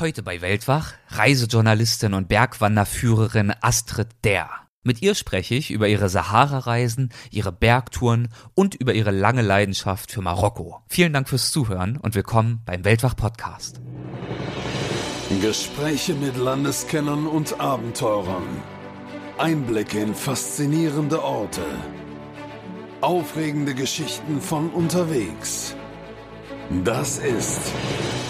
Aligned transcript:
Heute 0.00 0.22
bei 0.22 0.40
Weltwach 0.40 0.94
Reisejournalistin 1.08 2.14
und 2.14 2.26
Bergwanderführerin 2.26 3.52
Astrid 3.60 4.08
Der. 4.24 4.48
Mit 4.82 5.02
ihr 5.02 5.14
spreche 5.14 5.54
ich 5.54 5.70
über 5.70 5.88
ihre 5.88 6.08
Sahara-Reisen, 6.08 7.12
ihre 7.30 7.52
Bergtouren 7.52 8.28
und 8.54 8.74
über 8.74 8.94
ihre 8.94 9.10
lange 9.10 9.42
Leidenschaft 9.42 10.10
für 10.10 10.22
Marokko. 10.22 10.80
Vielen 10.88 11.12
Dank 11.12 11.28
fürs 11.28 11.50
Zuhören 11.50 11.98
und 11.98 12.14
willkommen 12.14 12.62
beim 12.64 12.82
Weltwach-Podcast. 12.82 13.82
Gespräche 15.42 16.14
mit 16.14 16.38
Landeskennern 16.38 17.26
und 17.26 17.60
Abenteurern. 17.60 18.62
Einblicke 19.36 20.00
in 20.00 20.14
faszinierende 20.14 21.22
Orte. 21.22 21.66
Aufregende 23.02 23.74
Geschichten 23.74 24.40
von 24.40 24.70
unterwegs. 24.70 25.76
Das 26.84 27.18
ist 27.18 27.60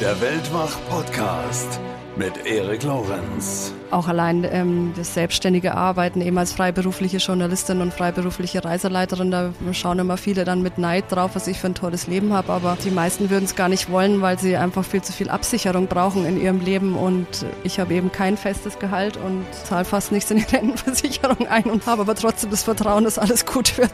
der 0.00 0.18
Weltwach-Podcast 0.18 1.78
mit 2.16 2.46
Erik 2.46 2.84
Lorenz. 2.84 3.74
Auch 3.90 4.08
allein 4.08 4.48
ähm, 4.50 4.94
das 4.96 5.12
selbstständige 5.12 5.74
Arbeiten, 5.74 6.22
eben 6.22 6.38
als 6.38 6.54
freiberufliche 6.54 7.18
Journalistin 7.18 7.82
und 7.82 7.92
freiberufliche 7.92 8.64
Reiseleiterin, 8.64 9.30
da 9.30 9.52
schauen 9.72 9.98
immer 9.98 10.16
viele 10.16 10.44
dann 10.44 10.62
mit 10.62 10.78
Neid 10.78 11.04
drauf, 11.10 11.32
was 11.34 11.48
ich 11.48 11.58
für 11.58 11.66
ein 11.66 11.74
tolles 11.74 12.06
Leben 12.06 12.32
habe. 12.32 12.50
Aber 12.54 12.78
die 12.82 12.90
meisten 12.90 13.28
würden 13.28 13.44
es 13.44 13.56
gar 13.56 13.68
nicht 13.68 13.90
wollen, 13.90 14.22
weil 14.22 14.38
sie 14.38 14.56
einfach 14.56 14.86
viel 14.86 15.02
zu 15.02 15.12
viel 15.12 15.28
Absicherung 15.28 15.86
brauchen 15.86 16.24
in 16.24 16.40
ihrem 16.40 16.60
Leben. 16.60 16.96
Und 16.96 17.44
ich 17.62 17.78
habe 17.78 17.92
eben 17.92 18.10
kein 18.10 18.38
festes 18.38 18.78
Gehalt 18.78 19.18
und 19.18 19.44
zahle 19.66 19.84
fast 19.84 20.12
nichts 20.12 20.30
in 20.30 20.38
die 20.38 20.44
Rentenversicherung 20.56 21.46
ein 21.46 21.64
und 21.64 21.84
habe 21.84 22.00
aber 22.00 22.14
trotzdem 22.14 22.48
das 22.48 22.62
Vertrauen, 22.62 23.04
dass 23.04 23.18
alles 23.18 23.44
gut 23.44 23.76
wird. 23.76 23.92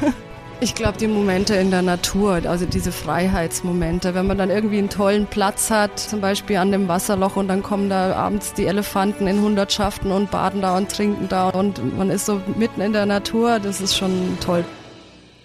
Ich 0.60 0.74
glaube, 0.74 0.98
die 0.98 1.06
Momente 1.06 1.54
in 1.54 1.70
der 1.70 1.82
Natur, 1.82 2.42
also 2.44 2.66
diese 2.66 2.90
Freiheitsmomente, 2.90 4.14
wenn 4.14 4.26
man 4.26 4.38
dann 4.38 4.50
irgendwie 4.50 4.78
einen 4.78 4.88
tollen 4.88 5.26
Platz 5.26 5.70
hat, 5.70 6.00
zum 6.00 6.20
Beispiel 6.20 6.56
an 6.56 6.72
dem 6.72 6.88
Wasserloch 6.88 7.36
und 7.36 7.46
dann 7.46 7.62
kommen 7.62 7.88
da 7.88 8.16
abends 8.16 8.54
die 8.54 8.66
Elefanten 8.66 9.28
in 9.28 9.40
Hundertschaften 9.40 10.10
und 10.10 10.32
baden 10.32 10.60
da 10.60 10.76
und 10.76 10.90
trinken 10.90 11.28
da 11.28 11.50
und 11.50 11.96
man 11.96 12.10
ist 12.10 12.26
so 12.26 12.40
mitten 12.56 12.80
in 12.80 12.92
der 12.92 13.06
Natur, 13.06 13.60
das 13.60 13.80
ist 13.80 13.96
schon 13.96 14.36
toll. 14.40 14.64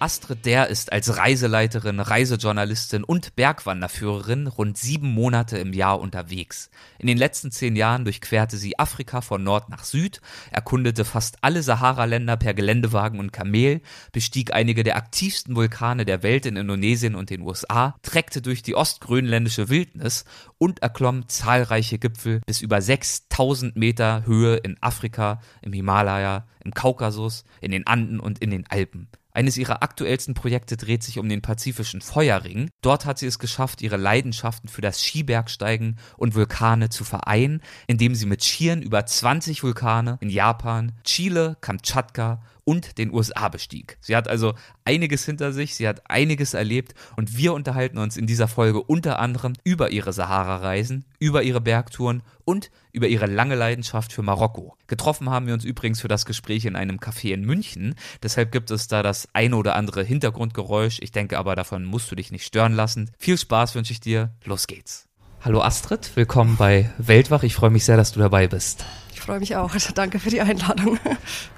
Astrid 0.04 0.44
Der 0.44 0.68
ist 0.68 0.92
als 0.92 1.16
Reiseleiterin, 1.16 1.98
Reisejournalistin 1.98 3.04
und 3.04 3.36
Bergwanderführerin 3.36 4.48
rund 4.48 4.76
sieben 4.76 5.10
Monate 5.10 5.56
im 5.56 5.72
Jahr 5.72 5.98
unterwegs. 5.98 6.68
In 6.98 7.06
den 7.06 7.16
letzten 7.16 7.50
zehn 7.50 7.74
Jahren 7.74 8.04
durchquerte 8.04 8.58
sie 8.58 8.78
Afrika 8.78 9.22
von 9.22 9.42
Nord 9.42 9.70
nach 9.70 9.82
Süd, 9.82 10.20
erkundete 10.50 11.06
fast 11.06 11.38
alle 11.40 11.62
Sahara-Länder 11.62 12.36
per 12.36 12.52
Geländewagen 12.52 13.18
und 13.18 13.32
Kamel, 13.32 13.80
bestieg 14.12 14.52
einige 14.52 14.84
der 14.84 14.96
aktivsten 14.96 15.56
Vulkane 15.56 16.04
der 16.04 16.22
Welt 16.22 16.44
in 16.44 16.58
Indonesien 16.58 17.14
und 17.14 17.30
den 17.30 17.40
USA, 17.40 17.94
treckte 18.02 18.42
durch 18.42 18.62
die 18.62 18.74
ostgrönländische 18.74 19.70
Wildnis 19.70 20.26
und 20.58 20.82
erklomm 20.82 21.30
zahlreiche 21.30 21.98
Gipfel 21.98 22.42
bis 22.44 22.60
über 22.60 22.82
6000 22.82 23.74
Meter 23.74 24.26
Höhe 24.26 24.56
in 24.56 24.76
Afrika, 24.82 25.40
im 25.62 25.72
Himalaya, 25.72 26.46
im 26.62 26.74
Kaukasus, 26.74 27.44
in 27.62 27.70
den 27.70 27.86
Anden 27.86 28.20
und 28.20 28.40
in 28.40 28.50
den 28.50 28.66
Alpen. 28.68 29.08
Eines 29.34 29.56
ihrer 29.56 29.82
aktuellsten 29.82 30.34
Projekte 30.34 30.76
dreht 30.76 31.02
sich 31.02 31.18
um 31.18 31.28
den 31.28 31.42
pazifischen 31.42 32.00
Feuerring. 32.00 32.70
Dort 32.82 33.04
hat 33.04 33.18
sie 33.18 33.26
es 33.26 33.40
geschafft, 33.40 33.82
ihre 33.82 33.96
Leidenschaften 33.96 34.68
für 34.68 34.80
das 34.80 35.02
Skibergsteigen 35.02 35.98
und 36.16 36.36
Vulkane 36.36 36.88
zu 36.88 37.02
vereinen, 37.02 37.60
indem 37.88 38.14
sie 38.14 38.26
mit 38.26 38.44
Skiern 38.44 38.80
über 38.80 39.04
20 39.04 39.64
Vulkane 39.64 40.18
in 40.20 40.30
Japan, 40.30 40.92
Chile, 41.02 41.56
Kamtschatka 41.60 42.42
und 42.64 42.98
den 42.98 43.12
USA 43.12 43.48
bestieg. 43.48 43.98
Sie 44.00 44.16
hat 44.16 44.28
also 44.28 44.54
einiges 44.84 45.24
hinter 45.24 45.52
sich, 45.52 45.74
sie 45.74 45.86
hat 45.86 46.10
einiges 46.10 46.54
erlebt 46.54 46.94
und 47.16 47.36
wir 47.36 47.52
unterhalten 47.52 47.98
uns 47.98 48.16
in 48.16 48.26
dieser 48.26 48.48
Folge 48.48 48.82
unter 48.82 49.18
anderem 49.18 49.52
über 49.64 49.90
ihre 49.90 50.12
Sahara-Reisen, 50.12 51.04
über 51.18 51.42
ihre 51.42 51.60
Bergtouren 51.60 52.22
und 52.44 52.70
über 52.92 53.08
ihre 53.08 53.26
lange 53.26 53.54
Leidenschaft 53.54 54.12
für 54.12 54.22
Marokko. 54.22 54.76
Getroffen 54.86 55.30
haben 55.30 55.46
wir 55.46 55.54
uns 55.54 55.64
übrigens 55.64 56.00
für 56.00 56.08
das 56.08 56.26
Gespräch 56.26 56.64
in 56.64 56.76
einem 56.76 56.98
Café 56.98 57.32
in 57.32 57.44
München, 57.44 57.94
deshalb 58.22 58.52
gibt 58.52 58.70
es 58.70 58.88
da 58.88 59.02
das 59.02 59.28
eine 59.32 59.56
oder 59.56 59.76
andere 59.76 60.02
Hintergrundgeräusch. 60.02 60.98
Ich 61.00 61.12
denke 61.12 61.38
aber, 61.38 61.56
davon 61.56 61.84
musst 61.84 62.10
du 62.10 62.16
dich 62.16 62.32
nicht 62.32 62.46
stören 62.46 62.74
lassen. 62.74 63.10
Viel 63.18 63.38
Spaß 63.38 63.74
wünsche 63.74 63.92
ich 63.92 64.00
dir. 64.00 64.30
Los 64.44 64.66
geht's. 64.66 65.08
Hallo 65.42 65.60
Astrid, 65.60 66.10
willkommen 66.14 66.56
bei 66.56 66.90
Weltwach. 66.96 67.42
Ich 67.42 67.54
freue 67.54 67.70
mich 67.70 67.84
sehr, 67.84 67.98
dass 67.98 68.12
du 68.12 68.20
dabei 68.20 68.48
bist 68.48 68.84
freue 69.24 69.40
mich 69.40 69.56
auch. 69.56 69.74
Danke 69.94 70.18
für 70.18 70.30
die 70.30 70.40
Einladung. 70.40 70.98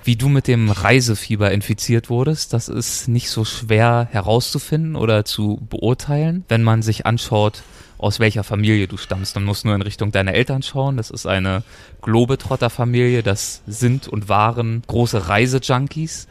Wie 0.04 0.16
du 0.16 0.28
mit 0.28 0.46
dem 0.46 0.70
Reisefieber 0.70 1.50
infiziert 1.50 2.08
wurdest, 2.08 2.52
das 2.52 2.68
ist 2.68 3.08
nicht 3.08 3.30
so 3.30 3.44
schwer 3.44 4.08
herauszufinden 4.10 4.96
oder 4.96 5.24
zu 5.24 5.60
beurteilen, 5.68 6.44
wenn 6.48 6.62
man 6.62 6.82
sich 6.82 7.06
anschaut, 7.06 7.62
aus 7.98 8.20
welcher 8.20 8.44
Familie 8.44 8.88
du 8.88 8.96
stammst. 8.96 9.34
Man 9.36 9.44
muss 9.44 9.64
nur 9.64 9.74
in 9.74 9.82
Richtung 9.82 10.12
deiner 10.12 10.34
Eltern 10.34 10.62
schauen. 10.62 10.96
Das 10.96 11.10
ist 11.10 11.26
eine 11.26 11.62
Globetrotter-Familie. 12.02 13.22
Das 13.22 13.62
sind 13.66 14.06
und 14.06 14.28
waren 14.28 14.82
große 14.86 15.28
Reisejunkies. 15.28 16.28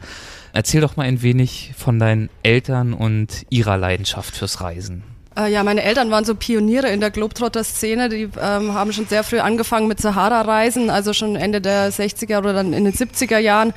Erzähl 0.52 0.80
doch 0.80 0.96
mal 0.96 1.04
ein 1.04 1.22
wenig 1.22 1.74
von 1.76 1.98
deinen 1.98 2.30
Eltern 2.42 2.94
und 2.94 3.46
ihrer 3.50 3.76
Leidenschaft 3.76 4.36
fürs 4.36 4.60
Reisen. 4.60 5.15
Äh, 5.36 5.52
ja, 5.52 5.62
meine 5.62 5.82
Eltern 5.82 6.10
waren 6.10 6.24
so 6.24 6.34
Pioniere 6.34 6.88
in 6.88 7.00
der 7.00 7.10
Globetrotter-Szene. 7.10 8.08
Die 8.08 8.28
ähm, 8.40 8.74
haben 8.74 8.92
schon 8.92 9.06
sehr 9.06 9.22
früh 9.22 9.38
angefangen 9.38 9.86
mit 9.88 10.00
Sahara-Reisen, 10.00 10.90
also 10.90 11.12
schon 11.12 11.36
Ende 11.36 11.60
der 11.60 11.92
60er 11.92 12.38
oder 12.38 12.52
dann 12.52 12.72
in 12.72 12.84
den 12.84 12.94
70er 12.94 13.38
Jahren 13.38 13.74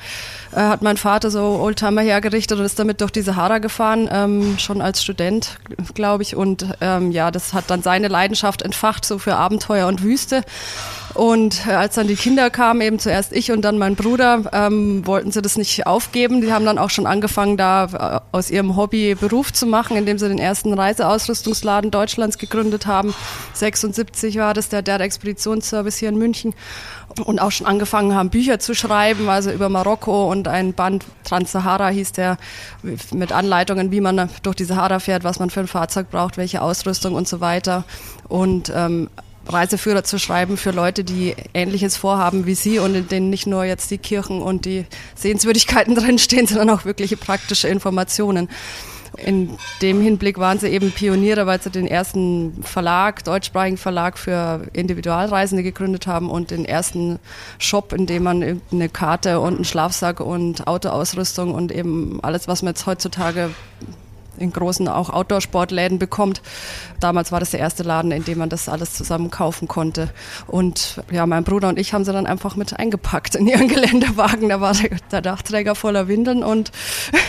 äh, 0.52 0.56
hat 0.56 0.82
mein 0.82 0.96
Vater 0.96 1.30
so 1.30 1.60
Oldtimer 1.60 2.02
hergerichtet 2.02 2.58
und 2.58 2.64
ist 2.64 2.78
damit 2.78 3.00
durch 3.00 3.10
die 3.10 3.22
Sahara 3.22 3.58
gefahren, 3.58 4.08
ähm, 4.10 4.58
schon 4.58 4.80
als 4.80 5.02
Student, 5.02 5.58
glaube 5.94 6.22
ich. 6.22 6.34
Und 6.34 6.66
ähm, 6.80 7.10
ja, 7.12 7.30
das 7.30 7.52
hat 7.52 7.64
dann 7.68 7.82
seine 7.82 8.08
Leidenschaft 8.08 8.62
entfacht, 8.62 9.04
so 9.04 9.18
für 9.18 9.36
Abenteuer 9.36 9.86
und 9.86 10.02
Wüste. 10.02 10.42
Und 11.14 11.66
äh, 11.66 11.72
als 11.72 11.96
dann 11.96 12.06
die 12.06 12.14
Kinder 12.14 12.50
kamen, 12.50 12.80
eben 12.80 12.98
zuerst 12.98 13.32
ich 13.32 13.50
und 13.50 13.62
dann 13.62 13.78
mein 13.78 13.96
Bruder, 13.96 14.42
ähm, 14.52 15.06
wollten 15.06 15.32
sie 15.32 15.42
das 15.42 15.56
nicht 15.56 15.86
aufgeben. 15.86 16.40
Die 16.40 16.52
haben 16.52 16.64
dann 16.64 16.78
auch 16.78 16.90
schon 16.90 17.06
angefangen, 17.06 17.56
da 17.56 18.22
äh, 18.32 18.36
aus 18.36 18.50
ihrem 18.50 18.76
Hobby 18.76 19.16
Beruf 19.16 19.52
zu 19.52 19.66
machen, 19.66 19.96
indem 19.96 20.18
sie 20.18 20.28
den 20.28 20.38
ersten 20.38 20.72
Reiseausrüstungsladen 20.72 21.90
Deutschlands 21.90 22.38
gegründet 22.38 22.86
haben. 22.86 23.14
76 23.54 24.38
war 24.38 24.54
das 24.54 24.68
der, 24.68 24.82
der 24.82 25.00
Expeditionsservice 25.00 25.96
hier 25.96 26.10
in 26.10 26.16
München. 26.16 26.54
Und 27.24 27.40
auch 27.40 27.50
schon 27.50 27.66
angefangen 27.66 28.14
haben, 28.14 28.30
Bücher 28.30 28.60
zu 28.60 28.72
schreiben, 28.72 29.28
also 29.28 29.50
über 29.50 29.68
Marokko 29.68 30.30
und 30.30 30.46
ein 30.46 30.74
Band 30.74 31.04
Trans-Sahara 31.24 31.88
hieß 31.88 32.12
der, 32.12 32.36
mit 33.12 33.32
Anleitungen, 33.32 33.90
wie 33.90 34.00
man 34.00 34.30
durch 34.44 34.54
die 34.54 34.64
Sahara 34.64 35.00
fährt, 35.00 35.24
was 35.24 35.40
man 35.40 35.50
für 35.50 35.58
ein 35.58 35.66
Fahrzeug 35.66 36.08
braucht, 36.12 36.36
welche 36.36 36.62
Ausrüstung 36.62 37.14
und 37.14 37.26
so 37.26 37.40
weiter. 37.40 37.82
Und 38.28 38.72
ähm, 38.72 39.08
Reiseführer 39.52 40.04
zu 40.04 40.18
schreiben 40.18 40.56
für 40.56 40.70
Leute, 40.70 41.04
die 41.04 41.34
Ähnliches 41.54 41.96
vorhaben 41.96 42.46
wie 42.46 42.54
Sie 42.54 42.78
und 42.78 42.94
in 42.94 43.08
denen 43.08 43.30
nicht 43.30 43.46
nur 43.46 43.64
jetzt 43.64 43.90
die 43.90 43.98
Kirchen 43.98 44.42
und 44.42 44.64
die 44.64 44.86
Sehenswürdigkeiten 45.14 45.94
drinstehen, 45.96 46.46
sondern 46.46 46.70
auch 46.70 46.84
wirkliche 46.84 47.16
praktische 47.16 47.68
Informationen. 47.68 48.48
In 49.16 49.58
dem 49.82 50.00
Hinblick 50.00 50.38
waren 50.38 50.58
sie 50.58 50.68
eben 50.68 50.92
Pioniere, 50.92 51.46
weil 51.46 51.60
sie 51.60 51.70
den 51.70 51.86
ersten 51.86 52.62
Verlag, 52.62 53.24
deutschsprachigen 53.24 53.76
Verlag 53.76 54.16
für 54.16 54.62
Individualreisende 54.72 55.62
gegründet 55.62 56.06
haben 56.06 56.30
und 56.30 56.50
den 56.50 56.64
ersten 56.64 57.18
Shop, 57.58 57.92
in 57.92 58.06
dem 58.06 58.22
man 58.22 58.60
eine 58.70 58.88
Karte 58.88 59.40
und 59.40 59.56
einen 59.56 59.64
Schlafsack 59.64 60.20
und 60.20 60.66
Autoausrüstung 60.66 61.54
und 61.54 61.72
eben 61.72 62.20
alles, 62.22 62.46
was 62.46 62.62
man 62.62 62.74
jetzt 62.74 62.86
heutzutage 62.86 63.50
in 64.40 64.52
großen 64.52 64.88
auch 64.88 65.10
Outdoor-Sportläden 65.10 65.98
bekommt. 65.98 66.42
Damals 66.98 67.32
war 67.32 67.40
das 67.40 67.50
der 67.50 67.60
erste 67.60 67.82
Laden, 67.82 68.10
in 68.10 68.24
dem 68.24 68.38
man 68.38 68.48
das 68.48 68.68
alles 68.68 68.94
zusammen 68.94 69.30
kaufen 69.30 69.68
konnte. 69.68 70.10
Und 70.46 71.00
ja, 71.10 71.26
mein 71.26 71.44
Bruder 71.44 71.68
und 71.68 71.78
ich 71.78 71.92
haben 71.92 72.04
sie 72.04 72.12
dann 72.12 72.26
einfach 72.26 72.56
mit 72.56 72.78
eingepackt 72.78 73.34
in 73.34 73.46
ihren 73.46 73.68
Geländewagen. 73.74 74.48
Da 74.48 74.60
war 74.60 74.74
der 75.10 75.20
Dachträger 75.22 75.74
voller 75.74 76.08
Windeln 76.08 76.42
und, 76.42 76.72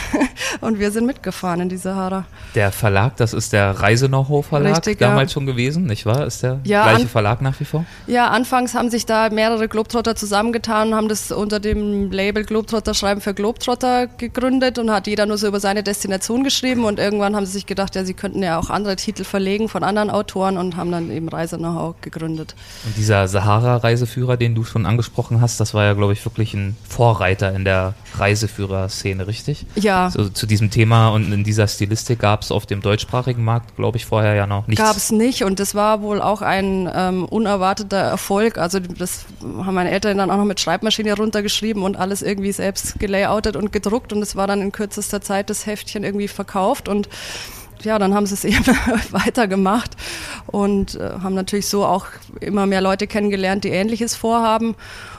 und 0.61 0.79
wir 0.79 0.91
sind 0.91 1.05
mitgefahren 1.05 1.61
in 1.61 1.69
die 1.69 1.77
Sahara. 1.77 2.25
Der 2.55 2.72
Verlag, 2.72 3.17
das 3.17 3.33
ist 3.33 3.53
der 3.53 3.72
Reise-Know-how-Verlag 3.72 4.97
damals 4.97 5.31
ja. 5.31 5.33
schon 5.33 5.45
gewesen, 5.45 5.85
nicht 5.85 6.05
wahr? 6.05 6.25
Ist 6.25 6.43
der 6.43 6.59
ja, 6.63 6.83
gleiche 6.83 7.07
Verlag 7.07 7.41
nach 7.41 7.59
wie 7.59 7.66
vor? 7.66 7.85
Ja, 8.07 8.28
anfangs 8.28 8.73
haben 8.73 8.90
sich 8.90 9.05
da 9.05 9.29
mehrere 9.29 9.67
Globetrotter 9.67 10.16
zusammengetan 10.16 10.90
und 10.90 10.96
haben 10.96 11.09
das 11.09 11.31
unter 11.31 11.59
dem 11.59 12.11
Label 12.11 12.43
Globetrotter 12.43 12.93
Schreiben 12.93 13.22
für 13.22 13.34
Globetrotter 13.34 14.08
gegründet 14.08 14.78
und 14.79 14.91
hat 14.91 15.08
jeder 15.08 15.25
nur 15.25 15.37
so 15.37 15.47
über 15.47 15.59
seine 15.59 15.84
Destination 15.84 16.43
geschrieben 16.43 16.85
und 16.85 16.99
irgendwann 17.01 17.35
haben 17.35 17.45
sie 17.45 17.53
sich 17.53 17.65
gedacht, 17.65 17.95
ja, 17.95 18.05
sie 18.05 18.13
könnten 18.13 18.43
ja 18.43 18.59
auch 18.59 18.69
andere 18.69 18.95
Titel 18.95 19.23
verlegen 19.23 19.69
von 19.69 19.83
anderen 19.83 20.09
Autoren 20.09 20.57
und 20.57 20.77
haben 20.77 20.91
dann 20.91 21.11
eben 21.11 21.27
Reise 21.27 21.57
Know-how 21.57 21.95
gegründet. 22.01 22.55
Und 22.85 22.95
dieser 22.97 23.27
Sahara-Reiseführer, 23.27 24.37
den 24.37 24.55
du 24.55 24.63
schon 24.63 24.85
angesprochen 24.85 25.41
hast, 25.41 25.59
das 25.59 25.73
war 25.73 25.85
ja, 25.85 25.93
glaube 25.93 26.13
ich, 26.13 26.23
wirklich 26.25 26.53
ein 26.53 26.77
Vorreiter 26.87 27.53
in 27.53 27.65
der 27.65 27.95
Reiseführer-Szene, 28.17 29.27
richtig? 29.27 29.65
Ja. 29.75 30.09
So, 30.11 30.29
zu 30.29 30.45
diesem 30.45 30.69
Thema 30.69 31.09
und 31.09 31.31
in 31.31 31.43
dieser 31.43 31.67
Stilistik 31.67 32.19
gab 32.19 32.41
es 32.41 32.51
auf 32.51 32.65
dem 32.65 32.81
deutschsprachigen 32.81 33.43
Markt, 33.43 33.75
glaube 33.75 33.97
ich, 33.97 34.05
vorher 34.05 34.35
ja 34.35 34.47
noch 34.47 34.67
nichts. 34.67 34.83
Gab 34.83 34.95
es 34.95 35.11
nicht 35.11 35.43
und 35.43 35.59
das 35.59 35.75
war 35.75 36.01
wohl 36.01 36.21
auch 36.21 36.41
ein 36.41 36.89
ähm, 36.93 37.25
unerwarteter 37.25 37.97
Erfolg. 37.97 38.57
Also 38.57 38.79
das 38.79 39.25
haben 39.41 39.75
meine 39.75 39.91
Eltern 39.91 40.17
dann 40.17 40.29
auch 40.31 40.37
noch 40.37 40.45
mit 40.45 40.59
Schreibmaschine 40.59 41.15
runtergeschrieben 41.15 41.83
und 41.83 41.97
alles 41.97 42.21
irgendwie 42.21 42.51
selbst 42.51 42.99
gelayoutet 42.99 43.55
und 43.55 43.71
gedruckt 43.71 44.13
und 44.13 44.21
es 44.21 44.35
war 44.35 44.47
dann 44.47 44.61
in 44.61 44.71
kürzester 44.71 45.21
Zeit 45.21 45.49
das 45.49 45.65
Heftchen 45.65 46.03
irgendwie 46.03 46.27
verkauft 46.27 46.87
und 46.91 47.09
ja, 47.84 47.97
dann 47.97 48.14
haben 48.14 48.26
sie 48.26 48.35
es 48.35 48.43
eben 48.46 48.66
weitergemacht 49.11 49.96
und 50.47 50.96
äh, 50.96 51.11
haben 51.23 51.34
natürlich 51.34 51.67
so 51.67 51.85
auch 51.85 52.05
immer 52.40 52.66
mehr 52.66 52.82
Leute 52.82 53.08
kennengelernt, 53.08 53.64
die 53.64 53.70
Ähnliches 53.70 54.16
vorhaben 54.16 54.76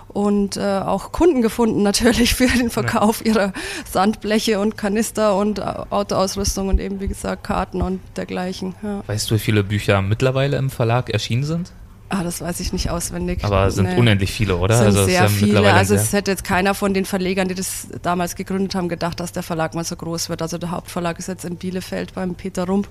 und 0.08 0.56
äh, 0.56 0.60
auch 0.60 1.12
Kunden 1.12 1.42
gefunden 1.42 1.82
natürlich 1.82 2.34
für 2.36 2.46
den 2.46 2.70
Verkauf 2.70 3.24
ihrer 3.24 3.52
Sandbleche 3.90 4.60
und 4.60 4.76
Kanister 4.76 5.36
und 5.36 5.58
äh, 5.58 5.62
Autoausrüstung 5.62 6.68
und 6.68 6.80
eben 6.80 7.00
wie 7.00 7.08
gesagt 7.08 7.44
Karten 7.44 7.82
und 7.82 8.00
dergleichen. 8.16 8.74
Ja. 8.82 9.02
Weißt 9.06 9.30
du, 9.30 9.36
wie 9.36 9.40
viele 9.40 9.64
Bücher 9.64 10.02
mittlerweile 10.02 10.56
im 10.56 10.70
Verlag 10.70 11.10
erschienen 11.10 11.44
sind? 11.44 11.72
Ah, 12.14 12.22
das 12.22 12.42
weiß 12.42 12.60
ich 12.60 12.74
nicht 12.74 12.90
auswendig. 12.90 13.42
Aber 13.42 13.68
es 13.68 13.76
sind 13.76 13.88
nee. 13.88 13.96
unendlich 13.96 14.30
viele, 14.30 14.58
oder? 14.58 14.76
Sind 14.76 14.86
also 14.88 15.06
sehr 15.06 15.30
viele. 15.30 15.72
Also 15.72 15.94
es 15.94 16.12
hätte 16.12 16.30
jetzt 16.30 16.44
keiner 16.44 16.74
von 16.74 16.92
den 16.92 17.06
Verlegern, 17.06 17.48
die 17.48 17.54
das 17.54 17.86
damals 18.02 18.36
gegründet 18.36 18.74
haben, 18.74 18.90
gedacht, 18.90 19.18
dass 19.18 19.32
der 19.32 19.42
Verlag 19.42 19.74
mal 19.74 19.82
so 19.82 19.96
groß 19.96 20.28
wird. 20.28 20.42
Also 20.42 20.58
der 20.58 20.72
Hauptverlag 20.72 21.18
ist 21.18 21.28
jetzt 21.28 21.46
in 21.46 21.56
Bielefeld 21.56 22.12
beim 22.12 22.34
Peter 22.34 22.66
Rump. 22.66 22.86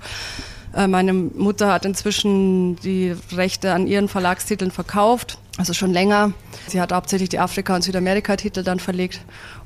Äh, 0.75 0.87
meine 0.87 1.13
Mutter 1.13 1.71
hat 1.71 1.85
inzwischen 1.85 2.77
die 2.77 3.15
Rechte 3.31 3.73
an 3.73 3.85
ihren 3.85 4.07
Verlagstiteln 4.07 4.71
verkauft, 4.71 5.37
also 5.57 5.73
schon 5.73 5.91
länger. 5.91 6.33
Sie 6.67 6.79
hat 6.79 6.93
hauptsächlich 6.93 7.29
die 7.29 7.39
Afrika- 7.39 7.75
und 7.75 7.81
Südamerika-Titel 7.81 8.63
dann 8.63 8.79
verlegt 8.79 9.21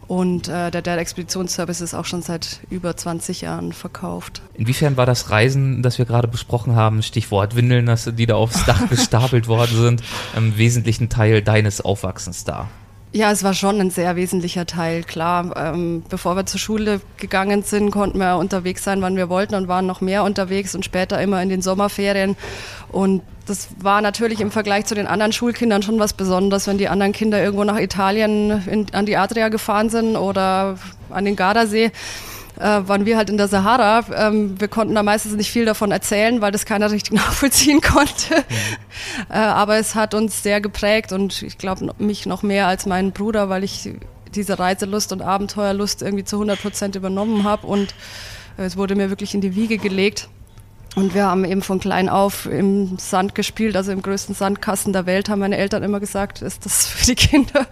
und 0.07 0.47
äh, 0.47 0.69
der 0.69 0.81
Dell 0.81 0.99
Expeditionsservice 0.99 1.81
ist 1.81 1.93
auch 1.93 2.05
schon 2.05 2.21
seit 2.21 2.59
über 2.69 2.95
20 2.95 3.41
Jahren 3.41 3.73
verkauft. 3.73 4.41
Inwiefern 4.53 4.97
war 4.97 5.05
das 5.05 5.31
Reisen, 5.31 5.81
das 5.81 5.97
wir 5.97 6.05
gerade 6.05 6.27
besprochen 6.27 6.75
haben, 6.75 7.01
Stichwort 7.01 7.55
Windeln, 7.55 7.91
die 8.17 8.25
da 8.25 8.35
aufs 8.35 8.65
Dach 8.65 8.87
gestapelt 8.89 9.47
worden 9.47 9.77
sind, 9.77 10.03
im 10.35 10.57
wesentlichen 10.57 11.09
Teil 11.09 11.41
deines 11.41 11.81
Aufwachsens 11.81 12.43
da? 12.43 12.67
Ja, 13.15 13.31
es 13.31 13.45
war 13.45 13.53
schon 13.53 13.79
ein 13.79 13.91
sehr 13.91 14.17
wesentlicher 14.17 14.65
Teil, 14.65 15.01
klar. 15.01 15.55
Ähm, 15.55 16.03
bevor 16.09 16.35
wir 16.35 16.45
zur 16.45 16.59
Schule 16.59 16.99
gegangen 17.15 17.63
sind, 17.63 17.89
konnten 17.89 18.17
wir 18.17 18.35
unterwegs 18.35 18.83
sein, 18.83 19.01
wann 19.01 19.15
wir 19.15 19.29
wollten 19.29 19.55
und 19.55 19.69
waren 19.69 19.85
noch 19.85 20.01
mehr 20.01 20.25
unterwegs 20.25 20.75
und 20.75 20.83
später 20.83 21.21
immer 21.21 21.41
in 21.41 21.47
den 21.47 21.61
Sommerferien. 21.61 22.35
Und 22.91 23.21
das 23.45 23.69
war 23.79 24.01
natürlich 24.01 24.41
im 24.41 24.51
Vergleich 24.51 24.85
zu 24.85 24.95
den 24.95 25.07
anderen 25.07 25.31
Schulkindern 25.31 25.81
schon 25.81 25.97
was 25.97 26.11
Besonderes, 26.11 26.67
wenn 26.67 26.77
die 26.77 26.89
anderen 26.89 27.13
Kinder 27.13 27.41
irgendwo 27.41 27.63
nach 27.63 27.79
Italien 27.79 28.61
in, 28.67 28.87
an 28.91 29.05
die 29.05 29.15
Adria 29.15 29.47
gefahren 29.47 29.89
sind 29.89 30.17
oder 30.17 30.77
an 31.09 31.23
den 31.23 31.37
Gardasee 31.37 31.93
äh, 32.59 32.81
waren 32.87 33.05
wir 33.05 33.17
halt 33.17 33.29
in 33.29 33.37
der 33.37 33.47
Sahara. 33.47 34.05
Ähm, 34.13 34.59
wir 34.59 34.67
konnten 34.67 34.95
da 34.95 35.03
meistens 35.03 35.33
nicht 35.33 35.51
viel 35.51 35.65
davon 35.65 35.91
erzählen, 35.91 36.41
weil 36.41 36.51
das 36.51 36.65
keiner 36.65 36.91
richtig 36.91 37.13
nachvollziehen 37.13 37.81
konnte. 37.81 38.35
Mhm. 38.35 39.25
Äh, 39.29 39.37
aber 39.37 39.77
es 39.77 39.95
hat 39.95 40.13
uns 40.13 40.43
sehr 40.43 40.61
geprägt 40.61 41.11
und 41.11 41.41
ich 41.41 41.57
glaube 41.57 41.93
mich 41.97 42.25
noch 42.25 42.43
mehr 42.43 42.67
als 42.67 42.85
meinen 42.85 43.11
Bruder, 43.11 43.49
weil 43.49 43.63
ich 43.63 43.89
diese 44.33 44.59
Reiselust 44.59 45.11
und 45.11 45.21
Abenteuerlust 45.21 46.01
irgendwie 46.01 46.25
zu 46.25 46.37
100 46.37 46.61
Prozent 46.61 46.95
übernommen 46.95 47.43
habe 47.43 47.67
und 47.67 47.93
äh, 48.57 48.63
es 48.63 48.77
wurde 48.77 48.95
mir 48.95 49.09
wirklich 49.09 49.33
in 49.33 49.41
die 49.41 49.55
Wiege 49.55 49.77
gelegt. 49.77 50.29
Und 50.95 51.13
wir 51.13 51.25
haben 51.25 51.43
eben 51.43 51.61
von 51.61 51.81
klein 51.81 52.07
auf 52.07 52.45
im 52.45 52.97
Sand 52.97 53.35
gespielt, 53.35 53.75
also 53.75 53.91
im 53.91 54.01
größten 54.01 54.33
Sandkasten 54.33 54.93
der 54.93 55.05
Welt, 55.05 55.27
haben 55.27 55.39
meine 55.39 55.57
Eltern 55.57 55.83
immer 55.83 55.99
gesagt, 55.99 56.41
ist 56.41 56.65
das 56.65 56.87
für 56.87 57.05
die 57.05 57.15
Kinder 57.15 57.67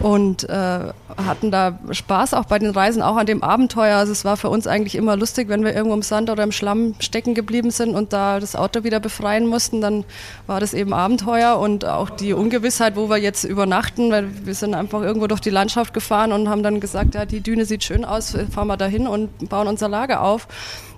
und 0.00 0.48
äh, 0.48 0.92
hatten 1.16 1.50
da 1.50 1.78
Spaß 1.90 2.34
auch 2.34 2.44
bei 2.44 2.58
den 2.58 2.70
Reisen, 2.70 3.02
auch 3.02 3.16
an 3.16 3.26
dem 3.26 3.42
Abenteuer. 3.42 3.98
Also 3.98 4.12
es 4.12 4.24
war 4.24 4.36
für 4.36 4.48
uns 4.48 4.66
eigentlich 4.66 4.94
immer 4.94 5.16
lustig, 5.16 5.48
wenn 5.48 5.64
wir 5.64 5.74
irgendwo 5.74 5.94
im 5.94 6.02
Sand 6.02 6.30
oder 6.30 6.42
im 6.42 6.52
Schlamm 6.52 6.94
stecken 6.98 7.34
geblieben 7.34 7.70
sind 7.70 7.94
und 7.94 8.12
da 8.12 8.40
das 8.40 8.56
Auto 8.56 8.84
wieder 8.84 9.00
befreien 9.00 9.46
mussten, 9.46 9.80
dann 9.80 10.04
war 10.46 10.60
das 10.60 10.74
eben 10.74 10.92
Abenteuer 10.92 11.58
und 11.58 11.84
auch 11.84 12.10
die 12.10 12.32
Ungewissheit, 12.32 12.96
wo 12.96 13.08
wir 13.08 13.18
jetzt 13.18 13.44
übernachten, 13.44 14.10
weil 14.10 14.28
wir 14.44 14.54
sind 14.54 14.74
einfach 14.74 15.02
irgendwo 15.02 15.26
durch 15.26 15.40
die 15.40 15.50
Landschaft 15.50 15.94
gefahren 15.94 16.32
und 16.32 16.48
haben 16.48 16.62
dann 16.62 16.80
gesagt, 16.80 17.14
ja, 17.14 17.24
die 17.24 17.40
Düne 17.40 17.64
sieht 17.64 17.84
schön 17.84 18.04
aus, 18.04 18.36
fahren 18.50 18.68
wir 18.68 18.76
da 18.76 18.86
hin 18.86 19.06
und 19.06 19.48
bauen 19.48 19.68
unser 19.68 19.88
Lager 19.88 20.22
auf. 20.22 20.48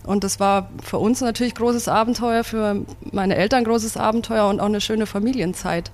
Und 0.05 0.23
das 0.23 0.39
war 0.39 0.71
für 0.85 0.99
uns 0.99 1.21
natürlich 1.21 1.55
großes 1.55 1.89
Abenteuer, 1.89 2.45
für 2.45 2.83
meine 3.11 3.35
Eltern 3.37 3.65
großes 3.65 3.97
Abenteuer 3.97 4.49
und 4.49 4.61
auch 4.61 4.67
eine 4.67 4.81
schöne 4.81 5.07
Familienzeit. 5.07 5.91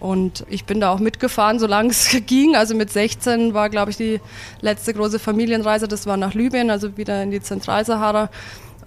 Und 0.00 0.46
ich 0.48 0.64
bin 0.64 0.80
da 0.80 0.90
auch 0.90 0.98
mitgefahren, 0.98 1.58
solange 1.58 1.90
es 1.90 2.08
ging. 2.26 2.56
Also 2.56 2.74
mit 2.74 2.90
16 2.90 3.54
war, 3.54 3.68
glaube 3.68 3.90
ich, 3.90 3.96
die 3.96 4.20
letzte 4.62 4.94
große 4.94 5.18
Familienreise. 5.18 5.86
Das 5.86 6.06
war 6.06 6.16
nach 6.16 6.34
Libyen, 6.34 6.70
also 6.70 6.96
wieder 6.96 7.22
in 7.22 7.30
die 7.30 7.42
Zentralsahara. 7.42 8.30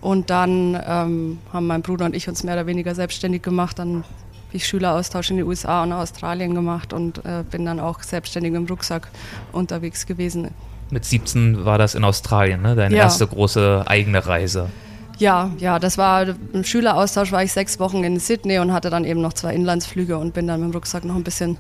Und 0.02 0.30
dann 0.30 0.78
ähm, 0.86 1.40
haben 1.54 1.68
mein 1.68 1.82
Bruder 1.82 2.06
und 2.06 2.16
ich 2.16 2.28
uns 2.28 2.44
mehr 2.44 2.56
oder 2.56 2.66
weniger 2.66 2.94
selbstständig 2.96 3.44
gemacht. 3.44 3.80
Dann 3.80 3.98
habe 3.98 4.58
ich 4.58 4.68
Schüleraustausch 4.68 5.30
in 5.30 5.38
den 5.38 5.48
USA 5.48 5.84
und 5.84 5.94
Australien 5.94 6.56
gemacht 6.56 6.92
und 6.92 7.20
äh, 7.20 7.44
bin 7.50 7.66
dann 7.66 7.80
auch 7.80 8.02
selbstständig 8.02 8.52
mit 8.52 8.62
dem 8.62 8.68
Rucksack 8.68 9.08
unterwegs 9.52 10.06
gewesen. 10.06 10.50
Mit 10.90 11.06
17 11.06 11.64
war 11.64 11.78
das 11.78 11.96
in 11.96 12.04
Australien, 12.04 12.62
ne? 12.62 12.76
deine 12.76 12.96
ja. 12.96 13.04
erste 13.04 13.26
große 13.26 13.84
eigene 13.88 14.26
Reise. 14.28 14.70
Ja, 15.20 15.52
ja, 15.60 15.80
das 15.80 15.98
war 15.98 16.28
im 16.54 16.64
Schüleraustausch, 16.64 17.32
war 17.32 17.44
ich 17.44 17.54
sechs 17.54 17.80
Wochen 17.80 18.04
in 18.04 18.20
Sydney 18.20 18.60
und 18.60 18.74
hatte 18.74 18.90
dann 18.90 19.06
eben 19.06 19.22
noch 19.22 19.34
zwei 19.34 19.54
Inlandsflüge 19.54 20.18
und 20.18 20.34
bin 20.34 20.48
dann 20.48 20.62
mit 20.62 20.72
dem 20.72 20.76
Rucksack 20.76 21.06
noch 21.06 21.16
ein 21.16 21.24
bisschen 21.24 21.58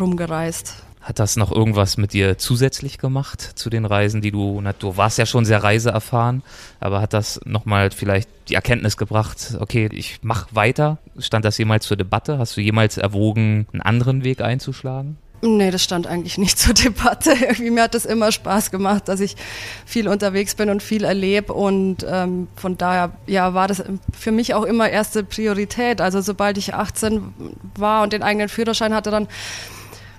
rumgereist. 0.00 0.74
Hat 1.00 1.18
das 1.18 1.36
noch 1.36 1.52
irgendwas 1.52 1.98
mit 1.98 2.14
dir 2.14 2.38
zusätzlich 2.38 2.96
gemacht 2.96 3.42
zu 3.42 3.68
den 3.68 3.84
Reisen, 3.84 4.22
die 4.22 4.30
du, 4.30 4.58
na, 4.62 4.72
du 4.72 4.96
warst 4.96 5.18
ja 5.18 5.26
schon 5.26 5.44
sehr 5.44 5.62
reiseerfahren, 5.62 6.42
aber 6.80 7.02
hat 7.02 7.12
das 7.12 7.40
nochmal 7.44 7.90
vielleicht 7.90 8.30
die 8.48 8.54
Erkenntnis 8.54 8.96
gebracht, 8.96 9.58
okay, 9.60 9.90
ich 9.92 10.20
mach 10.22 10.48
weiter? 10.52 10.96
Stand 11.18 11.44
das 11.44 11.58
jemals 11.58 11.84
zur 11.86 11.98
Debatte? 11.98 12.38
Hast 12.38 12.56
du 12.56 12.62
jemals 12.62 12.96
erwogen, 12.96 13.66
einen 13.72 13.82
anderen 13.82 14.24
Weg 14.24 14.40
einzuschlagen? 14.40 15.18
Nee, 15.46 15.70
das 15.70 15.84
stand 15.84 16.06
eigentlich 16.06 16.38
nicht 16.38 16.58
zur 16.58 16.72
Debatte. 16.84 17.32
Irgendwie 17.32 17.70
mir 17.70 17.82
hat 17.82 17.94
das 17.94 18.06
immer 18.06 18.32
Spaß 18.32 18.70
gemacht, 18.70 19.08
dass 19.08 19.20
ich 19.20 19.36
viel 19.84 20.08
unterwegs 20.08 20.54
bin 20.54 20.70
und 20.70 20.82
viel 20.82 21.04
erlebe 21.04 21.52
und 21.52 21.98
ähm, 22.08 22.48
von 22.56 22.78
daher 22.78 23.12
ja 23.26 23.52
war 23.52 23.68
das 23.68 23.84
für 24.18 24.32
mich 24.32 24.54
auch 24.54 24.62
immer 24.62 24.88
erste 24.88 25.22
Priorität. 25.22 26.00
Also 26.00 26.22
sobald 26.22 26.56
ich 26.56 26.72
18 26.72 27.34
war 27.76 28.02
und 28.02 28.14
den 28.14 28.22
eigenen 28.22 28.48
Führerschein 28.48 28.94
hatte, 28.94 29.10
dann 29.10 29.28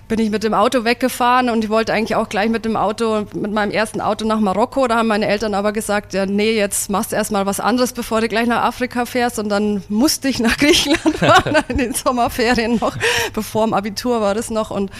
bin 0.08 0.20
ich 0.20 0.30
mit 0.30 0.44
dem 0.44 0.54
Auto 0.54 0.84
weggefahren 0.84 1.50
und 1.50 1.64
ich 1.64 1.70
wollte 1.70 1.92
eigentlich 1.92 2.14
auch 2.14 2.28
gleich 2.28 2.48
mit 2.48 2.64
dem 2.64 2.76
Auto, 2.76 3.26
mit 3.34 3.52
meinem 3.52 3.72
ersten 3.72 4.00
Auto 4.00 4.24
nach 4.24 4.38
Marokko. 4.38 4.86
Da 4.86 4.96
haben 4.96 5.08
meine 5.08 5.26
Eltern 5.26 5.54
aber 5.54 5.72
gesagt, 5.72 6.14
ja, 6.14 6.26
nee, 6.26 6.56
jetzt 6.56 6.90
machst 6.90 7.12
du 7.12 7.16
erstmal 7.16 7.46
was 7.46 7.58
anderes, 7.58 7.92
bevor 7.92 8.20
du 8.20 8.28
gleich 8.28 8.46
nach 8.46 8.62
Afrika 8.62 9.04
fährst. 9.04 9.38
Und 9.38 9.48
dann 9.48 9.82
musste 9.88 10.28
ich 10.28 10.38
nach 10.38 10.56
Griechenland 10.58 11.16
fahren 11.16 11.56
in 11.68 11.78
den 11.78 11.94
Sommerferien 11.94 12.78
noch, 12.78 12.96
bevor 13.34 13.64
im 13.64 13.74
Abitur 13.74 14.20
war 14.20 14.34
das 14.34 14.50
noch. 14.50 14.70
Und 14.70 14.90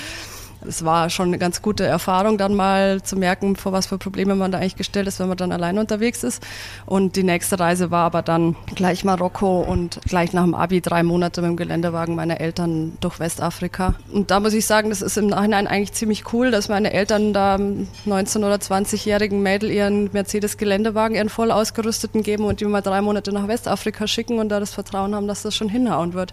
es 0.67 0.85
war 0.85 1.11
schon 1.11 1.29
eine 1.29 1.39
ganz 1.39 1.63
gute 1.63 1.85
Erfahrung, 1.85 2.39
dann 2.39 2.55
mal 2.55 3.03
zu 3.03 3.17
merken, 3.17 3.57
vor 3.57 3.73
was 3.73 3.87
für 3.87 3.99
Probleme 3.99 4.35
man 4.35 4.53
da 4.53 4.59
eigentlich 4.59 4.77
gestellt 4.77 5.07
ist, 5.09 5.21
wenn 5.21 5.29
man 5.29 5.37
dann 5.37 5.53
allein 5.53 5.79
unterwegs 5.79 6.25
ist. 6.25 6.43
Und 6.85 7.17
die 7.17 7.23
nächste 7.23 7.59
Reise 7.59 7.91
war 7.91 8.05
aber 8.07 8.23
dann 8.23 8.57
gleich 8.75 9.05
Marokko 9.05 9.61
und 9.61 10.01
gleich 10.07 10.33
nach 10.33 10.45
dem 10.45 10.55
Abi 10.55 10.81
drei 10.81 11.03
Monate 11.03 11.43
mit 11.43 11.51
dem 11.51 11.57
Geländewagen 11.57 12.15
meiner 12.15 12.41
Eltern 12.41 12.97
durch 13.01 13.21
Westafrika. 13.21 13.95
Und 14.13 14.31
da 14.31 14.41
muss 14.41 14.55
ich 14.55 14.67
sagen, 14.67 14.91
das 14.91 15.03
ist 15.03 15.17
im 15.17 15.29
Nachhinein 15.29 15.67
eigentlich 15.67 15.93
ziemlich 15.93 16.33
cool, 16.33 16.51
dass 16.51 16.69
meine 16.69 16.93
Eltern 16.93 17.33
da 17.33 17.57
19- 17.57 18.39
oder 18.39 18.57
20-jährigen 18.57 19.43
Mädel 19.43 19.71
ihren 19.71 20.11
Mercedes-Geländewagen, 20.13 21.17
ihren 21.17 21.29
voll 21.29 21.51
ausgerüsteten 21.51 22.23
geben 22.23 22.45
und 22.45 22.61
die 22.61 22.65
mal 22.65 22.81
drei 22.81 23.01
Monate 23.01 23.33
nach 23.33 23.49
Westafrika 23.49 24.07
schicken 24.07 24.39
und 24.39 24.49
da 24.49 24.61
das 24.61 24.75
Vertrauen 24.75 25.15
haben, 25.15 25.29
dass 25.29 25.43
das 25.43 25.55
schon 25.55 25.69
hinhauen 25.69 26.15
wird 26.15 26.33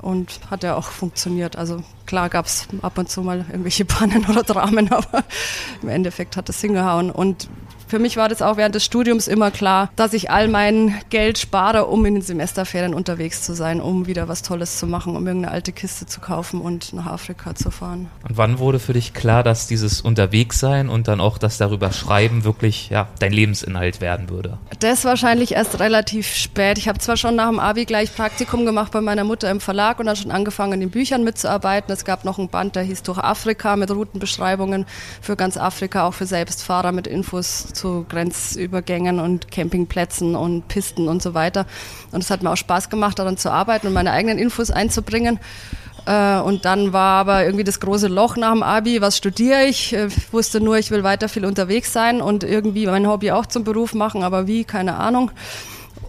und 0.00 0.40
hat 0.50 0.62
ja 0.62 0.76
auch 0.76 0.88
funktioniert. 0.88 1.56
Also 1.56 1.82
klar 2.06 2.28
gab 2.28 2.46
es 2.46 2.68
ab 2.82 2.98
und 2.98 3.10
zu 3.10 3.22
mal 3.22 3.44
irgendwelche 3.48 3.84
Pannen 3.84 4.26
oder 4.28 4.42
Dramen, 4.42 4.92
aber 4.92 5.24
im 5.82 5.88
Endeffekt 5.88 6.36
hat 6.36 6.48
es 6.48 6.60
hingehauen. 6.60 7.10
Und 7.10 7.48
für 7.90 7.98
mich 7.98 8.16
war 8.16 8.28
das 8.28 8.40
auch 8.40 8.56
während 8.56 8.76
des 8.76 8.84
Studiums 8.84 9.26
immer 9.26 9.50
klar, 9.50 9.90
dass 9.96 10.12
ich 10.12 10.30
all 10.30 10.46
mein 10.46 10.94
Geld 11.10 11.38
spare, 11.38 11.86
um 11.86 12.06
in 12.06 12.14
den 12.14 12.22
Semesterferien 12.22 12.94
unterwegs 12.94 13.42
zu 13.42 13.52
sein, 13.52 13.80
um 13.80 14.06
wieder 14.06 14.28
was 14.28 14.42
Tolles 14.42 14.78
zu 14.78 14.86
machen, 14.86 15.16
um 15.16 15.26
irgendeine 15.26 15.52
alte 15.52 15.72
Kiste 15.72 16.06
zu 16.06 16.20
kaufen 16.20 16.60
und 16.60 16.92
nach 16.92 17.06
Afrika 17.06 17.56
zu 17.56 17.72
fahren. 17.72 18.08
Und 18.28 18.36
wann 18.36 18.60
wurde 18.60 18.78
für 18.78 18.92
dich 18.92 19.12
klar, 19.12 19.42
dass 19.42 19.66
dieses 19.66 20.00
Unterwegssein 20.00 20.88
und 20.88 21.08
dann 21.08 21.20
auch 21.20 21.36
das 21.36 21.58
darüber 21.58 21.90
Schreiben 21.90 22.44
wirklich 22.44 22.90
ja, 22.90 23.08
dein 23.18 23.32
Lebensinhalt 23.32 24.00
werden 24.00 24.30
würde? 24.30 24.58
Das 24.78 25.04
wahrscheinlich 25.04 25.52
erst 25.52 25.80
relativ 25.80 26.32
spät. 26.32 26.78
Ich 26.78 26.86
habe 26.86 27.00
zwar 27.00 27.16
schon 27.16 27.34
nach 27.34 27.48
dem 27.48 27.58
Abi 27.58 27.86
gleich 27.86 28.14
Praktikum 28.14 28.66
gemacht 28.66 28.92
bei 28.92 29.00
meiner 29.00 29.24
Mutter 29.24 29.50
im 29.50 29.60
Verlag 29.60 29.98
und 29.98 30.06
dann 30.06 30.14
schon 30.14 30.30
angefangen, 30.30 30.74
in 30.74 30.80
den 30.80 30.90
Büchern 30.90 31.24
mitzuarbeiten. 31.24 31.92
Es 31.92 32.04
gab 32.04 32.24
noch 32.24 32.38
ein 32.38 32.48
Band, 32.48 32.76
der 32.76 32.84
hieß 32.84 33.02
Durch 33.02 33.18
Afrika 33.18 33.74
mit 33.74 33.90
Routenbeschreibungen 33.90 34.86
für 35.20 35.34
ganz 35.34 35.56
Afrika, 35.56 36.06
auch 36.06 36.14
für 36.14 36.26
Selbstfahrer 36.26 36.92
mit 36.92 37.08
Infos 37.08 37.66
zu 37.80 38.04
Grenzübergängen 38.08 39.18
und 39.18 39.50
Campingplätzen 39.50 40.36
und 40.36 40.68
Pisten 40.68 41.08
und 41.08 41.22
so 41.22 41.34
weiter. 41.34 41.66
Und 42.12 42.22
es 42.22 42.30
hat 42.30 42.42
mir 42.42 42.50
auch 42.50 42.56
Spaß 42.56 42.90
gemacht, 42.90 43.18
daran 43.18 43.36
zu 43.36 43.50
arbeiten 43.50 43.86
und 43.86 43.94
meine 43.94 44.12
eigenen 44.12 44.38
Infos 44.38 44.70
einzubringen. 44.70 45.40
Äh, 46.06 46.40
und 46.40 46.64
dann 46.64 46.92
war 46.92 47.20
aber 47.20 47.44
irgendwie 47.44 47.64
das 47.64 47.80
große 47.80 48.08
Loch 48.08 48.36
nach 48.36 48.52
dem 48.52 48.62
Abi, 48.62 49.00
was 49.00 49.16
studiere 49.16 49.64
ich? 49.64 49.94
Äh, 49.94 50.06
ich 50.06 50.32
wusste 50.32 50.60
nur, 50.60 50.78
ich 50.78 50.90
will 50.90 51.04
weiter 51.04 51.28
viel 51.28 51.44
unterwegs 51.44 51.92
sein 51.92 52.20
und 52.20 52.44
irgendwie 52.44 52.86
mein 52.86 53.06
Hobby 53.06 53.32
auch 53.32 53.46
zum 53.46 53.64
Beruf 53.64 53.94
machen, 53.94 54.22
aber 54.22 54.46
wie, 54.46 54.64
keine 54.64 54.96
Ahnung. 54.96 55.30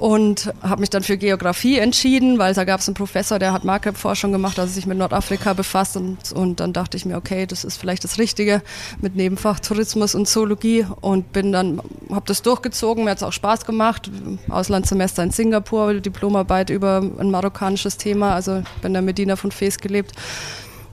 Und 0.01 0.51
habe 0.63 0.81
mich 0.81 0.89
dann 0.89 1.03
für 1.03 1.15
Geografie 1.15 1.77
entschieden, 1.77 2.39
weil 2.39 2.55
da 2.55 2.63
gab 2.63 2.79
es 2.79 2.87
einen 2.87 2.95
Professor, 2.95 3.37
der 3.37 3.53
hat 3.53 3.65
Maghreb-Forschung 3.65 4.31
gemacht, 4.31 4.57
also 4.57 4.73
sich 4.73 4.87
mit 4.87 4.97
Nordafrika 4.97 5.53
befasst 5.53 5.95
und, 5.95 6.31
und 6.31 6.59
dann 6.59 6.73
dachte 6.73 6.97
ich 6.97 7.05
mir, 7.05 7.17
okay, 7.17 7.45
das 7.45 7.63
ist 7.63 7.77
vielleicht 7.77 8.03
das 8.03 8.17
Richtige 8.17 8.63
mit 8.99 9.15
Nebenfach 9.15 9.59
Tourismus 9.59 10.15
und 10.15 10.27
Zoologie 10.27 10.87
und 11.01 11.31
bin 11.33 11.51
dann, 11.51 11.79
habe 12.09 12.25
das 12.25 12.41
durchgezogen, 12.41 13.03
mir 13.03 13.11
hat 13.11 13.17
es 13.17 13.23
auch 13.23 13.31
Spaß 13.31 13.63
gemacht, 13.65 14.09
Auslandssemester 14.49 15.21
in 15.21 15.29
Singapur, 15.29 15.93
Diplomarbeit 15.93 16.71
über 16.71 17.07
ein 17.19 17.29
marokkanisches 17.29 17.97
Thema, 17.97 18.33
also 18.33 18.63
bin 18.81 18.87
in 18.87 18.93
der 18.93 19.01
Medina 19.03 19.35
von 19.35 19.51
Fes 19.51 19.77
gelebt 19.77 20.13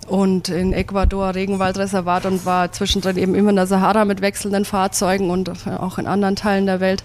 und 0.07 0.51
in 0.51 0.75
Ecuador 0.75 1.35
Regenwaldreservat 1.35 2.27
und 2.27 2.45
war 2.45 2.73
zwischendrin 2.73 3.17
eben 3.17 3.35
immer 3.35 3.51
in 3.51 3.57
der 3.57 3.67
Sahara 3.67 4.05
mit 4.05 4.21
wechselnden 4.21 4.67
Fahrzeugen 4.67 5.31
und 5.31 5.51
auch 5.67 5.97
in 5.97 6.07
anderen 6.07 6.37
Teilen 6.37 6.67
der 6.67 6.81
Welt. 6.81 7.03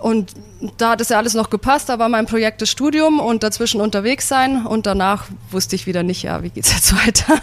Und 0.00 0.34
da 0.78 0.90
hat 0.90 1.00
es 1.00 1.10
ja 1.10 1.18
alles 1.18 1.34
noch 1.34 1.50
gepasst, 1.50 1.88
da 1.88 1.98
war 1.98 2.08
mein 2.08 2.26
Projekt 2.26 2.62
das 2.62 2.70
Studium 2.70 3.20
und 3.20 3.42
dazwischen 3.42 3.80
unterwegs 3.80 4.28
sein 4.28 4.66
und 4.66 4.86
danach 4.86 5.26
wusste 5.50 5.76
ich 5.76 5.86
wieder 5.86 6.02
nicht, 6.02 6.22
ja, 6.22 6.42
wie 6.42 6.50
geht's 6.50 6.72
jetzt 6.72 6.94
weiter? 7.06 7.40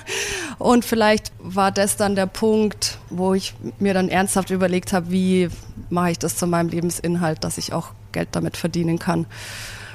Und 0.57 0.85
vielleicht 0.85 1.31
war 1.39 1.71
das 1.71 1.97
dann 1.97 2.15
der 2.15 2.25
Punkt, 2.25 2.97
wo 3.09 3.33
ich 3.33 3.53
mir 3.79 3.93
dann 3.93 4.09
ernsthaft 4.09 4.49
überlegt 4.49 4.93
habe, 4.93 5.11
wie 5.11 5.49
mache 5.89 6.11
ich 6.11 6.19
das 6.19 6.35
zu 6.35 6.47
meinem 6.47 6.69
Lebensinhalt, 6.69 7.43
dass 7.43 7.57
ich 7.57 7.73
auch 7.73 7.89
Geld 8.11 8.29
damit 8.31 8.57
verdienen 8.57 8.97
kann. 8.99 9.27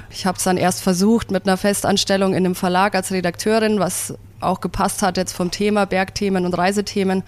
Ich 0.09 0.25
habe 0.25 0.37
es 0.37 0.43
dann 0.43 0.57
erst 0.57 0.83
versucht 0.83 1.31
mit 1.31 1.47
einer 1.47 1.57
Festanstellung 1.57 2.31
in 2.31 2.45
einem 2.45 2.55
Verlag 2.55 2.95
als 2.95 3.11
Redakteurin, 3.11 3.79
was 3.79 4.13
auch 4.39 4.61
gepasst 4.61 5.01
hat 5.01 5.17
jetzt 5.17 5.33
vom 5.33 5.51
Thema 5.51 5.85
Bergthemen 5.85 6.45
und 6.45 6.53
Reisethemen. 6.53 7.23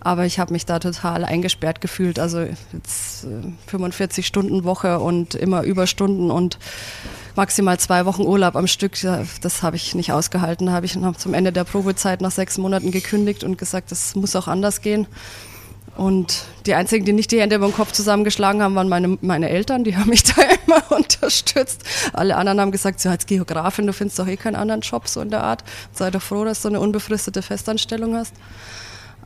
Aber 0.00 0.24
ich 0.24 0.38
habe 0.38 0.52
mich 0.52 0.66
da 0.66 0.78
total 0.78 1.24
eingesperrt 1.24 1.80
gefühlt. 1.80 2.18
Also 2.18 2.40
jetzt 2.72 3.26
45 3.66 4.24
äh, 4.24 4.26
Stunden 4.26 4.64
Woche 4.64 4.98
und 4.98 5.34
immer 5.34 5.62
Überstunden 5.62 6.30
und 6.30 6.58
maximal 7.36 7.78
zwei 7.78 8.06
Wochen 8.06 8.22
Urlaub 8.22 8.56
am 8.56 8.66
Stück. 8.66 8.94
Das 9.40 9.62
habe 9.62 9.76
ich 9.76 9.94
nicht 9.94 10.12
ausgehalten. 10.12 10.66
Da 10.66 10.72
habe 10.72 10.86
ich 10.86 10.98
zum 11.18 11.34
Ende 11.34 11.52
der 11.52 11.64
Probezeit 11.64 12.20
nach 12.22 12.30
sechs 12.30 12.58
Monaten 12.58 12.90
gekündigt 12.90 13.44
und 13.44 13.58
gesagt, 13.58 13.92
das 13.92 14.14
muss 14.14 14.34
auch 14.36 14.48
anders 14.48 14.80
gehen. 14.80 15.06
Und 15.96 16.44
die 16.64 16.74
einzigen, 16.74 17.04
die 17.04 17.12
nicht 17.12 17.30
die 17.30 17.40
Hände 17.40 17.56
über 17.56 17.66
den 17.66 17.74
Kopf 17.74 17.92
zusammengeschlagen 17.92 18.62
haben, 18.62 18.74
waren 18.74 18.88
meine, 18.88 19.18
meine 19.20 19.50
Eltern. 19.50 19.84
Die 19.84 19.96
haben 19.96 20.08
mich 20.08 20.22
da 20.34 20.42
immer 20.66 20.90
unterstützt. 20.92 21.82
Alle 22.14 22.36
anderen 22.36 22.60
haben 22.60 22.72
gesagt, 22.72 23.00
so 23.00 23.10
als 23.10 23.26
Geografin, 23.26 23.86
du 23.86 23.92
findest 23.92 24.18
doch 24.18 24.26
eh 24.26 24.36
keinen 24.36 24.56
anderen 24.56 24.80
Job 24.80 25.08
so 25.08 25.20
in 25.20 25.30
der 25.30 25.42
Art. 25.42 25.64
Sei 25.92 26.10
doch 26.10 26.22
froh, 26.22 26.44
dass 26.44 26.62
du 26.62 26.68
eine 26.68 26.80
unbefristete 26.80 27.42
Festanstellung 27.42 28.14
hast. 28.14 28.32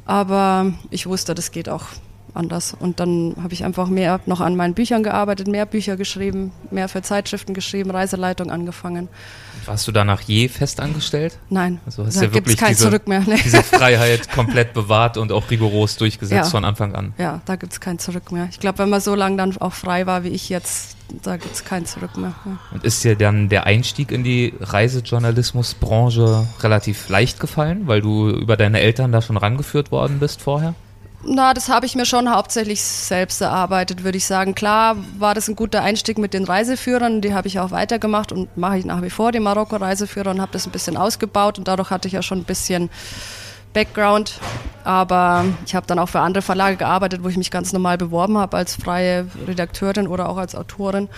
Aber 0.06 0.72
ich 0.90 1.06
wusste, 1.06 1.34
das 1.34 1.50
geht 1.50 1.68
auch 1.68 1.84
anders. 2.34 2.74
Und 2.78 3.00
dann 3.00 3.34
habe 3.42 3.52
ich 3.52 3.64
einfach 3.64 3.88
mehr 3.88 4.20
noch 4.26 4.40
an 4.40 4.56
meinen 4.56 4.74
Büchern 4.74 5.02
gearbeitet, 5.02 5.48
mehr 5.48 5.66
Bücher 5.66 5.96
geschrieben, 5.96 6.52
mehr 6.70 6.88
für 6.88 7.02
Zeitschriften 7.02 7.54
geschrieben, 7.54 7.90
Reiseleitung 7.90 8.50
angefangen. 8.50 9.08
Warst 9.66 9.88
du 9.88 9.92
danach 9.92 10.20
je 10.20 10.48
fest 10.48 10.80
angestellt? 10.80 11.38
Nein. 11.48 11.80
Also 11.86 12.04
hast 12.04 12.16
da 12.16 12.24
ja 12.24 12.34
wirklich 12.34 12.56
kein 12.56 12.70
diese, 12.70 12.84
Zurück 12.84 13.08
mehr. 13.08 13.22
Nee. 13.26 13.36
diese 13.44 13.62
Freiheit 13.62 14.30
komplett 14.30 14.74
bewahrt 14.74 15.16
und 15.16 15.32
auch 15.32 15.50
rigoros 15.50 15.96
durchgesetzt 15.96 16.46
ja. 16.46 16.50
von 16.50 16.64
Anfang 16.64 16.94
an. 16.94 17.14
Ja, 17.18 17.40
da 17.46 17.56
gibt 17.56 17.72
es 17.72 17.80
kein 17.80 17.98
Zurück 17.98 18.32
mehr. 18.32 18.48
Ich 18.50 18.60
glaube, 18.60 18.78
wenn 18.78 18.90
man 18.90 19.00
so 19.00 19.14
lange 19.14 19.36
dann 19.36 19.56
auch 19.58 19.72
frei 19.72 20.06
war 20.06 20.24
wie 20.24 20.28
ich 20.28 20.48
jetzt, 20.48 20.96
da 21.22 21.36
gibt 21.36 21.54
es 21.54 21.64
kein 21.64 21.86
Zurück 21.86 22.16
mehr. 22.16 22.34
Ja. 22.44 22.58
Und 22.72 22.84
ist 22.84 23.04
dir 23.04 23.16
dann 23.16 23.48
der 23.48 23.64
Einstieg 23.66 24.12
in 24.12 24.24
die 24.24 24.52
Reisejournalismusbranche 24.60 26.46
relativ 26.60 27.08
leicht 27.08 27.40
gefallen, 27.40 27.86
weil 27.86 28.00
du 28.00 28.30
über 28.30 28.56
deine 28.56 28.80
Eltern 28.80 29.12
da 29.12 29.22
schon 29.22 29.36
rangeführt 29.36 29.90
worden 29.90 30.18
bist 30.18 30.42
vorher? 30.42 30.74
Na, 31.26 31.54
das 31.54 31.68
habe 31.68 31.86
ich 31.86 31.94
mir 31.94 32.04
schon 32.04 32.30
hauptsächlich 32.30 32.82
selbst 32.82 33.40
erarbeitet, 33.40 34.04
würde 34.04 34.18
ich 34.18 34.26
sagen. 34.26 34.54
Klar 34.54 34.96
war 35.18 35.34
das 35.34 35.48
ein 35.48 35.56
guter 35.56 35.82
Einstieg 35.82 36.18
mit 36.18 36.34
den 36.34 36.44
Reiseführern, 36.44 37.20
die 37.22 37.32
habe 37.32 37.48
ich 37.48 37.58
auch 37.60 37.70
weitergemacht 37.70 38.30
und 38.30 38.54
mache 38.56 38.78
ich 38.78 38.84
nach 38.84 39.00
wie 39.02 39.10
vor, 39.10 39.32
die 39.32 39.40
Marokko-Reiseführer 39.40 40.30
und 40.30 40.40
habe 40.40 40.52
das 40.52 40.66
ein 40.66 40.72
bisschen 40.72 40.96
ausgebaut 40.96 41.58
und 41.58 41.66
dadurch 41.66 41.90
hatte 41.90 42.08
ich 42.08 42.14
ja 42.14 42.22
schon 42.22 42.38
ein 42.38 42.44
bisschen 42.44 42.90
Background. 43.72 44.38
Aber 44.84 45.44
ich 45.66 45.74
habe 45.74 45.86
dann 45.86 45.98
auch 45.98 46.08
für 46.08 46.20
andere 46.20 46.42
Verlage 46.42 46.76
gearbeitet, 46.76 47.24
wo 47.24 47.28
ich 47.28 47.36
mich 47.36 47.50
ganz 47.50 47.72
normal 47.72 47.96
beworben 47.96 48.36
habe 48.36 48.56
als 48.56 48.76
freie 48.76 49.26
Redakteurin 49.46 50.06
oder 50.06 50.28
auch 50.28 50.36
als 50.36 50.54
Autorin. 50.54 51.08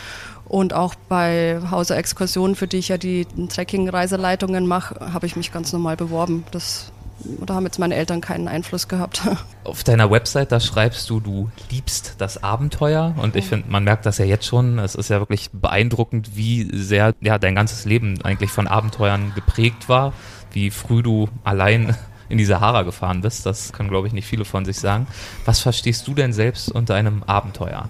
Und 0.48 0.72
auch 0.72 0.94
bei 1.08 1.60
Hauser 1.70 1.96
Exkursionen, 1.96 2.54
für 2.54 2.68
die 2.68 2.76
ich 2.76 2.88
ja 2.88 2.98
die 2.98 3.26
Trekking-Reiseleitungen 3.48 4.66
mache, 4.66 5.12
habe 5.12 5.26
ich 5.26 5.34
mich 5.34 5.52
ganz 5.52 5.72
normal 5.72 5.96
beworben. 5.96 6.44
Das 6.52 6.92
oder 7.40 7.54
haben 7.54 7.64
jetzt 7.64 7.78
meine 7.78 7.94
Eltern 7.94 8.20
keinen 8.20 8.48
Einfluss 8.48 8.88
gehabt. 8.88 9.22
Auf 9.64 9.84
deiner 9.84 10.10
Website, 10.10 10.52
da 10.52 10.60
schreibst 10.60 11.08
du, 11.10 11.20
du 11.20 11.50
liebst 11.70 12.14
das 12.18 12.42
Abenteuer 12.42 13.14
und 13.16 13.36
ich 13.36 13.46
finde, 13.46 13.70
man 13.70 13.84
merkt 13.84 14.06
das 14.06 14.18
ja 14.18 14.24
jetzt 14.24 14.46
schon. 14.46 14.78
Es 14.78 14.94
ist 14.94 15.10
ja 15.10 15.18
wirklich 15.18 15.50
beeindruckend, 15.52 16.36
wie 16.36 16.68
sehr 16.72 17.14
ja, 17.20 17.38
dein 17.38 17.54
ganzes 17.54 17.84
Leben 17.84 18.22
eigentlich 18.22 18.50
von 18.50 18.66
Abenteuern 18.66 19.32
geprägt 19.34 19.88
war, 19.88 20.12
wie 20.52 20.70
früh 20.70 21.02
du 21.02 21.28
allein 21.44 21.96
in 22.28 22.38
die 22.38 22.44
Sahara 22.44 22.82
gefahren 22.82 23.20
bist. 23.22 23.46
Das 23.46 23.72
können, 23.72 23.88
glaube 23.88 24.06
ich, 24.06 24.12
nicht 24.12 24.26
viele 24.26 24.44
von 24.44 24.64
sich 24.64 24.78
sagen. 24.78 25.06
Was 25.44 25.60
verstehst 25.60 26.06
du 26.06 26.14
denn 26.14 26.32
selbst 26.32 26.70
unter 26.70 26.94
einem 26.94 27.22
Abenteuer? 27.24 27.88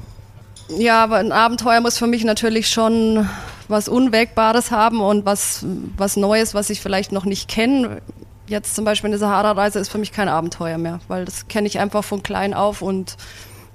Ja, 0.69 1.05
aber 1.05 1.17
ein 1.17 1.33
Abenteuer 1.33 1.81
muss 1.81 1.97
für 1.97 2.07
mich 2.07 2.25
natürlich 2.25 2.69
schon 2.69 3.29
was 3.69 3.89
Unwägbares 3.89 4.71
haben 4.71 5.01
und 5.01 5.25
was, 5.25 5.65
was 5.97 6.17
Neues, 6.17 6.55
was 6.55 6.71
ich 6.71 6.81
vielleicht 6.81 7.13
noch 7.13 7.25
nicht 7.25 7.49
kenne 7.49 8.01
jetzt 8.47 8.75
zum 8.75 8.85
Beispiel 8.85 9.09
eine 9.09 9.19
Sahara-Reise 9.19 9.79
ist 9.79 9.89
für 9.89 9.99
mich 9.99 10.13
kein 10.13 10.29
Abenteuer 10.29 10.79
mehr, 10.79 11.01
weil 11.09 11.25
das 11.25 11.49
kenne 11.49 11.67
ich 11.67 11.79
einfach 11.79 12.05
von 12.05 12.23
klein 12.23 12.55
auf 12.55 12.83
und 12.83 13.17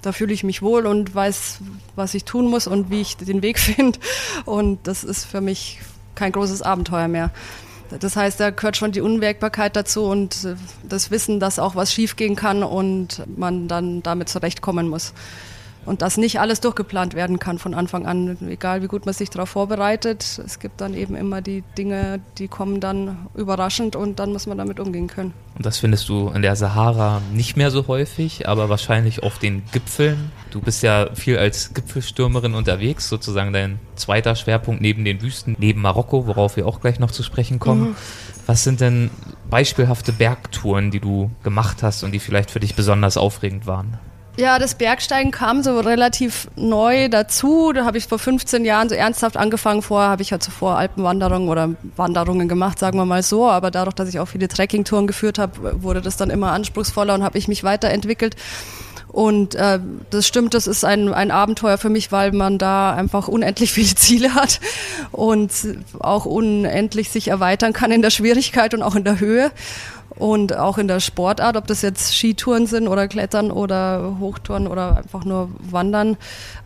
da 0.02 0.12
fühle 0.12 0.34
ich 0.34 0.44
mich 0.44 0.62
wohl 0.62 0.88
und 0.88 1.14
weiß, 1.14 1.60
was 1.96 2.14
ich 2.14 2.26
tun 2.26 2.48
muss 2.48 2.68
und 2.68 2.90
wie 2.90 3.02
ich 3.02 3.18
den 3.18 3.42
Weg 3.42 3.60
finde. 3.60 4.00
Und 4.46 4.88
das 4.88 5.04
ist 5.04 5.26
für 5.26 5.42
mich 5.42 5.80
kein 6.16 6.32
großes 6.32 6.62
Abenteuer 6.62 7.08
mehr. 7.08 7.32
Das 8.00 8.16
heißt, 8.16 8.40
da 8.40 8.52
gehört 8.52 8.78
schon 8.78 8.94
die 8.94 9.02
Unwägbarkeit 9.02 9.76
dazu 9.76 10.06
und 10.06 10.56
das 10.84 11.12
Wissen, 11.12 11.42
dass 11.42 11.60
auch 11.60 11.76
was 11.76 11.94
schiefgehen 11.94 12.38
kann 12.38 12.64
und 12.64 13.24
man 13.38 13.68
dann 13.68 14.02
damit 14.02 14.30
zurechtkommen 14.30 14.88
muss 14.88 15.14
und 15.86 16.02
dass 16.02 16.18
nicht 16.18 16.40
alles 16.40 16.62
durchgeplant 16.62 17.16
werden 17.16 17.40
kann 17.40 17.58
von 17.58 17.74
Anfang 17.74 18.06
an, 18.06 18.38
egal 18.48 18.82
wie 18.82 18.88
gut 18.88 19.06
man 19.06 19.14
sich 19.14 19.30
darauf 19.30 19.50
vorbereitet. 19.50 20.42
Es 20.46 20.60
gibt 20.60 20.80
dann 20.80 20.94
eben 20.94 21.16
immer 21.16 21.42
die 21.42 21.64
Dinge, 21.78 22.20
die 22.38 22.48
kommen 22.48 22.80
dann 22.80 23.28
überraschend 23.36 23.96
und 23.96 24.20
dann 24.20 24.32
muss 24.32 24.46
man 24.46 24.58
damit 24.58 24.80
umgehen 24.80 25.08
können. 25.08 25.34
Und 25.56 25.66
das 25.66 25.80
findest 25.80 26.08
du 26.08 26.30
in 26.30 26.42
der 26.42 26.56
Sahara 26.56 27.22
nicht 27.34 27.58
mehr 27.58 27.72
so 27.72 27.88
häufig, 27.88 28.48
aber 28.48 28.70
wahrscheinlich 28.70 29.24
auf 29.24 29.40
den 29.40 29.64
Gipfeln. 29.72 30.32
Du 30.52 30.62
bist 30.62 30.84
ja 30.84 31.10
viel 31.14 31.38
als 31.38 31.74
Gipfelstürmerin 31.74 32.54
unterwegs, 32.54 33.10
sozusagen 33.10 33.52
dein 33.52 33.80
zweiter 33.96 34.36
Schwerpunkt 34.36 34.82
neben 34.82 35.04
den 35.04 35.22
Wüsten, 35.22 35.56
neben 35.60 35.82
Marokko, 35.82 36.28
worauf 36.28 36.58
wir 36.58 36.68
auch 36.68 36.80
gleich 36.80 37.00
noch 37.00 37.12
zu 37.12 37.24
sprechen 37.24 37.60
kommen. 37.60 37.90
Mhm. 37.90 37.96
Was 38.46 38.64
sind 38.64 38.82
denn 38.82 39.10
beispielhafte 39.50 40.14
Bergtouren, 40.14 40.92
die 40.92 41.00
du 41.00 41.32
gemacht 41.44 41.84
hast 41.84 42.04
und 42.04 42.12
die 42.12 42.20
vielleicht 42.20 42.52
für 42.52 42.60
dich 42.60 42.76
besonders 42.76 43.18
aufregend 43.18 43.68
waren? 43.68 44.00
Ja, 44.38 44.60
das 44.60 44.76
Bergsteigen 44.76 45.32
kam 45.32 45.62
so 45.62 45.78
relativ 45.80 46.48
neu 46.56 47.10
dazu. 47.10 47.74
Da 47.74 47.84
habe 47.86 47.98
ich 47.98 48.08
vor 48.08 48.18
15 48.18 48.64
Jahren 48.64 48.88
so 48.88 48.96
ernsthaft 48.96 49.36
angefangen. 49.36 49.82
Vorher 49.82 50.10
habe 50.10 50.22
ich 50.22 50.30
ja 50.30 50.40
zuvor 50.40 50.78
Alpenwanderungen 50.78 51.50
oder 51.50 51.72
Wanderungen 51.98 52.48
gemacht, 52.48 52.80
sagen 52.80 52.98
wir 52.98 53.06
mal 53.06 53.24
so. 53.24 53.50
Aber 53.50 53.72
dadurch, 53.72 53.94
dass 53.94 54.08
ich 54.08 54.20
auch 54.20 54.28
viele 54.28 54.48
Trekkingtouren 54.48 55.06
geführt 55.06 55.38
habe, 55.38 55.84
wurde 55.84 56.02
das 56.02 56.16
dann 56.16 56.30
immer 56.30 56.54
anspruchsvoller 56.54 57.14
und 57.14 57.24
habe 57.24 57.38
ich 57.38 57.50
mich 57.50 57.66
weiterentwickelt. 57.66 58.38
Und 59.10 59.56
äh, 59.56 59.80
das 60.10 60.26
stimmt, 60.26 60.54
das 60.54 60.68
ist 60.68 60.86
ein, 60.86 61.14
ein 61.14 61.32
Abenteuer 61.32 61.78
für 61.78 61.90
mich, 61.90 62.14
weil 62.14 62.32
man 62.32 62.58
da 62.58 62.94
einfach 62.94 63.28
unendlich 63.28 63.74
viele 63.74 63.88
Ziele 63.96 64.34
hat 64.34 64.62
und 65.12 65.52
auch 66.00 66.26
unendlich 66.26 67.10
sich 67.10 67.28
erweitern 67.28 67.74
kann 67.74 67.92
in 67.92 68.02
der 68.02 68.12
Schwierigkeit 68.12 68.74
und 68.74 68.82
auch 68.82 68.96
in 68.96 69.04
der 69.04 69.20
Höhe 69.20 69.52
und 70.22 70.56
auch 70.56 70.78
in 70.78 70.88
der 70.88 71.00
Sportart, 71.00 71.58
ob 71.58 71.66
das 71.66 71.82
jetzt 71.82 72.14
Skitouren 72.14 72.68
sind 72.68 72.88
oder 72.88 73.08
Klettern 73.08 73.50
oder 73.50 74.18
Hochtouren 74.20 74.68
oder 74.68 74.98
einfach 74.98 75.26
nur 75.26 75.50
Wandern. 75.58 76.16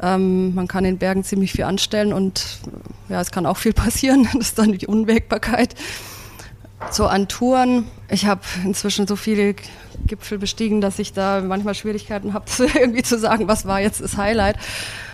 Ähm, 0.04 0.54
man 0.54 0.68
kann 0.68 0.84
in 0.84 0.98
Bergen 0.98 1.24
ziemlich 1.24 1.54
viel 1.54 1.64
anstellen 1.64 2.12
und 2.12 2.60
ja, 3.08 3.22
es 3.22 3.32
kann 3.32 3.46
auch 3.46 3.56
viel 3.56 3.72
passieren. 3.86 4.28
Das 4.34 4.50
ist 4.50 4.60
dann 4.60 4.74
die 4.74 4.88
Unwägbarkeit. 4.88 5.74
So 6.92 7.08
an 7.08 7.30
Touren. 7.30 7.86
Ich 8.10 8.26
habe 8.26 8.42
inzwischen 8.66 9.08
so 9.08 9.16
viele 9.16 9.56
Gipfel 10.06 10.38
bestiegen, 10.38 10.82
dass 10.82 11.00
ich 11.00 11.14
da 11.14 11.40
manchmal 11.40 11.76
Schwierigkeiten 11.76 12.34
habe, 12.34 12.46
irgendwie 12.76 13.04
zu 13.04 13.18
sagen, 13.18 13.48
was 13.48 13.66
war 13.66 13.80
jetzt 13.80 14.02
das 14.02 14.18
Highlight. 14.18 14.58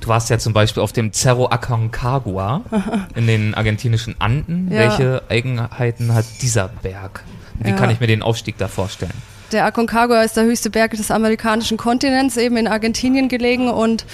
Du 0.02 0.08
warst 0.08 0.32
ja 0.32 0.40
zum 0.40 0.54
Beispiel 0.54 0.82
auf 0.82 0.94
dem 0.94 1.14
Cerro 1.14 1.46
Aconcagua 1.52 2.64
in 3.16 3.28
den 3.28 3.54
argentinischen 3.54 4.16
Anden. 4.18 4.72
Ja. 4.72 4.80
Welche 4.80 5.22
Eigenheiten 5.30 6.16
hat 6.16 6.26
dieser 6.42 6.70
Berg? 6.70 7.24
Wie 7.64 7.70
ja. 7.70 7.76
kann 7.76 7.90
ich 7.90 8.00
mir 8.00 8.08
den 8.08 8.22
Aufstieg 8.22 8.58
da 8.58 8.68
vorstellen? 8.68 9.14
Der 9.52 9.66
Aconcagua 9.66 10.22
ist 10.22 10.38
der 10.38 10.46
höchste 10.46 10.70
Berg 10.70 10.92
des 10.92 11.12
amerikanischen 11.12 11.78
Kontinents, 11.78 12.38
eben 12.38 12.56
in 12.56 12.68
Argentinien 12.68 13.28
gelegen 13.28 13.70
und 13.70 14.06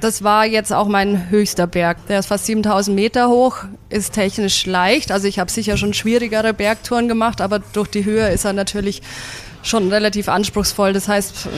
das 0.00 0.24
war 0.24 0.44
jetzt 0.44 0.72
auch 0.72 0.88
mein 0.88 1.30
höchster 1.30 1.68
Berg. 1.68 2.04
Der 2.08 2.18
ist 2.18 2.26
fast 2.26 2.46
7000 2.46 2.94
Meter 2.94 3.28
hoch, 3.28 3.58
ist 3.90 4.12
technisch 4.12 4.66
leicht. 4.66 5.12
Also 5.12 5.28
ich 5.28 5.38
habe 5.38 5.50
sicher 5.50 5.76
schon 5.76 5.94
schwierigere 5.94 6.52
Bergtouren 6.52 7.06
gemacht, 7.06 7.40
aber 7.40 7.60
durch 7.60 7.88
die 7.88 8.04
Höhe 8.04 8.28
ist 8.28 8.44
er 8.44 8.52
natürlich 8.52 9.02
schon 9.62 9.88
relativ 9.88 10.28
anspruchsvoll. 10.28 10.92
Das 10.92 11.08
heißt, 11.08 11.48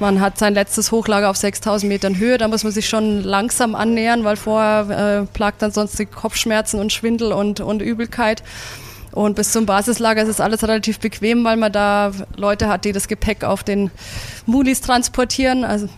man 0.00 0.20
hat 0.20 0.38
sein 0.38 0.54
letztes 0.54 0.90
Hochlager 0.92 1.30
auf 1.30 1.36
6000 1.36 1.88
Metern 1.88 2.18
Höhe. 2.18 2.38
Da 2.38 2.48
muss 2.48 2.64
man 2.64 2.72
sich 2.72 2.88
schon 2.88 3.22
langsam 3.22 3.74
annähern, 3.74 4.24
weil 4.24 4.36
vorher 4.36 5.22
äh, 5.22 5.26
plagt 5.26 5.62
dann 5.62 5.72
sonst 5.72 5.98
die 5.98 6.06
Kopfschmerzen 6.06 6.80
und 6.80 6.92
Schwindel 6.92 7.32
und, 7.32 7.60
und 7.60 7.82
Übelkeit. 7.82 8.42
Und 9.18 9.34
bis 9.34 9.50
zum 9.50 9.66
Basislager 9.66 10.22
ist 10.22 10.28
es 10.28 10.40
alles 10.40 10.62
relativ 10.62 11.00
bequem, 11.00 11.42
weil 11.42 11.56
man 11.56 11.72
da 11.72 12.12
Leute 12.36 12.68
hat, 12.68 12.84
die 12.84 12.92
das 12.92 13.08
Gepäck 13.08 13.42
auf 13.42 13.64
den 13.64 13.90
Mulis 14.46 14.80
transportieren. 14.80 15.64
Also 15.64 15.88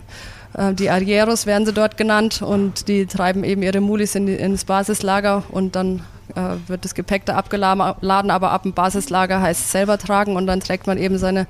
äh, 0.57 0.73
die 0.73 0.89
Arrieros 0.89 1.45
werden 1.45 1.67
sie 1.67 1.71
dort 1.71 1.97
genannt 1.97 2.41
und 2.41 2.87
die 2.87 3.05
treiben 3.05 3.43
eben 3.43 3.61
ihre 3.61 3.79
Mulis 3.79 4.15
in 4.15 4.27
ins 4.27 4.65
Basislager 4.65 5.43
und 5.51 5.75
dann 5.75 6.01
äh, 6.35 6.69
wird 6.69 6.85
das 6.85 6.95
Gepäck 6.95 7.25
da 7.25 7.35
abgeladen, 7.35 8.31
aber 8.31 8.51
ab 8.51 8.63
dem 8.63 8.73
Basislager 8.73 9.41
heißt 9.41 9.61
es 9.65 9.71
selber 9.71 9.97
tragen 9.97 10.35
und 10.35 10.47
dann 10.47 10.59
trägt 10.59 10.87
man 10.87 10.97
eben 10.97 11.17
seine 11.17 11.47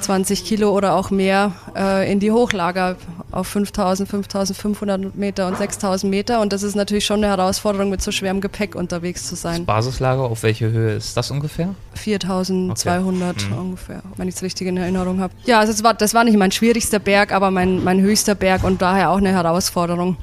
20 0.00 0.44
Kilo 0.44 0.70
oder 0.70 0.94
auch 0.94 1.10
mehr 1.10 1.52
äh, 1.76 2.10
in 2.10 2.20
die 2.20 2.32
Hochlager 2.32 2.96
auf 3.30 3.46
5000, 3.48 4.08
5500 4.08 5.14
Meter 5.16 5.46
und 5.46 5.56
6000 5.56 6.10
Meter 6.10 6.40
und 6.40 6.52
das 6.52 6.62
ist 6.62 6.74
natürlich 6.74 7.04
schon 7.04 7.22
eine 7.22 7.28
Herausforderung, 7.28 7.90
mit 7.90 8.02
so 8.02 8.10
schwerem 8.10 8.40
Gepäck 8.40 8.74
unterwegs 8.74 9.26
zu 9.26 9.36
sein. 9.36 9.58
Das 9.58 9.66
Basislager, 9.66 10.22
auf 10.22 10.42
welche 10.42 10.70
Höhe 10.70 10.94
ist 10.94 11.16
das 11.16 11.30
ungefähr? 11.30 11.74
4200 11.94 13.30
okay. 13.30 13.46
mhm. 13.46 13.58
ungefähr, 13.58 14.02
wenn 14.16 14.28
ich 14.28 14.34
es 14.34 14.42
richtig 14.42 14.66
in 14.66 14.76
Erinnerung 14.76 15.20
habe. 15.20 15.32
Ja, 15.44 15.60
also 15.60 15.72
das 15.72 15.84
war, 15.84 15.94
das 15.94 16.14
war 16.14 16.24
nicht 16.24 16.36
mein 16.36 16.52
schwierigster 16.52 16.98
Berg, 16.98 17.32
aber 17.32 17.50
mein, 17.50 17.82
mein 17.84 18.00
höchster 18.00 18.34
Berg 18.34 18.64
und 18.64 18.82
daher 18.82 19.10
auch 19.10 19.18
eine 19.18 19.30
Herausforderung. 19.30 20.16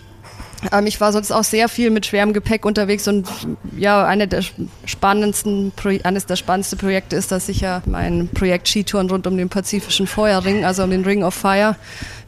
Ähm, 0.71 0.87
ich 0.87 0.99
war 0.99 1.11
sonst 1.11 1.31
auch 1.31 1.43
sehr 1.43 1.69
viel 1.69 1.89
mit 1.89 2.05
schwerem 2.05 2.33
Gepäck 2.33 2.65
unterwegs 2.65 3.07
und 3.07 3.27
ja, 3.77 4.05
eine 4.05 4.27
der 4.27 4.43
spannendsten, 4.85 5.71
eines 6.03 6.25
der 6.25 6.35
spannendsten 6.35 6.77
Projekte 6.77 7.15
ist, 7.15 7.31
dass 7.31 7.49
ich 7.49 7.61
ja 7.61 7.81
mein 7.85 8.29
Projekt 8.29 8.67
Skitouren 8.67 9.09
rund 9.09 9.27
um 9.27 9.37
den 9.37 9.49
Pazifischen 9.49 10.07
Feuerring, 10.07 10.65
also 10.65 10.83
um 10.83 10.91
den 10.91 11.03
Ring 11.03 11.23
of 11.23 11.33
Fire, 11.33 11.75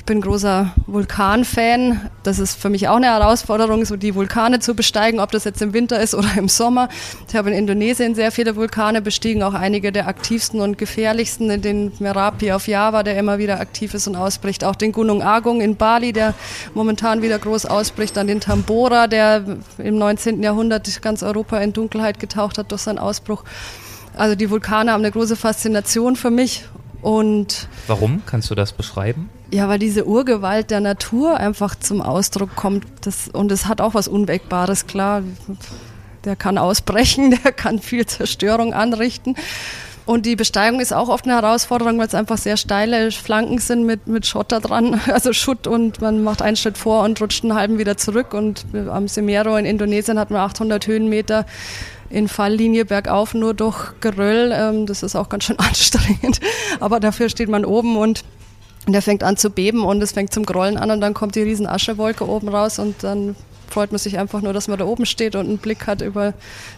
ich 0.02 0.06
bin 0.06 0.20
großer 0.20 0.74
Vulkanfan. 0.88 2.10
Das 2.24 2.40
ist 2.40 2.60
für 2.60 2.70
mich 2.70 2.88
auch 2.88 2.96
eine 2.96 3.06
Herausforderung, 3.06 3.86
so 3.86 3.98
die 3.98 4.16
Vulkane 4.16 4.60
zu 4.60 4.74
besteigen, 4.74 5.20
ob 5.20 5.30
das 5.30 5.44
jetzt 5.44 5.62
im 5.62 5.74
Winter 5.74 6.02
ist 6.02 6.16
oder 6.22 6.30
im 6.38 6.50
Sommer. 6.50 6.90
Ich 7.30 7.36
habe 7.36 7.52
in 7.52 7.56
Indonesien 7.56 8.16
sehr 8.16 8.32
viele 8.32 8.56
Vulkane 8.56 9.04
bestiegen, 9.04 9.44
auch 9.44 9.54
einige 9.54 9.92
der 9.92 10.08
aktivsten 10.08 10.60
und 10.60 10.80
gefährlichsten, 10.80 11.62
den 11.62 11.92
Merapi 12.00 12.52
auf 12.52 12.68
Java, 12.68 13.04
der 13.04 13.16
immer 13.16 13.38
wieder 13.38 13.60
aktiv 13.60 13.94
ist 13.94 14.08
und 14.08 14.16
ausbricht, 14.16 14.64
auch 14.64 14.76
den 14.76 14.92
Gunung 14.92 15.22
Agung 15.22 15.62
in 15.62 15.76
Bali, 15.76 16.14
der 16.14 16.34
momentan 16.74 17.22
wieder 17.22 17.38
groß 17.38 17.68
ausbricht, 17.68 18.18
dann 18.18 18.26
den 18.26 18.40
Tambora, 18.40 19.06
der 19.06 19.44
im 19.78 20.00
19. 20.00 20.42
Jahrhundert 20.42 21.00
ganz 21.04 21.22
Europa 21.22 21.60
in 21.60 21.74
Dunkelheit 21.74 22.20
getaucht 22.20 22.58
hat 22.58 22.72
durch 22.72 22.82
seinen 22.82 22.98
Ausbruch. 22.98 23.44
Also 24.18 24.34
die 24.34 24.50
Vulkane 24.50 24.94
haben 24.94 25.02
eine 25.02 25.12
große 25.12 25.36
Faszination 25.36 26.16
für 26.16 26.32
mich 26.32 26.66
und 27.04 27.68
Warum? 27.86 28.24
Kannst 28.26 28.50
du 28.50 28.56
das 28.56 28.74
beschreiben? 28.74 29.30
Ja, 29.54 29.68
weil 29.68 29.80
diese 29.80 30.08
Urgewalt 30.08 30.72
der 30.72 30.80
Natur 30.80 31.38
einfach 31.38 31.76
zum 31.76 32.02
Ausdruck 32.02 32.56
kommt. 32.56 32.86
Das, 33.02 33.28
und 33.28 33.52
es 33.52 33.68
hat 33.68 33.82
auch 33.82 33.94
was 33.94 34.08
Unwägbares, 34.08 34.88
klar. 34.88 35.24
Der 36.24 36.38
kann 36.38 36.58
ausbrechen, 36.58 37.32
der 37.44 37.52
kann 37.52 37.80
viel 37.80 38.06
Zerstörung 38.06 38.74
anrichten. 38.74 39.36
Und 40.06 40.26
die 40.26 40.36
Besteigung 40.36 40.80
ist 40.80 40.94
auch 40.94 41.10
oft 41.10 41.26
eine 41.26 41.36
Herausforderung, 41.36 42.00
weil 42.00 42.08
es 42.08 42.16
einfach 42.16 42.38
sehr 42.38 42.58
steile 42.58 43.12
Flanken 43.12 43.60
sind 43.60 43.86
mit, 43.86 44.08
mit 44.08 44.26
Schotter 44.26 44.60
dran, 44.62 45.00
also 45.12 45.34
Schutt 45.34 45.68
und 45.68 46.02
man 46.02 46.24
macht 46.24 46.42
einen 46.42 46.56
Schritt 46.56 46.78
vor 46.78 47.04
und 47.04 47.22
rutscht 47.22 47.44
einen 47.44 47.54
halben 47.54 47.78
wieder 47.78 47.98
zurück. 47.98 48.34
Und 48.34 48.66
am 48.74 49.10
Semero 49.10 49.58
in 49.58 49.66
Indonesien 49.66 50.18
hat 50.18 50.32
man 50.32 50.42
800 50.42 50.88
Höhenmeter 50.88 51.46
in 52.10 52.30
Falllinie 52.30 52.86
bergauf 52.86 53.34
nur 53.34 53.54
durch 53.54 54.00
Geröll. 54.00 54.52
Ähm, 54.54 54.86
das 54.86 55.04
ist 55.04 55.18
auch 55.18 55.28
ganz 55.28 55.44
schön 55.44 55.60
anstrengend. 55.60 56.40
Aber 56.80 57.02
dafür 57.02 57.28
steht 57.28 57.50
man 57.50 57.66
oben 57.66 57.98
und 57.98 58.24
der 58.88 59.02
fängt 59.02 59.24
an 59.24 59.38
zu 59.38 59.50
beben 59.50 59.84
und 59.84 60.02
es 60.02 60.12
fängt 60.12 60.34
zum 60.34 60.44
Grollen 60.44 60.78
an 60.78 60.92
und 60.92 61.02
dann 61.02 61.14
kommt 61.14 61.36
die 61.36 61.42
riesen 61.42 61.68
Aschewolke 61.68 62.28
oben 62.28 62.50
raus 62.50 62.80
und 62.80 63.04
dann 63.04 63.36
freut 63.72 63.92
man 63.92 64.00
sich 64.00 64.20
einfach 64.20 64.42
nur, 64.42 64.54
dass 64.54 64.68
man 64.68 64.78
da 64.78 64.86
oben 64.86 65.06
steht 65.06 65.36
und 65.36 65.48
einen 65.48 65.58
Blick 65.58 65.88
hat 65.88 66.02
über 66.02 66.34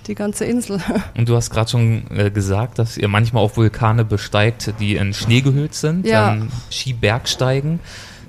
die 0.08 0.16
ganze 0.16 0.46
Insel. 0.46 0.80
Und 1.18 1.28
du 1.28 1.36
hast 1.36 1.50
gerade 1.50 1.70
schon 1.70 2.04
äh, 2.16 2.30
gesagt, 2.30 2.78
dass 2.78 2.98
ihr 2.98 3.08
manchmal 3.08 3.44
auch 3.44 3.58
Vulkane 3.58 4.06
besteigt, 4.06 4.74
die 4.80 4.96
in 4.96 5.14
Schnee 5.14 5.42
gehüllt 5.42 5.74
sind, 5.74 6.06
ja. 6.06 6.28
dann 6.28 6.52
Skibergsteigen. 6.72 7.80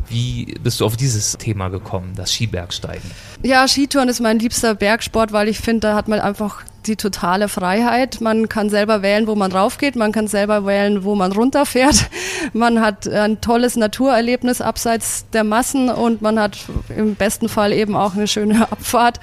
Wie 0.09 0.54
bist 0.62 0.81
du 0.81 0.87
auf 0.87 0.97
dieses 0.97 1.37
Thema 1.37 1.69
gekommen, 1.69 2.12
das 2.16 2.33
Skibergsteigen? 2.33 3.11
Ja, 3.45 3.69
Skitouren 3.69 4.09
ist 4.09 4.21
mein 4.21 4.39
liebster 4.39 4.75
Bergsport, 4.75 5.33
weil 5.33 5.49
ich 5.49 5.59
finde, 5.59 5.81
da 5.81 5.95
hat 5.95 6.09
man 6.09 6.19
einfach 6.19 6.63
die 6.87 6.97
totale 6.97 7.49
Freiheit. 7.51 8.23
Man 8.23 8.49
kann 8.49 8.71
selber 8.71 9.03
wählen, 9.03 9.27
wo 9.27 9.35
man 9.35 9.53
raufgeht, 9.53 9.97
man 9.97 10.13
kann 10.13 10.29
selber 10.29 10.65
wählen, 10.65 11.05
wo 11.05 11.15
man 11.15 11.31
runterfährt. 11.31 12.09
Man 12.55 12.81
hat 12.81 13.09
ein 13.09 13.40
tolles 13.40 13.77
Naturerlebnis 13.77 14.61
abseits 14.61 15.27
der 15.33 15.45
Massen 15.45 15.88
und 15.88 16.21
man 16.21 16.38
hat 16.38 16.59
im 16.95 17.14
besten 17.14 17.49
Fall 17.49 17.73
eben 17.73 17.97
auch 17.97 18.14
eine 18.14 18.27
schöne 18.27 18.62
Abfahrt 18.71 19.18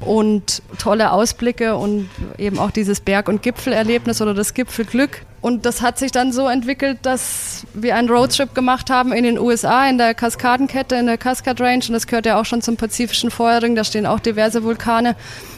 und 0.00 0.62
tolle 0.78 1.12
Ausblicke 1.12 1.76
und 1.76 2.08
eben 2.38 2.58
auch 2.58 2.70
dieses 2.70 3.00
Berg- 3.00 3.28
und 3.28 3.42
Gipfelerlebnis 3.42 4.22
oder 4.22 4.32
das 4.32 4.54
Gipfelglück. 4.54 5.22
Und 5.44 5.66
das 5.66 5.82
hat 5.82 5.98
sich 5.98 6.10
dann 6.10 6.32
so 6.32 6.48
entwickelt, 6.48 7.00
dass 7.02 7.66
wir 7.74 7.96
einen 7.96 8.08
Roadtrip 8.08 8.54
gemacht 8.54 8.88
haben 8.88 9.12
in 9.12 9.24
den 9.24 9.38
USA, 9.38 9.86
in 9.86 9.98
der 9.98 10.14
Kaskadenkette, 10.14 10.94
in 10.94 11.04
der 11.04 11.18
Cascade 11.18 11.62
Range. 11.62 11.84
Und 11.86 11.92
das 11.92 12.06
gehört 12.06 12.24
ja 12.24 12.40
auch 12.40 12.46
schon 12.46 12.62
zum 12.62 12.78
Pazifischen 12.78 13.30
Feuerring. 13.30 13.74
Da 13.74 13.84
stehen 13.84 14.06
auch 14.06 14.20
diverse 14.20 14.62
Vulkane. 14.64 15.16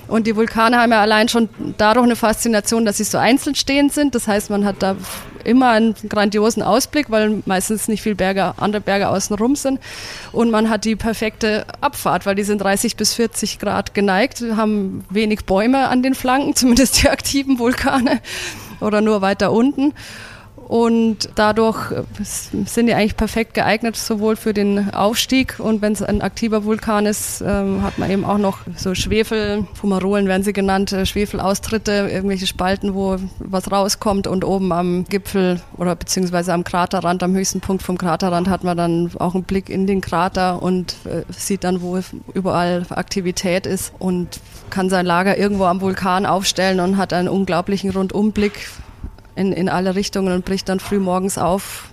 Und 0.09 0.27
die 0.27 0.35
Vulkane 0.35 0.79
haben 0.79 0.91
ja 0.91 1.01
allein 1.01 1.29
schon 1.29 1.49
dadurch 1.79 2.05
eine 2.05 2.17
Faszination, 2.17 2.85
dass 2.85 2.97
sie 2.97 3.05
so 3.05 3.19
einzeln 3.19 3.55
stehend 3.55 3.93
sind. 3.93 4.17
Das 4.17 4.27
heißt, 4.27 4.51
man 4.51 4.65
hat 4.65 4.83
da 4.83 4.97
immer 5.45 5.71
einen 5.71 5.95
grandiosen 6.09 6.65
Ausblick, 6.65 7.09
weil 7.09 7.45
meistens 7.47 7.87
nicht 7.87 8.03
viel 8.03 8.17
Berge, 8.17 8.55
andere 8.57 8.81
Berge 8.81 9.09
außenrum 9.09 9.55
sind. 9.55 9.79
Und 10.33 10.51
man 10.51 10.69
hat 10.69 10.85
die 10.85 10.97
perfekte 10.97 11.65
Abfahrt, 11.81 12.27
weil 12.27 12.35
die 12.35 12.43
sind 12.43 12.61
30 12.61 12.97
bis 12.97 13.15
40 13.15 13.61
Grad 13.61 13.95
geneigt, 13.95 14.43
haben 14.57 15.05
wenig 15.11 15.45
Bäume 15.45 15.87
an 15.87 16.03
den 16.03 16.17
Flanken, 16.17 16.55
zumindest 16.57 17.05
die 17.05 17.09
aktiven 17.09 17.61
Vulkane 17.61 18.21
oder 18.81 19.01
nur 19.01 19.23
weiter 19.23 19.53
unten. 19.53 19.93
Und 20.67 21.29
dadurch 21.37 21.77
sind 22.23 22.87
die 22.87 22.95
eigentlich 22.95 23.17
perfekt 23.17 23.55
geeignet, 23.55 23.95
sowohl 23.95 24.35
für 24.35 24.53
den 24.53 24.93
Aufstieg 24.93 25.61
und 25.61 25.81
wenn 25.81 25.93
es 25.93 26.03
ein 26.03 26.23
aktiver 26.23 26.65
Vulkan 26.65 27.07
ist, 27.07 27.41
ähm, 27.41 27.85
hat 27.85 27.99
man 27.99 28.11
eben 28.11 28.25
auch 28.25 28.39
noch 28.39 28.59
so 28.75 28.93
Schwefel, 28.97 29.65
Fumarolen 29.75 30.27
werden 30.27 30.43
sie 30.43 30.53
genannt, 30.53 30.91
äh, 30.91 31.07
Schwefelaustritte, 31.07 32.09
irgendwelche 32.11 32.49
Spalten, 32.49 32.95
wo 32.95 33.17
was 33.39 33.71
rauskommt 33.71 34.27
und 34.27 34.45
oben 34.45 34.73
am 34.73 35.05
Gipfel 35.05 35.61
oder 35.77 35.95
beziehungsweise 35.95 36.53
am 36.53 36.65
Kraterrand, 36.65 37.23
am 37.23 37.35
höchsten 37.35 37.61
Punkt 37.61 37.85
vom 37.85 37.97
Kraterrand 37.97 38.49
hat 38.49 38.65
man 38.65 38.77
dann 38.77 39.13
auch 39.21 39.35
einen 39.35 39.45
Blick 39.45 39.69
in 39.69 39.87
den 39.87 40.01
Krater 40.01 40.61
und 40.61 40.97
äh, 41.05 41.23
sieht 41.33 41.63
dann, 41.63 41.81
wo 41.81 42.01
überall 42.35 42.87
Aktivität 42.91 43.67
ist 43.67 43.93
und 44.01 44.41
kann 44.71 44.91
sein 44.91 45.07
Lager 45.07 45.37
irgendwo 45.39 45.65
am 45.65 45.81
Vulkan 45.81 46.27
aufstellen 46.27 46.81
und 46.81 46.97
hat 46.97 47.13
einen 47.13 47.29
unglaublichen 47.29 47.91
Rundumblick 47.91 48.69
in, 49.35 49.53
in 49.53 49.69
alle 49.69 49.95
Richtungen 49.95 50.33
und 50.33 50.45
bricht 50.45 50.69
dann 50.69 50.81
früh 50.81 50.99
morgens 50.99 51.39
auf, 51.39 51.91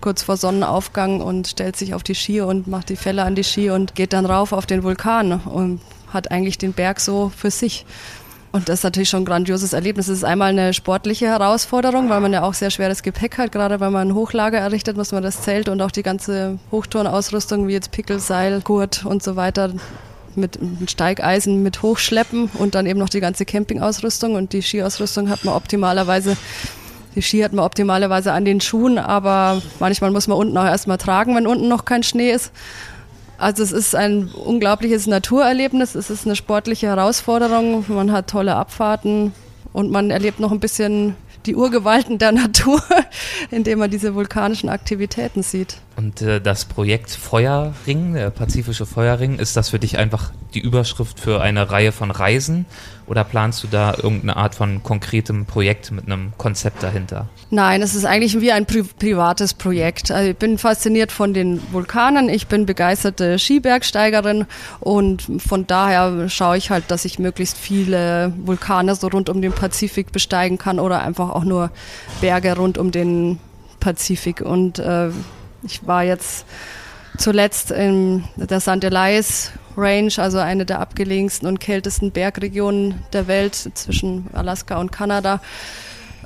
kurz 0.00 0.22
vor 0.22 0.36
Sonnenaufgang 0.36 1.20
und 1.20 1.48
stellt 1.48 1.76
sich 1.76 1.94
auf 1.94 2.02
die 2.02 2.14
Ski 2.14 2.40
und 2.40 2.66
macht 2.66 2.88
die 2.90 2.96
Fälle 2.96 3.24
an 3.24 3.34
die 3.34 3.44
Ski 3.44 3.70
und 3.70 3.94
geht 3.94 4.12
dann 4.12 4.26
rauf 4.26 4.52
auf 4.52 4.66
den 4.66 4.82
Vulkan 4.82 5.40
und 5.40 5.80
hat 6.12 6.30
eigentlich 6.30 6.58
den 6.58 6.72
Berg 6.72 7.00
so 7.00 7.32
für 7.34 7.50
sich. 7.50 7.86
Und 8.52 8.68
das 8.68 8.78
ist 8.78 8.84
natürlich 8.84 9.10
schon 9.10 9.22
ein 9.22 9.26
grandioses 9.26 9.74
Erlebnis. 9.74 10.08
Es 10.08 10.18
ist 10.18 10.24
einmal 10.24 10.48
eine 10.50 10.72
sportliche 10.72 11.26
Herausforderung, 11.26 12.08
weil 12.08 12.20
man 12.20 12.32
ja 12.32 12.42
auch 12.42 12.54
sehr 12.54 12.70
schweres 12.70 13.02
Gepäck 13.02 13.36
hat. 13.36 13.52
Gerade 13.52 13.80
wenn 13.80 13.92
man 13.92 14.08
ein 14.08 14.14
Hochlager 14.14 14.58
errichtet, 14.58 14.96
muss 14.96 15.12
man 15.12 15.22
das 15.22 15.42
Zelt 15.42 15.68
und 15.68 15.82
auch 15.82 15.90
die 15.90 16.02
ganze 16.02 16.58
Hochturnausrüstung 16.70 17.68
wie 17.68 17.72
jetzt 17.72 17.90
Pickel, 17.90 18.18
Seil, 18.18 18.62
Gurt 18.62 19.04
und 19.04 19.22
so 19.22 19.36
weiter 19.36 19.72
mit, 20.36 20.60
mit 20.80 20.90
Steigeisen 20.90 21.62
mit 21.62 21.82
hochschleppen 21.82 22.50
und 22.58 22.74
dann 22.74 22.86
eben 22.86 22.98
noch 22.98 23.08
die 23.08 23.20
ganze 23.20 23.44
Campingausrüstung. 23.44 24.34
Und 24.34 24.52
die 24.52 24.62
Skiausrüstung 24.62 25.28
hat 25.28 25.44
man 25.44 25.54
optimalerweise 25.54 26.36
die 27.16 27.22
Ski 27.22 27.40
hat 27.40 27.54
man 27.54 27.64
optimalerweise 27.64 28.32
an 28.32 28.44
den 28.44 28.60
Schuhen, 28.60 28.98
aber 28.98 29.62
manchmal 29.80 30.10
muss 30.10 30.28
man 30.28 30.36
unten 30.36 30.56
auch 30.58 30.66
erstmal 30.66 30.98
tragen, 30.98 31.34
wenn 31.34 31.46
unten 31.46 31.66
noch 31.66 31.86
kein 31.86 32.02
Schnee 32.02 32.30
ist. 32.30 32.52
Also 33.38 33.62
es 33.62 33.72
ist 33.72 33.94
ein 33.94 34.28
unglaubliches 34.28 35.06
Naturerlebnis, 35.06 35.94
es 35.94 36.10
ist 36.10 36.26
eine 36.26 36.36
sportliche 36.36 36.88
Herausforderung, 36.88 37.86
man 37.88 38.12
hat 38.12 38.28
tolle 38.28 38.54
Abfahrten 38.54 39.32
und 39.72 39.90
man 39.90 40.10
erlebt 40.10 40.40
noch 40.40 40.52
ein 40.52 40.60
bisschen 40.60 41.16
die 41.46 41.54
Urgewalten 41.54 42.18
der 42.18 42.32
Natur, 42.32 42.82
indem 43.50 43.78
man 43.78 43.90
diese 43.90 44.14
vulkanischen 44.14 44.68
Aktivitäten 44.68 45.42
sieht. 45.42 45.78
Und 45.96 46.20
äh, 46.22 46.40
das 46.40 46.64
Projekt 46.64 47.10
Feuerring, 47.10 48.14
der 48.14 48.30
Pazifische 48.30 48.86
Feuerring, 48.86 49.38
ist 49.38 49.56
das 49.56 49.70
für 49.70 49.78
dich 49.78 49.98
einfach 49.98 50.32
die 50.54 50.60
Überschrift 50.60 51.20
für 51.20 51.40
eine 51.40 51.70
Reihe 51.70 51.92
von 51.92 52.10
Reisen 52.10 52.66
oder 53.06 53.24
planst 53.24 53.62
du 53.62 53.68
da 53.68 53.94
irgendeine 53.94 54.36
Art 54.36 54.54
von 54.54 54.82
konkretem 54.82 55.46
Projekt 55.46 55.90
mit 55.90 56.06
einem 56.06 56.32
Konzept 56.38 56.82
dahinter? 56.82 57.28
Nein, 57.50 57.82
es 57.82 57.94
ist 57.94 58.04
eigentlich 58.04 58.40
wie 58.40 58.52
ein 58.52 58.66
pri 58.66 58.82
privates 58.82 59.54
Projekt. 59.54 60.10
Also 60.10 60.30
ich 60.30 60.36
bin 60.36 60.58
fasziniert 60.58 61.12
von 61.12 61.34
den 61.34 61.60
Vulkanen, 61.72 62.28
ich 62.28 62.46
bin 62.46 62.66
begeisterte 62.66 63.38
Skibergsteigerin 63.38 64.46
und 64.80 65.26
von 65.38 65.66
daher 65.66 66.28
schaue 66.28 66.56
ich 66.56 66.70
halt, 66.70 66.90
dass 66.90 67.04
ich 67.04 67.18
möglichst 67.18 67.56
viele 67.56 68.32
Vulkane 68.36 68.94
so 68.94 69.08
rund 69.08 69.28
um 69.28 69.40
den 69.40 69.52
Pazifik 69.52 70.12
besteigen 70.12 70.58
kann 70.58 70.80
oder 70.80 71.02
einfach 71.02 71.30
auch 71.30 71.44
nur 71.44 71.70
Berge 72.20 72.56
rund 72.56 72.78
um 72.78 72.90
den 72.90 73.38
Pazifik 73.80 74.40
und 74.40 74.78
äh, 74.78 75.10
ich 75.62 75.86
war 75.86 76.02
jetzt 76.02 76.46
zuletzt 77.18 77.70
in 77.70 78.24
der 78.36 78.60
St. 78.60 78.84
Elias 78.84 79.52
Range, 79.76 80.12
also 80.16 80.38
eine 80.38 80.64
der 80.64 80.80
abgelegensten 80.80 81.46
und 81.46 81.60
kältesten 81.60 82.10
Bergregionen 82.10 83.02
der 83.12 83.26
Welt 83.26 83.54
zwischen 83.74 84.26
Alaska 84.32 84.78
und 84.78 84.92
Kanada. 84.92 85.40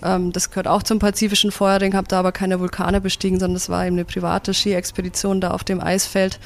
Ähm, 0.03 0.33
das 0.33 0.51
gehört 0.51 0.69
auch 0.69 0.83
zum 0.83 0.99
Pazifischen 0.99 1.51
Feuerring, 1.51 1.95
habe 1.95 2.09
da 2.09 2.21
aber 2.21 2.33
keine 2.33 2.61
Vulkane 2.61 3.01
bestiegen, 3.01 3.41
sondern 3.41 3.57
es 3.57 3.69
war 3.69 3.87
eben 3.87 3.97
eine 3.97 4.05
private 4.05 4.55
Ski-Expedition 4.55 5.41
da 5.41 5.51
auf 5.51 5.65
dem 5.65 5.81
Eisfeld. 5.81 6.39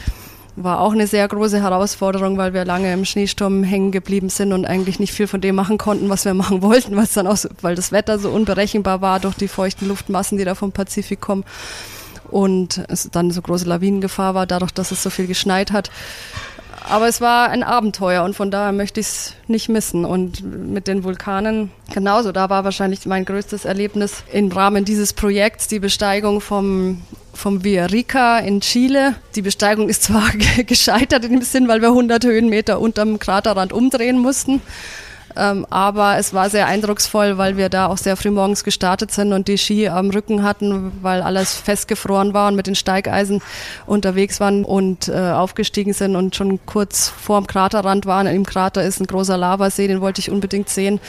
War 0.56 0.80
auch 0.80 0.92
eine 0.92 1.08
sehr 1.08 1.26
große 1.26 1.60
Herausforderung, 1.60 2.38
weil 2.38 2.54
wir 2.54 2.64
lange 2.64 2.92
im 2.92 3.04
Schneesturm 3.04 3.64
hängen 3.64 3.90
geblieben 3.90 4.28
sind 4.28 4.52
und 4.52 4.66
eigentlich 4.66 5.00
nicht 5.00 5.12
viel 5.12 5.26
von 5.26 5.40
dem 5.40 5.56
machen 5.56 5.78
konnten, 5.78 6.08
was 6.08 6.24
wir 6.24 6.34
machen 6.34 6.62
wollten, 6.62 6.96
was 6.96 7.12
dann 7.12 7.26
auch, 7.26 7.38
weil 7.60 7.74
das 7.74 7.92
Wetter 7.92 8.18
so 8.18 8.30
unberechenbar 8.30 9.00
war 9.00 9.20
durch 9.20 9.34
die 9.34 9.48
feuchten 9.48 9.88
Luftmassen, 9.88 10.38
die 10.38 10.44
da 10.44 10.54
vom 10.54 10.72
Pazifik 10.72 11.20
kommen 11.20 11.44
und 12.34 12.82
es 12.88 13.08
dann 13.12 13.30
so 13.30 13.40
große 13.40 13.64
Lawinengefahr 13.64 14.34
war, 14.34 14.44
dadurch, 14.44 14.72
dass 14.72 14.90
es 14.90 15.04
so 15.04 15.08
viel 15.08 15.28
geschneit 15.28 15.70
hat. 15.70 15.92
Aber 16.82 17.06
es 17.06 17.20
war 17.20 17.48
ein 17.48 17.62
Abenteuer 17.62 18.24
und 18.24 18.34
von 18.34 18.50
daher 18.50 18.72
möchte 18.72 18.98
ich 18.98 19.06
es 19.06 19.34
nicht 19.46 19.68
missen. 19.68 20.04
Und 20.04 20.42
mit 20.42 20.88
den 20.88 21.04
Vulkanen 21.04 21.70
genauso. 21.94 22.32
Da 22.32 22.50
war 22.50 22.64
wahrscheinlich 22.64 23.06
mein 23.06 23.24
größtes 23.24 23.64
Erlebnis 23.64 24.24
im 24.32 24.50
Rahmen 24.50 24.84
dieses 24.84 25.12
Projekts 25.12 25.68
die 25.68 25.78
Besteigung 25.78 26.40
vom 26.40 27.02
vom 27.32 27.62
Villarrica 27.62 28.38
in 28.40 28.60
Chile. 28.60 29.14
Die 29.36 29.42
Besteigung 29.42 29.88
ist 29.88 30.02
zwar 30.02 30.30
gescheitert 30.66 31.24
in 31.24 31.32
dem 31.32 31.42
Sinn, 31.42 31.68
weil 31.68 31.82
wir 31.82 31.88
100 31.88 32.24
Höhenmeter 32.24 32.80
unterm 32.80 33.20
Kraterrand 33.20 33.72
umdrehen 33.72 34.18
mussten. 34.18 34.60
Ähm, 35.36 35.66
aber 35.70 36.16
es 36.18 36.32
war 36.32 36.48
sehr 36.50 36.66
eindrucksvoll, 36.66 37.38
weil 37.38 37.56
wir 37.56 37.68
da 37.68 37.86
auch 37.86 37.98
sehr 37.98 38.16
früh 38.16 38.30
morgens 38.30 38.62
gestartet 38.64 39.10
sind 39.10 39.32
und 39.32 39.48
die 39.48 39.58
Ski 39.58 39.88
am 39.88 40.10
Rücken 40.10 40.42
hatten, 40.42 40.92
weil 41.02 41.22
alles 41.22 41.54
festgefroren 41.54 42.34
war 42.34 42.48
und 42.48 42.56
mit 42.56 42.66
den 42.66 42.74
Steigeisen 42.74 43.42
unterwegs 43.86 44.40
waren 44.40 44.64
und 44.64 45.08
äh, 45.08 45.12
aufgestiegen 45.12 45.92
sind 45.92 46.14
und 46.16 46.36
schon 46.36 46.64
kurz 46.66 47.08
vorm 47.08 47.46
Kraterrand 47.46 48.06
waren. 48.06 48.26
Im 48.26 48.46
Krater 48.46 48.82
ist 48.82 49.00
ein 49.00 49.06
großer 49.06 49.36
Lavasee, 49.36 49.88
den 49.88 50.00
wollte 50.00 50.20
ich 50.20 50.30
unbedingt 50.30 50.68
sehen. 50.68 51.00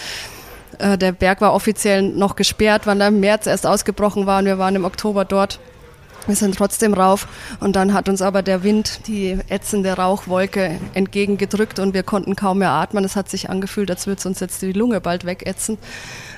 Äh, 0.80 0.98
der 0.98 1.12
Berg 1.12 1.42
war 1.42 1.54
offiziell 1.54 2.02
noch 2.02 2.36
gesperrt, 2.36 2.88
weil 2.88 3.00
er 3.02 3.10
im 3.10 3.20
März 3.20 3.48
erst 3.48 3.68
ausgebrochen 3.68 4.26
war 4.26 4.40
und 4.40 4.46
wir 4.46 4.58
waren 4.58 4.76
im 4.76 4.86
Oktober 4.86 5.26
dort. 5.26 5.60
Wir 6.28 6.36
sind 6.36 6.56
trotzdem 6.56 6.94
rauf 6.94 7.28
und 7.60 7.76
dann 7.76 7.94
hat 7.94 8.10
uns 8.10 8.22
aber 8.22 8.42
der 8.42 8.64
Wind 8.64 9.08
die 9.08 9.38
ätzende 9.48 9.94
Rauchwolke 9.94 10.80
entgegengedrückt 10.94 11.80
und 11.80 11.94
wir 11.94 12.04
konnten 12.04 12.36
kaum 12.36 12.60
mehr 12.60 12.72
atmen. 12.72 13.04
Es 13.04 13.16
hat 13.16 13.30
sich 13.30 13.50
angefühlt, 13.50 13.92
als 13.92 14.08
würde 14.08 14.20
es 14.20 14.26
uns 14.26 14.40
jetzt 14.40 14.62
die 14.62 14.72
Lunge 14.72 15.02
bald 15.02 15.26
wegätzen. 15.26 15.78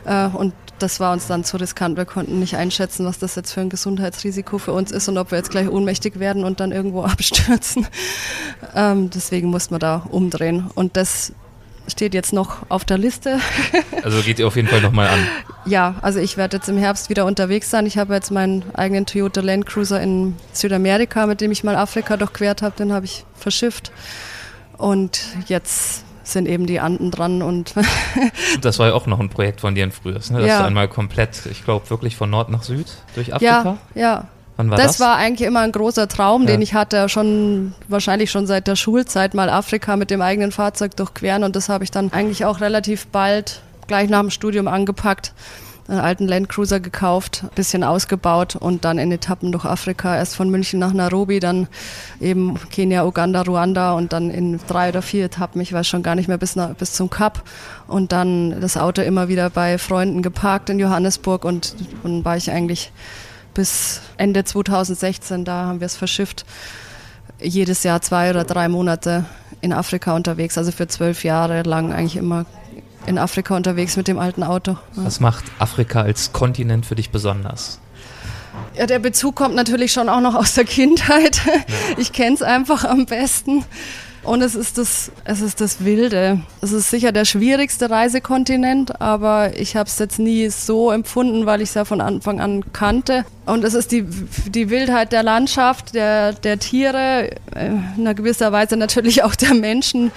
Äh, 0.05 0.27
und 0.27 0.53
das 0.79 0.99
war 0.99 1.13
uns 1.13 1.27
dann 1.27 1.43
zu 1.43 1.57
riskant. 1.57 1.97
Wir 1.97 2.05
konnten 2.05 2.39
nicht 2.39 2.55
einschätzen, 2.57 3.05
was 3.05 3.17
das 3.17 3.35
jetzt 3.35 3.53
für 3.53 3.61
ein 3.61 3.69
Gesundheitsrisiko 3.69 4.57
für 4.57 4.73
uns 4.73 4.91
ist 4.91 5.07
und 5.07 5.17
ob 5.17 5.31
wir 5.31 5.37
jetzt 5.37 5.51
gleich 5.51 5.69
ohnmächtig 5.69 6.19
werden 6.19 6.43
und 6.43 6.59
dann 6.59 6.71
irgendwo 6.71 7.03
abstürzen. 7.05 7.87
Ähm, 8.75 9.09
deswegen 9.09 9.49
mussten 9.49 9.73
wir 9.73 9.79
da 9.79 10.05
umdrehen. 10.09 10.69
Und 10.75 10.97
das 10.97 11.31
steht 11.87 12.13
jetzt 12.13 12.33
noch 12.33 12.57
auf 12.69 12.85
der 12.85 12.97
Liste. 12.97 13.39
Also 14.03 14.21
geht 14.21 14.39
ihr 14.39 14.47
auf 14.47 14.55
jeden 14.55 14.67
Fall 14.67 14.79
nochmal 14.79 15.07
an. 15.07 15.19
Ja, 15.65 15.95
also 16.01 16.19
ich 16.19 16.37
werde 16.37 16.57
jetzt 16.57 16.69
im 16.69 16.77
Herbst 16.77 17.09
wieder 17.09 17.25
unterwegs 17.25 17.69
sein. 17.69 17.85
Ich 17.85 17.97
habe 17.97 18.13
jetzt 18.13 18.31
meinen 18.31 18.63
eigenen 18.73 19.05
Toyota 19.05 19.41
Land 19.41 19.65
Cruiser 19.65 19.99
in 20.01 20.35
Südamerika, 20.53 21.25
mit 21.25 21.41
dem 21.41 21.51
ich 21.51 21.63
mal 21.63 21.75
Afrika 21.75 22.15
durchquert 22.15 22.61
habe, 22.61 22.75
den 22.77 22.93
habe 22.93 23.05
ich 23.05 23.25
verschifft. 23.35 23.91
Und 24.77 25.19
jetzt 25.47 26.05
sind 26.23 26.47
eben 26.47 26.67
die 26.67 26.79
Anden 26.79 27.11
dran 27.11 27.41
und 27.41 27.73
das 28.61 28.79
war 28.79 28.87
ja 28.87 28.93
auch 28.93 29.07
noch 29.07 29.19
ein 29.19 29.29
Projekt 29.29 29.61
von 29.61 29.75
dir 29.75 29.83
in 29.83 29.91
frühes, 29.91 30.29
ne? 30.29 30.39
Dass 30.39 30.47
ja. 30.47 30.59
du 30.59 30.65
einmal 30.65 30.87
komplett, 30.87 31.45
ich 31.51 31.63
glaube 31.63 31.89
wirklich 31.89 32.15
von 32.15 32.29
Nord 32.29 32.49
nach 32.49 32.63
Süd 32.63 32.87
durch 33.15 33.33
Afrika. 33.33 33.77
Ja, 33.93 34.01
ja. 34.01 34.27
Wann 34.57 34.69
war 34.69 34.77
das, 34.77 34.87
das 34.87 34.99
war 34.99 35.15
eigentlich 35.15 35.47
immer 35.47 35.61
ein 35.61 35.71
großer 35.71 36.07
Traum, 36.07 36.41
ja. 36.41 36.47
den 36.47 36.61
ich 36.61 36.73
hatte, 36.73 37.07
schon 37.09 37.73
wahrscheinlich 37.87 38.31
schon 38.31 38.47
seit 38.47 38.67
der 38.67 38.75
Schulzeit 38.75 39.33
mal 39.33 39.49
Afrika 39.49 39.95
mit 39.95 40.09
dem 40.09 40.21
eigenen 40.21 40.51
Fahrzeug 40.51 40.95
durchqueren 40.95 41.43
und 41.43 41.55
das 41.55 41.69
habe 41.69 41.83
ich 41.83 41.91
dann 41.91 42.11
eigentlich 42.11 42.43
auch 42.43 42.59
relativ 42.59 43.07
bald 43.07 43.61
gleich 43.87 44.09
nach 44.09 44.19
dem 44.19 44.31
Studium 44.31 44.67
angepackt 44.67 45.33
einen 45.87 45.99
alten 45.99 46.27
Landcruiser 46.27 46.79
gekauft, 46.79 47.45
bisschen 47.55 47.83
ausgebaut 47.83 48.55
und 48.55 48.83
dann 48.83 48.97
in 48.97 49.11
Etappen 49.11 49.51
durch 49.51 49.65
Afrika, 49.65 50.15
erst 50.15 50.35
von 50.35 50.49
München 50.49 50.79
nach 50.79 50.93
Nairobi, 50.93 51.39
dann 51.39 51.67
eben 52.19 52.59
Kenia, 52.69 53.05
Uganda, 53.05 53.41
Ruanda 53.43 53.93
und 53.93 54.11
dann 54.13 54.29
in 54.29 54.59
drei 54.67 54.89
oder 54.89 55.01
vier 55.01 55.25
Etappen, 55.25 55.61
ich 55.61 55.71
weiß 55.71 55.87
schon 55.87 56.03
gar 56.03 56.15
nicht 56.15 56.27
mehr, 56.27 56.37
bis, 56.37 56.55
nach, 56.55 56.73
bis 56.73 56.93
zum 56.93 57.09
Kap 57.09 57.43
und 57.87 58.11
dann 58.11 58.59
das 58.59 58.77
Auto 58.77 59.01
immer 59.01 59.27
wieder 59.29 59.49
bei 59.49 59.77
Freunden 59.77 60.21
geparkt 60.21 60.69
in 60.69 60.79
Johannesburg 60.79 61.45
und 61.45 61.75
dann 62.03 62.25
war 62.25 62.35
ich 62.35 62.51
eigentlich 62.51 62.91
bis 63.57 64.01
Ende 64.17 64.43
2016, 64.43 65.43
da 65.43 65.65
haben 65.65 65.79
wir 65.79 65.87
es 65.87 65.97
verschifft, 65.97 66.45
jedes 67.41 67.81
Jahr 67.81 68.01
zwei 68.03 68.29
oder 68.29 68.43
drei 68.43 68.69
Monate 68.69 69.25
in 69.61 69.73
Afrika 69.73 70.15
unterwegs, 70.15 70.59
also 70.59 70.71
für 70.71 70.87
zwölf 70.87 71.23
Jahre 71.23 71.63
lang 71.63 71.91
eigentlich 71.91 72.17
immer 72.17 72.45
in 73.07 73.17
Afrika 73.17 73.55
unterwegs 73.55 73.97
mit 73.97 74.07
dem 74.07 74.19
alten 74.19 74.43
Auto. 74.43 74.77
Ja. 74.95 75.05
Was 75.05 75.19
macht 75.19 75.45
Afrika 75.57 76.01
als 76.01 76.33
Kontinent 76.33 76.85
für 76.85 76.93
dich 76.93 77.09
besonders? 77.09 77.79
Ja, 78.77 78.85
der 78.85 78.99
Bezug 78.99 79.35
kommt 79.35 79.55
natürlich 79.55 79.91
schon 79.91 80.07
auch 80.07 80.21
noch 80.21 80.35
aus 80.35 80.53
der 80.53 80.65
Kindheit. 80.65 81.41
Ich 81.97 82.13
kenne 82.13 82.35
es 82.35 82.43
einfach 82.43 82.85
am 82.85 83.07
besten. 83.07 83.65
Und 84.27 84.41
es 84.41 84.55
ist 84.55 84.77
das, 84.77 85.09
es 85.23 85.39
ist 85.39 85.61
das 85.61 85.85
Wilde. 85.85 86.41
Es 86.59 86.73
ist 86.73 86.91
sicher 86.91 87.13
der 87.13 87.23
schwierigste 87.23 87.89
Reisekontinent, 87.89 88.99
aber 88.99 89.57
ich 89.57 89.77
habe 89.77 89.87
es 89.87 89.97
jetzt 89.99 90.19
nie 90.19 90.49
so 90.49 90.91
empfunden, 90.91 91.45
weil 91.45 91.61
ich 91.61 91.69
es 91.69 91.75
ja 91.75 91.85
von 91.85 92.01
Anfang 92.01 92.41
an 92.41 92.65
kannte. 92.73 93.23
Und 93.45 93.63
es 93.63 93.73
ist 93.73 93.93
die, 93.93 94.03
die 94.49 94.69
Wildheit 94.69 95.13
der 95.13 95.23
Landschaft, 95.23 95.95
der, 95.95 96.33
der 96.33 96.59
Tiere, 96.59 97.31
äh, 97.55 97.67
in 97.67 98.01
einer 98.01 98.15
gewisser 98.15 98.51
Weise 98.51 98.75
natürlich 98.75 99.23
auch 99.23 99.33
der 99.33 99.53
Menschen, 99.53 100.11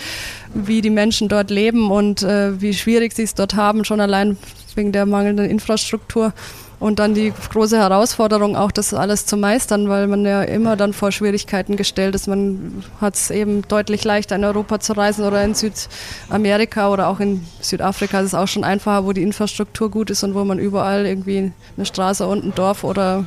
wie 0.54 0.80
die 0.80 0.90
Menschen 0.90 1.28
dort 1.28 1.50
leben 1.50 1.92
und 1.92 2.24
äh, 2.24 2.60
wie 2.60 2.74
schwierig 2.74 3.12
sie 3.12 3.22
es 3.22 3.34
dort 3.34 3.54
haben, 3.54 3.84
schon 3.84 4.00
allein 4.00 4.36
wegen 4.74 4.90
der 4.90 5.06
mangelnden 5.06 5.48
Infrastruktur. 5.48 6.32
Und 6.80 6.98
dann 6.98 7.12
die 7.12 7.30
große 7.50 7.76
Herausforderung 7.76 8.56
auch, 8.56 8.72
das 8.72 8.94
alles 8.94 9.26
zu 9.26 9.36
meistern, 9.36 9.90
weil 9.90 10.06
man 10.06 10.24
ja 10.24 10.42
immer 10.42 10.76
dann 10.76 10.94
vor 10.94 11.12
Schwierigkeiten 11.12 11.76
gestellt 11.76 12.14
ist. 12.14 12.26
Man 12.26 12.82
hat 13.02 13.16
es 13.16 13.30
eben 13.30 13.62
deutlich 13.68 14.02
leichter 14.02 14.36
in 14.36 14.44
Europa 14.44 14.80
zu 14.80 14.94
reisen 14.94 15.26
oder 15.26 15.44
in 15.44 15.54
Südamerika 15.54 16.90
oder 16.90 17.08
auch 17.08 17.20
in 17.20 17.46
Südafrika 17.60 18.20
ist 18.20 18.28
es 18.28 18.34
auch 18.34 18.48
schon 18.48 18.64
einfacher, 18.64 19.04
wo 19.04 19.12
die 19.12 19.22
Infrastruktur 19.22 19.90
gut 19.90 20.08
ist 20.08 20.22
und 20.22 20.34
wo 20.34 20.42
man 20.42 20.58
überall 20.58 21.04
irgendwie 21.04 21.52
eine 21.76 21.84
Straße 21.84 22.26
und 22.26 22.44
ein 22.44 22.54
Dorf 22.54 22.82
oder 22.82 23.26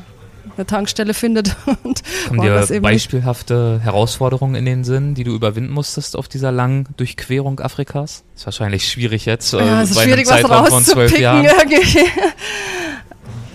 eine 0.57 0.65
Tankstelle 0.65 1.13
findet. 1.13 1.55
Und 1.83 2.03
Kommen 2.27 2.41
dir 2.41 2.81
beispielhafte 2.81 3.79
Herausforderungen 3.81 4.55
in 4.55 4.65
den 4.65 4.83
Sinn, 4.83 5.15
die 5.15 5.23
du 5.23 5.33
überwinden 5.33 5.73
musstest 5.73 6.15
auf 6.15 6.27
dieser 6.27 6.51
langen 6.51 6.87
Durchquerung 6.97 7.59
Afrikas? 7.59 8.23
Ist 8.35 8.45
wahrscheinlich 8.45 8.87
schwierig 8.87 9.25
jetzt. 9.25 9.53
Ja, 9.53 9.79
äh, 9.79 9.83
es 9.83 9.91
ist 9.91 10.01
schwierig, 10.01 10.27
was 10.27 10.49
rauszupicken. 10.49 11.47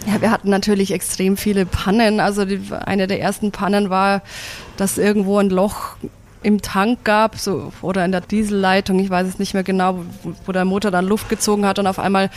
Ja, 0.09 0.23
wir 0.23 0.31
hatten 0.31 0.49
natürlich 0.49 0.92
extrem 0.92 1.37
viele 1.37 1.66
Pannen. 1.66 2.18
Also 2.18 2.47
die, 2.47 2.62
eine 2.73 3.07
der 3.07 3.21
ersten 3.21 3.53
Pannen 3.53 3.90
war, 3.90 4.23
dass 4.79 4.97
irgendwo 4.97 5.37
ein 5.37 5.51
Loch 5.51 5.97
im 6.42 6.62
Tank 6.62 7.05
gab 7.05 7.37
so, 7.37 7.73
oder 7.83 8.07
in 8.07 8.12
der 8.12 8.23
Dieselleitung, 8.23 8.99
ich 9.01 9.11
weiß 9.11 9.27
es 9.27 9.38
nicht 9.38 9.53
mehr 9.53 9.64
genau, 9.64 10.05
wo, 10.47 10.53
der 10.53 10.64
Motor 10.64 10.90
dann 10.90 11.05
Luft 11.05 11.29
gezogen 11.29 11.66
hat 11.66 11.79
und 11.79 11.87
auf 11.87 11.99
einmal 11.99 12.31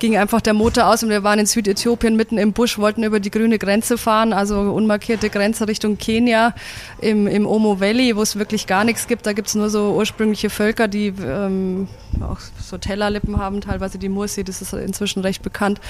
ging 0.00 0.16
einfach 0.16 0.40
der 0.40 0.54
Motor 0.54 0.88
aus 0.88 1.04
und 1.04 1.10
wir 1.10 1.22
waren 1.22 1.38
in 1.38 1.46
Südäthiopien 1.46 2.16
mitten 2.16 2.36
im 2.36 2.52
Busch, 2.52 2.78
wollten 2.78 3.04
über 3.04 3.20
die 3.20 3.30
grüne 3.30 3.58
Grenze 3.60 3.96
fahren, 3.96 4.32
also 4.32 4.58
unmarkierte 4.58 5.30
Grenze 5.30 5.68
Richtung 5.68 5.98
Kenia 5.98 6.52
im, 7.00 7.28
im 7.28 7.46
Omo 7.46 7.78
Valley, 7.80 8.16
wo 8.16 8.22
es 8.22 8.36
wirklich 8.36 8.66
gar 8.66 8.82
nichts 8.82 9.06
gibt. 9.06 9.24
Da 9.24 9.34
gibt 9.34 9.48
es 9.48 9.54
nur 9.54 9.70
so 9.70 9.92
ursprüngliche 9.92 10.50
Völker, 10.50 10.88
die 10.88 11.14
ähm, 11.24 11.86
auch 12.20 12.40
so 12.60 12.76
Tellerlippen 12.76 13.38
haben, 13.38 13.60
teilweise 13.60 13.98
die 13.98 14.08
Mursi, 14.08 14.42
das 14.42 14.62
ist 14.62 14.72
inzwischen 14.72 15.22
recht 15.22 15.42
bekannt. 15.42 15.80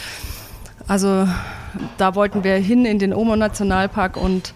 Also 0.87 1.27
da 1.99 2.15
wollten 2.15 2.45
wir 2.45 2.57
hin 2.57 2.85
in 2.85 2.99
den 2.99 3.13
Omo-Nationalpark 3.13 4.17
und 4.17 4.53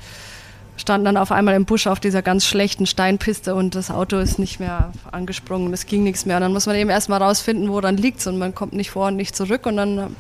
standen 0.79 1.05
dann 1.07 1.17
auf 1.17 1.33
einmal 1.33 1.55
im 1.55 1.65
Busch 1.65 1.87
auf 1.87 2.01
dieser 2.01 2.23
ganz 2.23 2.47
schlechten 2.47 2.87
Steinpiste 2.87 3.55
und 3.55 3.75
das 3.75 3.91
Auto 3.91 4.19
ist 4.19 4.39
nicht 4.39 4.61
mehr 4.61 4.93
angesprungen, 5.11 5.73
es 5.73 5.87
ging 5.87 6.03
nichts 6.05 6.27
mehr. 6.27 6.37
Und 6.37 6.43
dann 6.43 6.53
muss 6.53 6.67
man 6.67 6.77
eben 6.77 6.91
erstmal 6.91 7.23
rausfinden, 7.23 7.71
wo 7.71 7.81
dann 7.81 7.97
liegt 7.97 8.27
und 8.27 8.39
man 8.39 8.55
kommt 8.55 8.73
nicht 8.73 8.91
vor 8.91 9.09
und 9.09 9.17
nicht 9.17 9.37
zurück 9.37 9.67
und 9.67 9.77
dann 9.77 10.17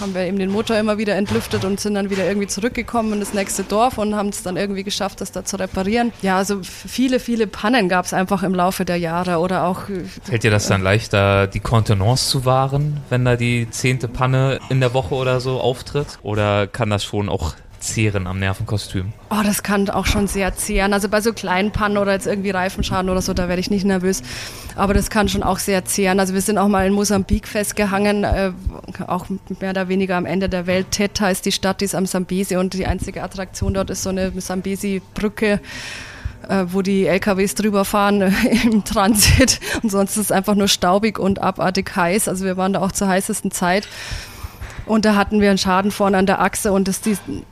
haben 0.00 0.14
wir 0.14 0.22
eben 0.22 0.38
den 0.38 0.50
Motor 0.50 0.76
immer 0.76 0.98
wieder 0.98 1.16
entlüftet 1.16 1.64
und 1.64 1.80
sind 1.80 1.94
dann 1.94 2.10
wieder 2.10 2.26
irgendwie 2.26 2.46
zurückgekommen 2.46 3.12
in 3.14 3.20
das 3.20 3.34
nächste 3.34 3.62
Dorf 3.62 3.98
und 3.98 4.14
haben 4.14 4.28
es 4.28 4.42
dann 4.42 4.56
irgendwie 4.56 4.84
geschafft, 4.84 5.20
das 5.20 5.32
da 5.32 5.44
zu 5.44 5.58
reparieren. 5.58 6.12
Ja, 6.22 6.38
also 6.38 6.60
viele, 6.62 7.20
viele 7.20 7.46
Pannen 7.46 7.88
gab 7.88 8.04
es 8.04 8.14
einfach 8.14 8.42
im 8.42 8.54
Laufe 8.54 8.84
der 8.84 8.96
Jahre 8.96 9.38
oder 9.38 9.64
auch. 9.64 9.82
Fällt 10.22 10.44
dir 10.44 10.50
das 10.50 10.66
dann 10.66 10.82
leichter, 10.82 11.46
die 11.46 11.60
Kontenance 11.60 12.28
zu 12.28 12.44
wahren, 12.44 13.00
wenn 13.10 13.24
da 13.24 13.36
die 13.36 13.68
zehnte 13.70 14.08
Panne 14.08 14.60
in 14.70 14.80
der 14.80 14.94
Woche 14.94 15.14
oder 15.14 15.40
so 15.40 15.60
auftritt? 15.60 16.18
Oder 16.22 16.66
kann 16.66 16.90
das 16.90 17.04
schon 17.04 17.28
auch 17.28 17.54
zehren 17.82 18.26
am 18.26 18.38
Nervenkostüm? 18.38 19.12
Oh, 19.30 19.42
das 19.44 19.62
kann 19.62 19.90
auch 19.90 20.06
schon 20.06 20.26
sehr 20.26 20.54
zehren. 20.54 20.92
Also 20.92 21.08
bei 21.08 21.20
so 21.20 21.32
kleinen 21.32 21.72
Pannen 21.72 21.98
oder 21.98 22.12
jetzt 22.12 22.26
irgendwie 22.26 22.50
Reifenschaden 22.50 23.10
oder 23.10 23.20
so, 23.20 23.34
da 23.34 23.48
werde 23.48 23.60
ich 23.60 23.70
nicht 23.70 23.84
nervös. 23.84 24.22
Aber 24.76 24.94
das 24.94 25.10
kann 25.10 25.28
schon 25.28 25.42
auch 25.42 25.58
sehr 25.58 25.84
zehren. 25.84 26.20
Also 26.20 26.34
wir 26.34 26.40
sind 26.40 26.58
auch 26.58 26.68
mal 26.68 26.86
in 26.86 26.92
Mosambik 26.92 27.46
festgehangen, 27.48 28.24
äh, 28.24 28.52
auch 29.06 29.26
mehr 29.60 29.70
oder 29.70 29.88
weniger 29.88 30.16
am 30.16 30.26
Ende 30.26 30.48
der 30.48 30.66
Welt. 30.66 30.90
Teta 30.90 31.28
ist 31.28 31.44
die 31.44 31.52
Stadt, 31.52 31.80
die 31.80 31.86
ist 31.86 31.94
am 31.94 32.06
Sambesi 32.06 32.56
und 32.56 32.74
die 32.74 32.86
einzige 32.86 33.22
Attraktion 33.22 33.74
dort 33.74 33.90
ist 33.90 34.02
so 34.02 34.10
eine 34.10 34.32
Sambesi-Brücke 34.40 35.60
äh, 36.48 36.66
wo 36.68 36.82
die 36.82 37.06
LKWs 37.06 37.54
drüber 37.54 37.84
fahren 37.84 38.22
äh, 38.22 38.32
im 38.64 38.84
Transit. 38.84 39.60
Und 39.82 39.90
sonst 39.90 40.12
ist 40.12 40.24
es 40.24 40.32
einfach 40.32 40.54
nur 40.54 40.68
staubig 40.68 41.18
und 41.18 41.40
abartig 41.40 41.94
heiß. 41.94 42.28
Also 42.28 42.44
wir 42.44 42.56
waren 42.56 42.72
da 42.72 42.80
auch 42.80 42.92
zur 42.92 43.08
heißesten 43.08 43.50
Zeit. 43.50 43.88
Und 44.86 45.04
da 45.04 45.14
hatten 45.14 45.40
wir 45.40 45.48
einen 45.50 45.58
Schaden 45.58 45.90
vorne 45.90 46.18
an 46.18 46.26
der 46.26 46.40
Achse 46.40 46.72
und 46.72 46.88
das, 46.88 47.00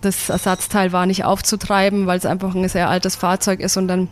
das 0.01 0.29
Ersatzteil 0.29 0.93
war 0.93 1.07
nicht 1.07 1.25
aufzutreiben, 1.25 2.07
weil 2.07 2.19
es 2.19 2.27
einfach 2.27 2.55
ein 2.55 2.69
sehr 2.69 2.89
altes 2.89 3.17
Fahrzeug 3.17 3.61
ist 3.61 3.77
und 3.77 3.89
dann 3.89 4.09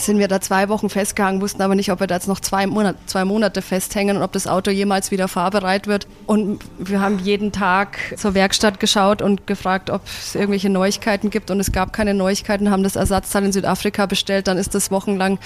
sind 0.00 0.18
wir 0.18 0.28
da 0.28 0.40
zwei 0.40 0.68
Wochen 0.68 0.88
festgehangen, 0.88 1.40
wussten 1.40 1.62
aber 1.62 1.74
nicht, 1.74 1.90
ob 1.90 2.00
wir 2.00 2.06
da 2.06 2.14
jetzt 2.14 2.28
noch 2.28 2.40
zwei 2.40 2.66
Monate, 2.66 2.98
zwei 3.06 3.24
Monate 3.24 3.62
festhängen 3.62 4.16
und 4.16 4.22
ob 4.22 4.32
das 4.32 4.46
Auto 4.46 4.70
jemals 4.70 5.10
wieder 5.10 5.28
fahrbereit 5.28 5.86
wird. 5.86 6.06
Und 6.26 6.60
wir 6.78 7.00
haben 7.00 7.18
jeden 7.18 7.52
Tag 7.52 7.98
zur 8.16 8.34
Werkstatt 8.34 8.80
geschaut 8.80 9.22
und 9.22 9.46
gefragt, 9.46 9.90
ob 9.90 10.02
es 10.06 10.34
irgendwelche 10.34 10.70
Neuigkeiten 10.70 11.30
gibt. 11.30 11.50
Und 11.50 11.60
es 11.60 11.72
gab 11.72 11.92
keine 11.92 12.14
Neuigkeiten, 12.14 12.70
haben 12.70 12.82
das 12.82 12.96
Ersatzteil 12.96 13.44
in 13.44 13.52
Südafrika 13.52 14.06
bestellt. 14.06 14.46
Dann 14.48 14.58
ist 14.58 14.74
das 14.74 14.90
wochenlang 14.90 15.38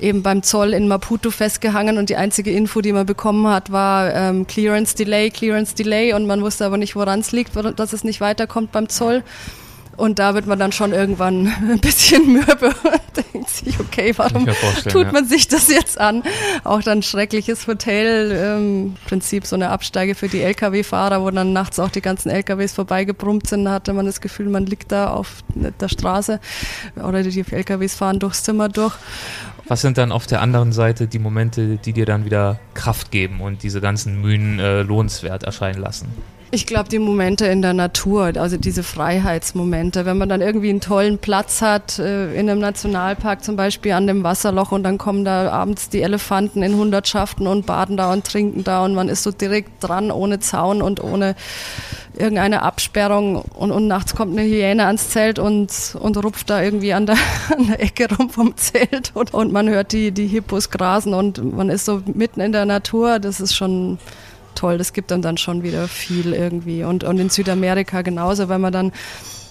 eben 0.00 0.22
beim 0.22 0.42
Zoll 0.42 0.72
in 0.72 0.88
Maputo 0.88 1.30
festgehangen 1.30 1.98
und 1.98 2.10
die 2.10 2.16
einzige 2.16 2.50
Info, 2.50 2.80
die 2.80 2.92
man 2.92 3.06
bekommen 3.06 3.46
hat, 3.48 3.72
war 3.72 4.14
ähm, 4.14 4.46
Clearance 4.46 4.96
Delay, 4.96 5.30
Clearance 5.30 5.74
Delay. 5.74 6.12
Und 6.12 6.26
man 6.26 6.42
wusste 6.42 6.64
aber 6.64 6.76
nicht, 6.76 6.96
woran 6.96 7.20
es 7.20 7.32
liegt, 7.32 7.52
dass 7.76 7.92
es 7.92 8.04
nicht 8.04 8.20
weiterkommt 8.20 8.72
beim 8.72 8.88
Zoll. 8.88 9.22
Und 9.96 10.18
da 10.18 10.34
wird 10.34 10.46
man 10.46 10.58
dann 10.58 10.72
schon 10.72 10.92
irgendwann 10.92 11.46
ein 11.70 11.80
bisschen 11.80 12.32
mürbe 12.32 12.68
und 12.68 13.00
denkt 13.34 13.50
sich, 13.50 13.78
okay, 13.78 14.12
warum 14.16 14.46
tut 14.88 15.12
man 15.12 15.26
sich 15.26 15.48
das 15.48 15.68
jetzt 15.68 16.00
an? 16.00 16.22
Auch 16.64 16.82
dann 16.82 17.02
schreckliches 17.02 17.66
Hotel, 17.66 18.32
ähm, 18.32 18.96
Prinzip 19.06 19.46
so 19.46 19.56
eine 19.56 19.70
Absteige 19.70 20.14
für 20.14 20.28
die 20.28 20.40
Lkw-Fahrer, 20.40 21.22
wo 21.22 21.30
dann 21.30 21.52
nachts 21.52 21.78
auch 21.78 21.90
die 21.90 22.00
ganzen 22.00 22.30
Lkws 22.30 22.72
vorbeigebrummt 22.72 23.46
sind. 23.46 23.64
Da 23.64 23.72
hatte 23.72 23.92
man 23.92 24.06
das 24.06 24.20
Gefühl, 24.20 24.48
man 24.48 24.66
liegt 24.66 24.92
da 24.92 25.10
auf 25.10 25.42
der 25.54 25.88
Straße 25.88 26.40
oder 26.96 27.22
die 27.22 27.44
Lkws 27.50 27.94
fahren 27.94 28.18
durchs 28.18 28.42
Zimmer 28.42 28.68
durch. 28.68 28.94
Was 29.66 29.82
sind 29.82 29.98
dann 29.98 30.10
auf 30.10 30.26
der 30.26 30.40
anderen 30.40 30.72
Seite 30.72 31.06
die 31.06 31.18
Momente, 31.20 31.76
die 31.76 31.92
dir 31.92 32.06
dann 32.06 32.24
wieder 32.24 32.58
Kraft 32.74 33.10
geben 33.12 33.40
und 33.40 33.62
diese 33.62 33.80
ganzen 33.80 34.20
Mühen 34.20 34.58
äh, 34.58 34.82
lohnenswert 34.82 35.44
erscheinen 35.44 35.80
lassen? 35.80 36.08
Ich 36.52 36.66
glaube, 36.66 36.88
die 36.88 36.98
Momente 36.98 37.46
in 37.46 37.62
der 37.62 37.74
Natur, 37.74 38.32
also 38.36 38.56
diese 38.56 38.82
Freiheitsmomente, 38.82 40.04
wenn 40.04 40.18
man 40.18 40.28
dann 40.28 40.40
irgendwie 40.40 40.70
einen 40.70 40.80
tollen 40.80 41.18
Platz 41.18 41.62
hat, 41.62 42.00
äh, 42.00 42.34
in 42.34 42.50
einem 42.50 42.58
Nationalpark 42.58 43.44
zum 43.44 43.54
Beispiel 43.54 43.92
an 43.92 44.08
dem 44.08 44.24
Wasserloch 44.24 44.72
und 44.72 44.82
dann 44.82 44.98
kommen 44.98 45.24
da 45.24 45.48
abends 45.52 45.90
die 45.90 46.02
Elefanten 46.02 46.64
in 46.64 46.74
Hundertschaften 46.74 47.46
und 47.46 47.66
baden 47.66 47.96
da 47.96 48.12
und 48.12 48.26
trinken 48.26 48.64
da 48.64 48.84
und 48.84 48.94
man 48.94 49.08
ist 49.08 49.22
so 49.22 49.30
direkt 49.30 49.70
dran, 49.78 50.10
ohne 50.10 50.40
Zaun 50.40 50.82
und 50.82 51.00
ohne 51.00 51.36
irgendeine 52.18 52.62
Absperrung 52.62 53.36
und, 53.36 53.70
und 53.70 53.86
nachts 53.86 54.16
kommt 54.16 54.36
eine 54.36 54.44
Hyäne 54.44 54.86
ans 54.86 55.10
Zelt 55.10 55.38
und, 55.38 55.96
und 56.00 56.16
rupft 56.16 56.50
da 56.50 56.60
irgendwie 56.60 56.92
an 56.92 57.06
der, 57.06 57.16
an 57.56 57.68
der 57.68 57.80
Ecke 57.80 58.08
rum 58.12 58.28
vom 58.28 58.56
Zelt 58.56 59.12
und, 59.14 59.32
und 59.32 59.52
man 59.52 59.68
hört 59.68 59.92
die, 59.92 60.10
die 60.10 60.26
Hippos 60.26 60.70
grasen 60.70 61.14
und 61.14 61.54
man 61.54 61.68
ist 61.68 61.84
so 61.84 62.02
mitten 62.12 62.40
in 62.40 62.50
der 62.50 62.64
Natur, 62.64 63.20
das 63.20 63.38
ist 63.38 63.54
schon 63.54 63.98
toll. 64.54 64.78
Das 64.78 64.92
gibt 64.92 65.10
dann 65.10 65.22
dann 65.22 65.36
schon 65.36 65.62
wieder 65.62 65.88
viel 65.88 66.32
irgendwie. 66.32 66.84
Und, 66.84 67.04
und 67.04 67.18
in 67.18 67.30
Südamerika 67.30 68.02
genauso, 68.02 68.48
wenn 68.48 68.60
man 68.60 68.72
dann 68.72 68.92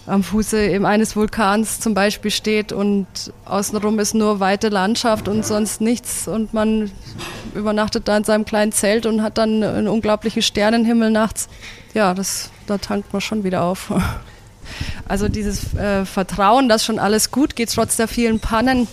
am 0.10 0.24
Fuße 0.24 0.68
eben 0.68 0.86
eines 0.86 1.16
Vulkans 1.16 1.80
zum 1.80 1.94
Beispiel 1.94 2.32
steht 2.32 2.72
und 2.72 3.08
außenrum 3.46 4.00
ist 4.00 4.16
nur 4.16 4.40
weite 4.40 4.70
Landschaft 4.70 5.28
und 5.28 5.46
sonst 5.46 5.82
nichts 5.82 6.28
und 6.28 6.54
man 6.54 6.92
übernachtet 7.54 8.08
da 8.08 8.18
in 8.18 8.24
seinem 8.24 8.46
kleinen 8.46 8.72
Zelt 8.72 9.06
und 9.06 9.22
hat 9.22 9.38
dann 9.38 9.64
einen 9.64 9.88
unglaublichen 9.88 10.42
Sternenhimmel 10.42 11.12
nachts. 11.12 11.48
Ja, 11.94 12.14
das, 12.14 12.50
da 12.66 12.78
tankt 12.78 13.14
man 13.14 13.22
schon 13.22 13.44
wieder 13.44 13.64
auf. 13.64 13.94
Also 15.08 15.28
dieses 15.28 15.74
äh, 15.74 16.06
Vertrauen, 16.06 16.70
dass 16.70 16.86
schon 16.86 17.00
alles 17.00 17.32
gut 17.32 17.56
geht, 17.56 17.74
trotz 17.74 17.96
der 17.96 18.08
vielen 18.08 18.40
Pannen, 18.40 18.88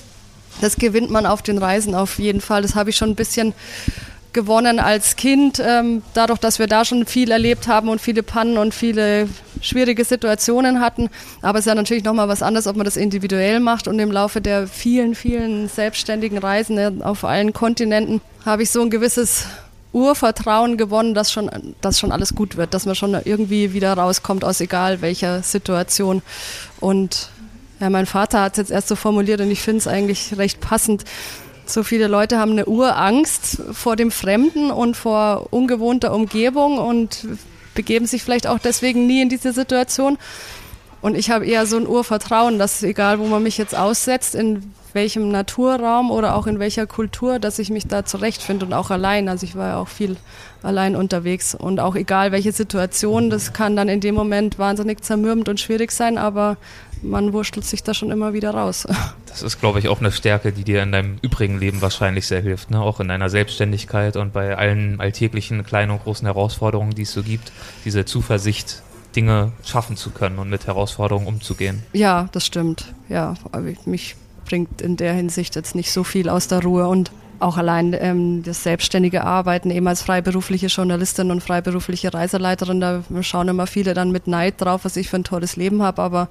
das 0.62 0.76
gewinnt 0.76 1.10
man 1.10 1.26
auf 1.26 1.42
den 1.42 1.58
Reisen 1.58 1.94
auf 1.94 2.18
jeden 2.18 2.40
Fall. 2.40 2.62
Das 2.62 2.74
habe 2.74 2.88
ich 2.88 2.96
schon 2.96 3.10
ein 3.10 3.14
bisschen 3.14 3.52
gewonnen 4.36 4.78
als 4.78 5.16
Kind, 5.16 5.60
ähm, 5.64 6.02
dadurch, 6.14 6.38
dass 6.38 6.60
wir 6.60 6.68
da 6.68 6.84
schon 6.84 7.06
viel 7.06 7.30
erlebt 7.30 7.66
haben 7.66 7.88
und 7.88 8.00
viele 8.00 8.22
Pannen 8.22 8.58
und 8.58 8.74
viele 8.74 9.28
schwierige 9.62 10.04
Situationen 10.04 10.80
hatten. 10.80 11.08
Aber 11.42 11.58
es 11.58 11.64
ist 11.64 11.70
ja 11.70 11.74
natürlich 11.74 12.04
nochmal 12.04 12.28
was 12.28 12.42
anderes, 12.42 12.66
ob 12.66 12.76
man 12.76 12.84
das 12.84 12.96
individuell 12.96 13.58
macht. 13.60 13.88
Und 13.88 13.98
im 13.98 14.12
Laufe 14.12 14.40
der 14.40 14.68
vielen, 14.68 15.14
vielen 15.14 15.68
selbstständigen 15.68 16.38
Reisen 16.38 17.02
auf 17.02 17.24
allen 17.24 17.54
Kontinenten 17.54 18.20
habe 18.44 18.62
ich 18.62 18.70
so 18.70 18.82
ein 18.82 18.90
gewisses 18.90 19.46
Urvertrauen 19.92 20.76
gewonnen, 20.76 21.14
dass 21.14 21.32
schon, 21.32 21.50
dass 21.80 21.98
schon 21.98 22.12
alles 22.12 22.34
gut 22.34 22.58
wird, 22.58 22.74
dass 22.74 22.84
man 22.84 22.94
schon 22.94 23.16
irgendwie 23.24 23.72
wieder 23.72 23.94
rauskommt 23.94 24.44
aus 24.44 24.60
egal 24.60 25.00
welcher 25.00 25.42
Situation. 25.42 26.20
Und 26.78 27.30
ja, 27.80 27.88
mein 27.88 28.04
Vater 28.04 28.42
hat 28.42 28.52
es 28.52 28.58
jetzt 28.58 28.70
erst 28.70 28.88
so 28.88 28.96
formuliert 28.96 29.40
und 29.40 29.50
ich 29.50 29.62
finde 29.62 29.78
es 29.78 29.88
eigentlich 29.88 30.36
recht 30.36 30.60
passend. 30.60 31.04
So 31.68 31.82
viele 31.82 32.06
Leute 32.06 32.38
haben 32.38 32.52
eine 32.52 32.66
Urangst 32.66 33.60
vor 33.72 33.96
dem 33.96 34.10
Fremden 34.10 34.70
und 34.70 34.96
vor 34.96 35.48
ungewohnter 35.50 36.14
Umgebung 36.14 36.78
und 36.78 37.26
begeben 37.74 38.06
sich 38.06 38.22
vielleicht 38.22 38.46
auch 38.46 38.58
deswegen 38.58 39.06
nie 39.06 39.22
in 39.22 39.28
diese 39.28 39.52
Situation. 39.52 40.16
Und 41.02 41.16
ich 41.16 41.30
habe 41.30 41.46
eher 41.46 41.66
so 41.66 41.76
ein 41.76 41.86
Urvertrauen, 41.86 42.58
dass 42.58 42.82
egal, 42.82 43.18
wo 43.18 43.26
man 43.26 43.42
mich 43.42 43.58
jetzt 43.58 43.76
aussetzt, 43.76 44.34
in 44.34 44.72
welchem 44.92 45.30
Naturraum 45.30 46.10
oder 46.10 46.34
auch 46.34 46.46
in 46.46 46.58
welcher 46.58 46.86
Kultur, 46.86 47.38
dass 47.38 47.58
ich 47.58 47.70
mich 47.70 47.86
da 47.86 48.04
zurechtfinde 48.04 48.64
und 48.64 48.72
auch 48.72 48.90
allein. 48.90 49.28
Also 49.28 49.44
ich 49.44 49.54
war 49.54 49.68
ja 49.68 49.76
auch 49.76 49.88
viel 49.88 50.16
allein 50.62 50.96
unterwegs 50.96 51.54
und 51.54 51.80
auch 51.80 51.94
egal 51.94 52.32
welche 52.32 52.50
Situation, 52.50 53.30
das 53.30 53.52
kann 53.52 53.76
dann 53.76 53.88
in 53.88 54.00
dem 54.00 54.14
Moment 54.14 54.58
wahnsinnig 54.58 55.02
zermürbend 55.02 55.48
und 55.48 55.60
schwierig 55.60 55.92
sein, 55.92 56.16
aber 56.18 56.56
man 57.02 57.32
wurstelt 57.32 57.66
sich 57.66 57.82
da 57.82 57.94
schon 57.94 58.10
immer 58.10 58.32
wieder 58.32 58.50
raus. 58.52 58.86
Das 59.36 59.42
ist, 59.42 59.60
glaube 59.60 59.80
ich, 59.80 59.88
auch 59.88 60.00
eine 60.00 60.12
Stärke, 60.12 60.50
die 60.50 60.64
dir 60.64 60.82
in 60.82 60.92
deinem 60.92 61.18
übrigen 61.20 61.58
Leben 61.58 61.82
wahrscheinlich 61.82 62.26
sehr 62.26 62.40
hilft, 62.40 62.70
ne? 62.70 62.80
auch 62.80 63.00
in 63.00 63.08
deiner 63.08 63.28
Selbstständigkeit 63.28 64.16
und 64.16 64.32
bei 64.32 64.56
allen 64.56 64.98
alltäglichen 64.98 65.62
kleinen 65.62 65.90
und 65.90 66.02
großen 66.02 66.26
Herausforderungen, 66.26 66.94
die 66.94 67.02
es 67.02 67.12
so 67.12 67.22
gibt, 67.22 67.52
diese 67.84 68.06
Zuversicht, 68.06 68.82
Dinge 69.14 69.52
schaffen 69.62 69.98
zu 69.98 70.10
können 70.10 70.38
und 70.38 70.48
mit 70.48 70.66
Herausforderungen 70.66 71.26
umzugehen. 71.26 71.82
Ja, 71.92 72.28
das 72.32 72.46
stimmt. 72.46 72.94
Ja, 73.10 73.34
mich 73.84 74.16
bringt 74.46 74.80
in 74.80 74.96
der 74.96 75.12
Hinsicht 75.12 75.56
jetzt 75.56 75.74
nicht 75.74 75.92
so 75.92 76.04
viel 76.04 76.28
aus 76.28 76.48
der 76.48 76.62
Ruhe 76.62 76.86
und 76.86 77.10
auch 77.38 77.56
allein 77.58 77.94
ähm, 77.98 78.42
das 78.42 78.62
selbstständige 78.62 79.24
Arbeiten, 79.24 79.70
eben 79.70 79.86
als 79.88 80.02
freiberufliche 80.02 80.68
Journalistin 80.68 81.30
und 81.30 81.42
freiberufliche 81.42 82.14
Reiseleiterin, 82.14 82.80
da 82.80 83.02
schauen 83.20 83.48
immer 83.48 83.66
viele 83.66 83.92
dann 83.94 84.10
mit 84.10 84.26
Neid 84.26 84.54
drauf, 84.58 84.84
was 84.84 84.96
ich 84.96 85.10
für 85.10 85.16
ein 85.16 85.24
tolles 85.24 85.56
Leben 85.56 85.82
habe, 85.82 86.00
aber 86.00 86.28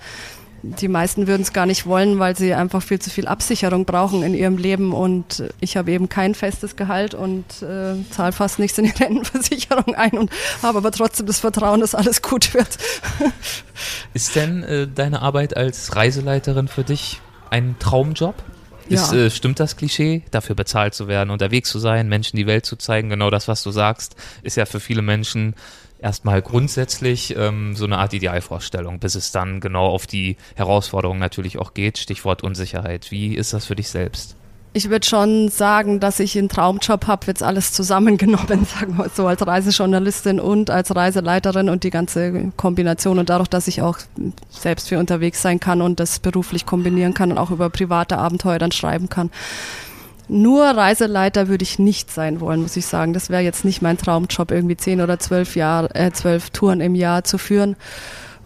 die 0.79 0.87
meisten 0.87 1.27
würden 1.27 1.43
es 1.43 1.53
gar 1.53 1.65
nicht 1.65 1.85
wollen, 1.85 2.19
weil 2.19 2.35
sie 2.35 2.53
einfach 2.53 2.81
viel 2.81 2.99
zu 2.99 3.09
viel 3.09 3.27
Absicherung 3.27 3.85
brauchen 3.85 4.23
in 4.23 4.33
ihrem 4.33 4.57
Leben. 4.57 4.93
Und 4.93 5.43
ich 5.59 5.77
habe 5.77 5.91
eben 5.91 6.09
kein 6.09 6.33
festes 6.33 6.75
Gehalt 6.75 7.13
und 7.13 7.45
äh, 7.61 7.95
zahle 8.09 8.31
fast 8.31 8.59
nichts 8.59 8.77
in 8.77 8.85
die 8.85 8.91
Rentenversicherung 9.03 9.95
ein 9.95 10.17
und 10.17 10.31
habe 10.63 10.79
aber 10.79 10.91
trotzdem 10.91 11.27
das 11.27 11.39
Vertrauen, 11.39 11.81
dass 11.81 11.93
alles 11.93 12.21
gut 12.21 12.53
wird. 12.53 12.77
Ist 14.13 14.35
denn 14.35 14.63
äh, 14.63 14.87
deine 14.87 15.21
Arbeit 15.21 15.55
als 15.55 15.95
Reiseleiterin 15.95 16.67
für 16.67 16.83
dich 16.83 17.21
ein 17.49 17.75
Traumjob? 17.79 18.35
Ist, 18.87 19.13
ja. 19.13 19.25
äh, 19.25 19.31
stimmt 19.31 19.59
das 19.59 19.77
Klischee, 19.77 20.23
dafür 20.31 20.55
bezahlt 20.55 20.93
zu 20.93 21.07
werden, 21.07 21.31
unterwegs 21.31 21.69
zu 21.69 21.79
sein, 21.79 22.07
Menschen 22.07 22.37
die 22.37 22.45
Welt 22.45 22.65
zu 22.65 22.75
zeigen? 22.75 23.09
Genau 23.09 23.29
das, 23.31 23.47
was 23.47 23.63
du 23.63 23.71
sagst, 23.71 24.15
ist 24.43 24.57
ja 24.57 24.65
für 24.65 24.79
viele 24.79 25.01
Menschen 25.01 25.55
erstmal 25.99 26.41
grundsätzlich 26.41 27.35
ähm, 27.37 27.75
so 27.75 27.85
eine 27.85 27.97
Art 27.97 28.13
Idealvorstellung, 28.13 28.99
bis 28.99 29.15
es 29.15 29.31
dann 29.31 29.59
genau 29.59 29.87
auf 29.87 30.07
die 30.07 30.37
Herausforderungen 30.55 31.19
natürlich 31.19 31.57
auch 31.57 31.73
geht. 31.73 31.97
Stichwort 31.97 32.43
Unsicherheit. 32.43 33.11
Wie 33.11 33.35
ist 33.35 33.53
das 33.53 33.65
für 33.65 33.75
dich 33.75 33.89
selbst? 33.89 34.35
Ich 34.77 34.89
würde 34.89 35.07
schon 35.07 35.47
sagen, 35.47 36.01
dass 36.01 36.19
ich 36.19 36.37
einen 36.37 36.49
Traumjob 36.49 37.07
habe, 37.07 37.27
jetzt 37.27 37.41
alles 37.41 37.71
zusammengenommen, 37.71 38.65
sagen 38.79 38.97
wir 38.97 39.07
so, 39.07 39.25
als 39.25 39.47
Reisejournalistin 39.47 40.37
und 40.37 40.69
als 40.69 40.93
Reiseleiterin 40.93 41.69
und 41.69 41.85
die 41.85 41.91
ganze 41.91 42.51
Kombination. 42.57 43.17
Und 43.17 43.29
dadurch, 43.29 43.47
dass 43.47 43.69
ich 43.69 43.81
auch 43.81 43.99
selbst 44.49 44.89
für 44.89 44.99
unterwegs 44.99 45.41
sein 45.41 45.61
kann 45.61 45.81
und 45.81 46.01
das 46.01 46.19
beruflich 46.19 46.65
kombinieren 46.65 47.13
kann 47.13 47.31
und 47.31 47.37
auch 47.37 47.51
über 47.51 47.69
private 47.69 48.17
Abenteuer 48.17 48.59
dann 48.59 48.73
schreiben 48.73 49.07
kann, 49.07 49.31
nur 50.27 50.63
Reiseleiter 50.65 51.47
würde 51.47 51.63
ich 51.63 51.79
nicht 51.79 52.11
sein 52.11 52.39
wollen, 52.39 52.61
muss 52.61 52.75
ich 52.75 52.85
sagen. 52.85 53.13
Das 53.13 53.29
wäre 53.29 53.41
jetzt 53.41 53.65
nicht 53.65 53.81
mein 53.81 53.97
Traumjob, 53.97 54.51
irgendwie 54.51 54.77
zehn 54.77 55.01
oder 55.01 55.19
zwölf 55.19 55.55
Jahre, 55.55 55.93
äh, 55.93 56.11
zwölf 56.11 56.49
Touren 56.49 56.81
im 56.81 56.95
Jahr 56.95 57.23
zu 57.23 57.37
führen 57.37 57.75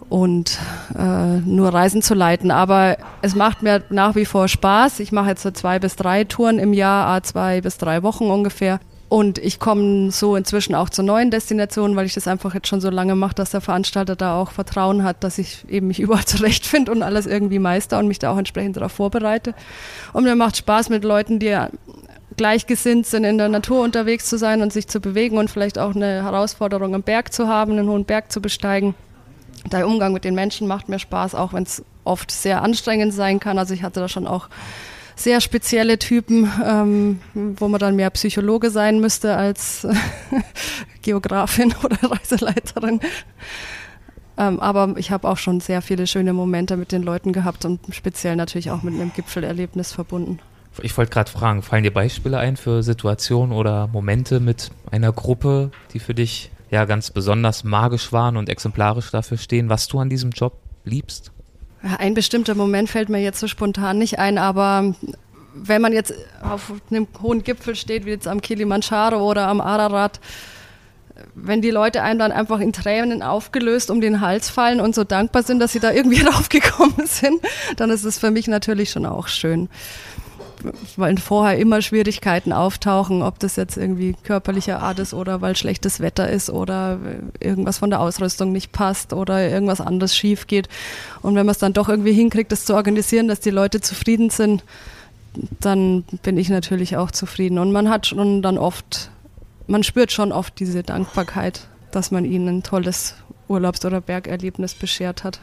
und 0.09 0.57
äh, 0.97 1.37
nur 1.39 1.73
Reisen 1.73 2.01
zu 2.01 2.13
leiten. 2.13 2.51
Aber 2.51 2.97
es 3.21 3.35
macht 3.35 3.61
mir 3.61 3.83
nach 3.89 4.15
wie 4.15 4.25
vor 4.25 4.47
Spaß. 4.47 4.99
Ich 4.99 5.11
mache 5.11 5.29
jetzt 5.29 5.43
so 5.43 5.51
zwei 5.51 5.79
bis 5.79 5.95
drei 5.95 6.23
Touren 6.23 6.59
im 6.59 6.73
Jahr, 6.73 7.21
zwei 7.23 7.61
bis 7.61 7.77
drei 7.77 8.03
Wochen 8.03 8.25
ungefähr. 8.25 8.79
Und 9.09 9.39
ich 9.39 9.59
komme 9.59 10.11
so 10.11 10.35
inzwischen 10.35 10.75
auch 10.75 10.89
zu 10.89 11.01
neuen 11.01 11.31
Destinationen, 11.31 11.97
weil 11.97 12.05
ich 12.05 12.13
das 12.13 12.27
einfach 12.27 12.53
jetzt 12.53 12.67
schon 12.67 12.79
so 12.79 12.91
lange 12.91 13.15
mache, 13.15 13.33
dass 13.33 13.49
der 13.49 13.59
Veranstalter 13.59 14.15
da 14.15 14.39
auch 14.39 14.51
Vertrauen 14.51 15.03
hat, 15.03 15.23
dass 15.23 15.39
ich 15.39 15.65
eben 15.67 15.87
mich 15.87 15.99
überall 15.99 16.25
zurechtfinde 16.25 16.91
und 16.91 17.01
alles 17.01 17.25
irgendwie 17.25 17.57
meister 17.57 17.97
und 17.97 18.07
mich 18.07 18.19
da 18.19 18.31
auch 18.31 18.37
entsprechend 18.37 18.77
darauf 18.77 18.91
vorbereite. 18.91 19.55
Und 20.13 20.25
mir 20.25 20.35
macht 20.35 20.57
Spaß 20.57 20.89
mit 20.89 21.03
Leuten, 21.03 21.39
die 21.39 21.57
gleichgesinnt 22.37 23.07
sind, 23.07 23.23
in 23.23 23.39
der 23.39 23.49
Natur 23.49 23.81
unterwegs 23.81 24.29
zu 24.29 24.37
sein 24.37 24.61
und 24.61 24.71
sich 24.71 24.87
zu 24.87 25.01
bewegen 25.01 25.39
und 25.39 25.49
vielleicht 25.49 25.79
auch 25.79 25.95
eine 25.95 26.23
Herausforderung 26.23 26.93
am 26.93 27.01
Berg 27.01 27.33
zu 27.33 27.47
haben, 27.47 27.73
einen 27.73 27.89
hohen 27.89 28.05
Berg 28.05 28.31
zu 28.31 28.41
besteigen. 28.41 28.93
Der 29.71 29.87
Umgang 29.87 30.13
mit 30.13 30.23
den 30.23 30.35
Menschen 30.35 30.67
macht 30.67 30.87
mir 30.87 30.99
Spaß, 30.99 31.33
auch 31.33 31.51
wenn 31.51 31.63
es 31.63 31.83
oft 32.03 32.31
sehr 32.31 32.61
anstrengend 32.61 33.13
sein 33.13 33.39
kann. 33.39 33.57
Also 33.57 33.73
ich 33.73 33.83
hatte 33.83 33.99
da 33.99 34.07
schon 34.07 34.27
auch 34.27 34.49
sehr 35.19 35.41
spezielle 35.41 35.99
Typen, 35.99 36.51
ähm, 36.65 37.19
wo 37.33 37.67
man 37.67 37.79
dann 37.79 37.95
mehr 37.95 38.09
Psychologe 38.11 38.69
sein 38.69 38.99
müsste 38.99 39.35
als 39.35 39.87
Geografin 41.01 41.73
oder 41.83 41.97
Reiseleiterin. 42.01 42.99
Ähm, 44.37 44.59
aber 44.59 44.95
ich 44.97 45.11
habe 45.11 45.27
auch 45.27 45.37
schon 45.37 45.59
sehr 45.59 45.81
viele 45.81 46.07
schöne 46.07 46.31
Momente 46.33 46.77
mit 46.77 46.91
den 46.91 47.03
Leuten 47.03 47.33
gehabt 47.33 47.65
und 47.65 47.79
speziell 47.91 48.37
natürlich 48.37 48.71
auch 48.71 48.83
mit 48.83 48.93
einem 48.93 49.11
Gipfelerlebnis 49.13 49.91
verbunden. 49.91 50.39
Ich 50.81 50.97
wollte 50.97 51.11
gerade 51.11 51.29
fragen, 51.29 51.61
fallen 51.61 51.83
dir 51.83 51.91
Beispiele 51.91 52.37
ein 52.37 52.55
für 52.55 52.83
Situationen 52.83 53.53
oder 53.53 53.87
Momente 53.87 54.39
mit 54.39 54.71
einer 54.91 55.11
Gruppe, 55.11 55.71
die 55.93 55.99
für 55.99 56.13
dich 56.13 56.51
ja 56.71 56.85
ganz 56.85 57.11
besonders 57.11 57.65
magisch 57.65 58.13
waren 58.13 58.37
und 58.37 58.47
exemplarisch 58.47 59.11
dafür 59.11 59.37
stehen, 59.37 59.67
was 59.67 59.87
du 59.87 59.99
an 59.99 60.09
diesem 60.09 60.29
Job 60.29 60.53
liebst? 60.85 61.33
Ein 61.81 62.13
bestimmter 62.13 62.55
Moment 62.55 62.89
fällt 62.89 63.09
mir 63.09 63.21
jetzt 63.21 63.39
so 63.39 63.47
spontan 63.47 63.97
nicht 63.97 64.19
ein, 64.19 64.37
aber 64.37 64.93
wenn 65.53 65.81
man 65.81 65.93
jetzt 65.93 66.13
auf 66.41 66.73
einem 66.89 67.07
hohen 67.21 67.43
Gipfel 67.43 67.75
steht, 67.75 68.05
wie 68.05 68.11
jetzt 68.11 68.27
am 68.27 68.41
Kilimanjaro 68.41 69.17
oder 69.17 69.47
am 69.47 69.61
Ararat, 69.61 70.19
wenn 71.35 71.61
die 71.61 71.71
Leute 71.71 72.01
einem 72.01 72.19
dann 72.19 72.31
einfach 72.31 72.59
in 72.59 72.73
Tränen 72.73 73.23
aufgelöst 73.23 73.91
um 73.91 74.01
den 74.01 74.21
Hals 74.21 74.49
fallen 74.49 74.79
und 74.79 74.95
so 74.95 75.03
dankbar 75.03 75.43
sind, 75.43 75.59
dass 75.59 75.71
sie 75.71 75.79
da 75.79 75.91
irgendwie 75.91 76.21
raufgekommen 76.25 77.07
sind, 77.07 77.41
dann 77.77 77.89
ist 77.89 78.03
es 78.03 78.17
für 78.17 78.31
mich 78.31 78.47
natürlich 78.47 78.91
schon 78.91 79.05
auch 79.05 79.27
schön 79.27 79.69
weil 80.97 81.17
vorher 81.17 81.57
immer 81.57 81.81
Schwierigkeiten 81.81 82.53
auftauchen, 82.53 83.21
ob 83.21 83.39
das 83.39 83.55
jetzt 83.55 83.77
irgendwie 83.77 84.15
körperlicher 84.23 84.81
Art 84.81 84.99
ist 84.99 85.13
oder 85.13 85.41
weil 85.41 85.55
schlechtes 85.55 85.99
Wetter 85.99 86.29
ist 86.29 86.49
oder 86.49 86.99
irgendwas 87.39 87.79
von 87.79 87.89
der 87.89 87.99
Ausrüstung 87.99 88.51
nicht 88.51 88.71
passt 88.71 89.13
oder 89.13 89.49
irgendwas 89.49 89.81
anderes 89.81 90.15
schief 90.15 90.47
geht. 90.47 90.69
Und 91.21 91.35
wenn 91.35 91.45
man 91.45 91.53
es 91.53 91.59
dann 91.59 91.73
doch 91.73 91.89
irgendwie 91.89 92.13
hinkriegt, 92.13 92.51
das 92.51 92.65
zu 92.65 92.75
organisieren, 92.75 93.27
dass 93.27 93.39
die 93.39 93.49
Leute 93.49 93.81
zufrieden 93.81 94.29
sind, 94.29 94.63
dann 95.59 96.03
bin 96.23 96.37
ich 96.37 96.49
natürlich 96.49 96.97
auch 96.97 97.11
zufrieden. 97.11 97.59
Und 97.59 97.71
man 97.71 97.89
hat 97.89 98.07
schon 98.07 98.41
dann 98.41 98.57
oft, 98.57 99.11
man 99.67 99.83
spürt 99.83 100.11
schon 100.11 100.31
oft 100.31 100.59
diese 100.59 100.83
Dankbarkeit, 100.83 101.67
dass 101.91 102.11
man 102.11 102.25
ihnen 102.25 102.59
ein 102.59 102.63
tolles 102.63 103.15
Urlaubs- 103.47 103.85
oder 103.85 104.01
Bergerlebnis 104.01 104.73
beschert 104.73 105.23
hat. 105.23 105.39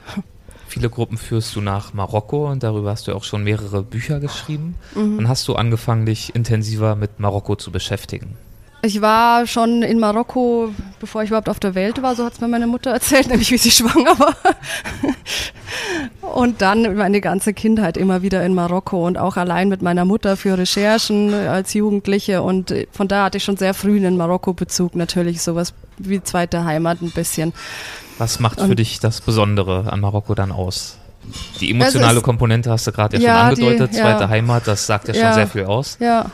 Viele 0.69 0.91
Gruppen 0.91 1.17
führst 1.17 1.55
du 1.55 1.61
nach 1.61 1.95
Marokko 1.95 2.51
und 2.51 2.63
darüber 2.63 2.91
hast 2.91 3.07
du 3.07 3.15
auch 3.15 3.25
schon 3.25 3.45
mehrere 3.45 3.83
Bücher 3.83 4.21
geschrieben. 4.21 4.75
Mhm. 4.95 5.19
Dann 5.19 5.29
hast 5.29 5.47
du 5.49 5.55
angefangen, 5.55 6.07
dich 6.07 6.35
intensiver 6.35 6.97
mit 6.97 7.21
Marokko 7.21 7.57
zu 7.57 7.71
beschäftigen. 7.71 8.37
Ich 8.83 9.01
war 9.01 9.47
schon 9.47 9.83
in 9.83 9.99
Marokko, 9.99 10.73
bevor 11.01 11.23
ich 11.23 11.31
überhaupt 11.31 11.49
auf 11.49 11.59
der 11.59 11.75
Welt 11.75 12.03
war, 12.03 12.15
so 12.15 12.25
hat 12.25 12.35
es 12.35 12.41
mir 12.41 12.47
meine 12.47 12.67
Mutter 12.67 12.91
erzählt, 12.93 13.29
nämlich 13.29 13.51
wie 13.51 13.59
sie 13.59 13.71
schwanger 13.71 14.19
war. 14.19 14.37
und 16.35 16.63
dann 16.63 16.95
meine 16.97 17.21
ganze 17.21 17.53
Kindheit 17.53 17.97
immer 17.97 18.23
wieder 18.23 18.45
in 18.45 18.55
Marokko 18.55 19.07
und 19.07 19.19
auch 19.19 19.37
allein 19.37 19.69
mit 19.69 19.83
meiner 19.83 20.05
Mutter 20.05 20.37
für 20.37 20.57
Recherchen 20.57 21.35
als 21.35 21.75
Jugendliche. 21.75 22.43
Und 22.43 22.73
von 22.93 23.09
da 23.09 23.25
hatte 23.25 23.39
ich 23.39 23.45
schon 23.45 23.57
sehr 23.57 23.75
früh 23.75 23.97
einen 23.97 24.17
Marokko-Bezug, 24.17 24.95
natürlich 24.95 25.43
sowas 25.43 25.75
wie 25.99 26.23
zweite 26.23 26.65
Heimat 26.65 27.03
ein 27.03 27.11
bisschen. 27.11 27.55
Was 28.19 28.41
macht 28.41 28.61
für 28.61 28.75
dich 28.75 29.01
das 29.01 29.21
Besondere 29.21 29.93
an 29.93 30.01
Marokko 30.01 30.35
dann 30.35 30.53
aus? 30.53 30.99
Die 31.61 31.71
emotionale 31.71 32.21
Komponente 32.21 32.71
hast 32.71 32.87
du 32.87 32.93
gerade 32.93 33.17
ja, 33.17 33.23
ja, 33.23 33.39
schon 33.39 33.49
angedeutet, 33.49 33.93
die, 33.93 33.97
ja. 33.99 34.03
zweite 34.03 34.29
Heimat, 34.29 34.67
das 34.67 34.87
sagt 34.87 35.09
ja, 35.09 35.15
schon 35.15 35.33
sehr 35.35 35.47
viel 35.47 35.65
aus. 35.65 35.99
Ja. 36.01 36.27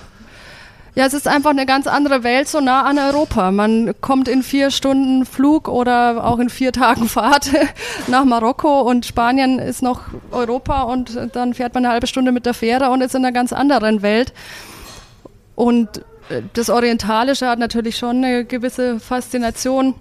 Ja, 0.95 1.07
es 1.07 1.14
ist 1.14 1.27
einfach 1.27 1.51
eine 1.51 1.64
ganz 1.64 1.87
andere 1.87 2.23
Welt, 2.23 2.49
so 2.49 2.61
nah 2.61 2.83
an 2.83 2.99
Europa. 2.99 3.51
Man 3.51 3.95
kommt 4.03 4.29
in 4.29 4.42
vier 4.42 4.71
Stunden 4.71 5.25
Flug 5.25 5.68
oder 5.68 6.23
auch 6.23 6.38
in 6.38 6.51
vier 6.51 6.71
Tagen 6.71 7.09
Fahrt 7.09 7.51
nach 8.09 8.27
Marokko 8.27 8.83
und 8.83 9.07
Spanien 9.07 9.59
ist 9.59 9.83
noch 9.83 10.03
Europa 10.31 10.83
und 10.83 11.18
dann 11.33 11.55
fährt 11.55 11.73
man 11.73 11.87
eine 11.87 11.95
halbe 11.95 12.07
Stunde 12.07 12.31
mit 12.31 12.45
der 12.45 12.53
Fähre 12.53 12.90
und 12.90 13.01
ist 13.01 13.14
in 13.14 13.25
einer 13.25 13.33
ganz 13.33 13.55
anderen 13.55 14.03
Welt. 14.03 14.35
Und 15.55 16.05
äh, 16.29 16.42
das 16.53 16.68
Orientalische 16.68 17.49
hat 17.49 17.59
natürlich 17.59 17.97
schon 17.97 18.23
eine 18.23 18.45
gewisse 18.45 19.01
Faszination 19.01 19.95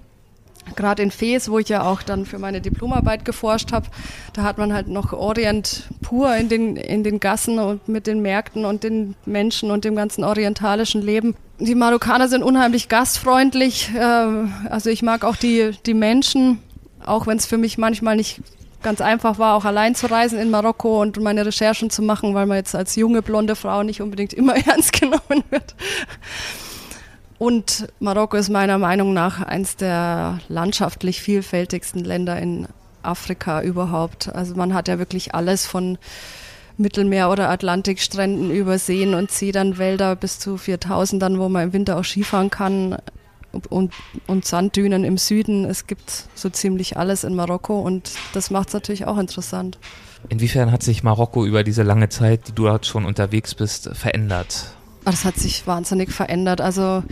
gerade 0.76 1.04
in 1.04 1.12
Fes, 1.12 1.50
wo 1.50 1.60
ich 1.60 1.69
ja 1.69 1.84
auch 1.84 2.02
dann 2.02 2.26
für 2.26 2.39
meine 2.39 2.62
Diplomarbeit 2.62 3.26
geforscht 3.26 3.71
habe, 3.71 3.88
da 4.34 4.43
hat 4.43 4.58
man 4.58 4.74
halt 4.74 4.88
noch 4.88 5.13
Orient 5.13 5.89
pur 6.02 6.36
in 6.36 6.50
den, 6.50 6.76
in 6.76 7.04
den 7.04 7.19
Gassen 7.19 7.60
und 7.60 7.88
mit 7.88 8.08
den 8.08 8.21
Märkten 8.21 8.65
und 8.65 8.84
den 8.84 9.15
Menschen 9.26 9.71
und 9.71 9.86
dem 9.86 9.95
ganzen 9.95 10.24
orientalischen 10.24 11.02
Leben. 11.02 11.36
Die 11.60 11.76
Marokkaner 11.76 12.28
sind 12.28 12.43
unheimlich 12.43 12.89
gastfreundlich. 12.89 13.91
Äh, 13.95 14.00
also 14.00 14.89
ich 14.89 15.02
mag 15.02 15.24
auch 15.24 15.36
die, 15.36 15.71
die 15.86 15.93
Menschen, 15.93 16.60
auch 17.06 17.28
wenn 17.28 17.38
es 17.38 17.45
für 17.45 17.58
mich 17.58 17.78
manchmal 17.78 18.15
nicht 18.15 18.41
ganz 18.82 19.02
einfach 19.02 19.38
war, 19.38 19.56
auch 19.56 19.65
allein 19.65 19.95
zu 19.95 20.10
reisen 20.10 20.39
in 20.39 20.50
Marokko 20.50 21.02
und 21.02 21.19
meine 21.19 21.45
Recherchen 21.45 21.89
zu 21.89 22.02
machen, 22.02 22.34
weil 22.34 22.47
man 22.47 22.58
jetzt 22.58 22.76
als 22.76 22.95
junge 22.95 23.21
blonde 23.21 23.56
Frau 23.56 23.84
nicht 23.84 24.02
unbedingt 24.02 24.34
immer 24.34 24.56
ernst 24.67 24.93
genommen 25.00 25.43
wird. 25.50 25.76
Und 27.41 27.88
Marokko 27.99 28.38
ist 28.38 28.49
meiner 28.49 28.77
Meinung 28.77 29.15
nach 29.15 29.41
eines 29.41 29.75
der 29.75 30.38
landschaftlich 30.47 31.23
vielfältigsten 31.23 32.04
Länder 32.04 32.38
in 32.38 32.67
Afrika 33.01 33.63
überhaupt. 33.63 34.32
Also 34.32 34.54
man 34.54 34.75
hat 34.75 34.88
ja 34.88 34.99
wirklich 34.99 35.34
alles 35.34 35.65
von 35.65 35.97
Mittelmeer- 36.77 37.32
oder 37.32 37.49
Atlantikstränden 37.49 38.51
über 38.51 38.77
Seen 38.77 39.15
und 39.15 39.32
Zedernwälder 39.32 40.15
bis 40.15 40.38
zu 40.38 40.54
4000ern, 40.58 41.39
wo 41.39 41.49
man 41.49 41.63
im 41.63 41.73
Winter 41.73 41.97
auch 41.97 42.04
Skifahren 42.04 42.51
kann 42.51 42.97
und, 43.71 43.91
und 44.27 44.45
Sanddünen 44.45 45.04
im 45.04 45.17
Süden. 45.17 45.65
Es 45.65 45.88
gibt 45.88 46.25
so 46.36 46.47
ziemlich 46.51 46.97
alles 46.97 47.23
in 47.23 47.34
Marokko 47.34 47.80
und 47.80 48.12
das 48.34 48.51
macht 48.51 48.67
es 48.67 48.75
natürlich 48.75 49.06
auch 49.08 49.17
interessant. 49.17 49.80
Inwiefern 50.30 50.71
hat 50.71 50.84
sich 50.84 51.01
Marokko 51.01 51.43
über 51.47 51.63
diese 51.63 51.82
lange 51.82 52.10
Zeit, 52.10 52.49
die 52.49 52.51
du 52.51 52.65
dort 52.65 52.86
schon 52.86 53.04
unterwegs 53.04 53.56
bist, 53.56 53.89
verändert? 53.95 54.75
Das 55.05 55.25
hat 55.25 55.35
sich 55.35 55.65
wahnsinnig 55.65 56.11
verändert. 56.11 56.61
Also 56.61 57.03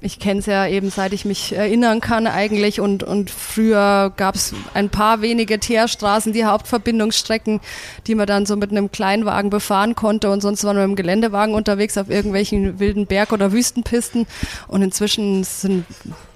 ich 0.00 0.20
kenne 0.20 0.38
es 0.38 0.46
ja 0.46 0.66
eben, 0.68 0.90
seit 0.90 1.12
ich 1.12 1.24
mich 1.24 1.56
erinnern 1.56 2.00
kann 2.00 2.28
eigentlich. 2.28 2.80
Und, 2.80 3.02
und 3.02 3.30
früher 3.30 4.12
gab 4.16 4.36
es 4.36 4.54
ein 4.72 4.90
paar 4.90 5.22
wenige 5.22 5.58
Teerstraßen, 5.58 6.32
die 6.32 6.44
Hauptverbindungsstrecken, 6.44 7.60
die 8.06 8.14
man 8.14 8.28
dann 8.28 8.46
so 8.46 8.54
mit 8.54 8.70
einem 8.70 8.92
Kleinwagen 8.92 9.50
befahren 9.50 9.96
konnte. 9.96 10.30
Und 10.30 10.40
sonst 10.40 10.62
waren 10.62 10.76
wir 10.76 10.86
mit 10.86 10.96
dem 10.96 11.02
Geländewagen 11.02 11.54
unterwegs 11.54 11.98
auf 11.98 12.10
irgendwelchen 12.10 12.78
wilden 12.78 13.06
Berg- 13.06 13.32
oder 13.32 13.50
Wüstenpisten. 13.50 14.26
Und 14.68 14.82
inzwischen 14.82 15.42
sind 15.42 15.84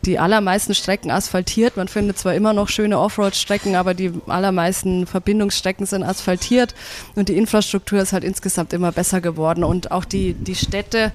die 0.05 0.19
allermeisten 0.19 0.75
Strecken 0.75 1.11
asphaltiert. 1.11 1.77
Man 1.77 1.89
findet 1.89 2.19
zwar 2.19 2.35
immer 2.35 2.53
noch 2.53 2.69
schöne 2.69 2.99
Offroad-Strecken, 2.99 3.77
aber 3.77 3.95
die 3.95 4.13
allermeisten 4.27 5.07
Verbindungsstrecken 5.07 5.87
sind 5.87 6.03
asphaltiert 6.03 6.75
und 7.15 7.29
die 7.29 7.37
Infrastruktur 7.37 8.01
ist 8.01 8.13
halt 8.13 8.25
insgesamt 8.25 8.73
immer 8.73 8.91
besser 8.91 9.21
geworden. 9.21 9.63
Und 9.63 9.93
auch 9.93 10.05
die, 10.05 10.35
die 10.35 10.57
Städte, 10.57 11.13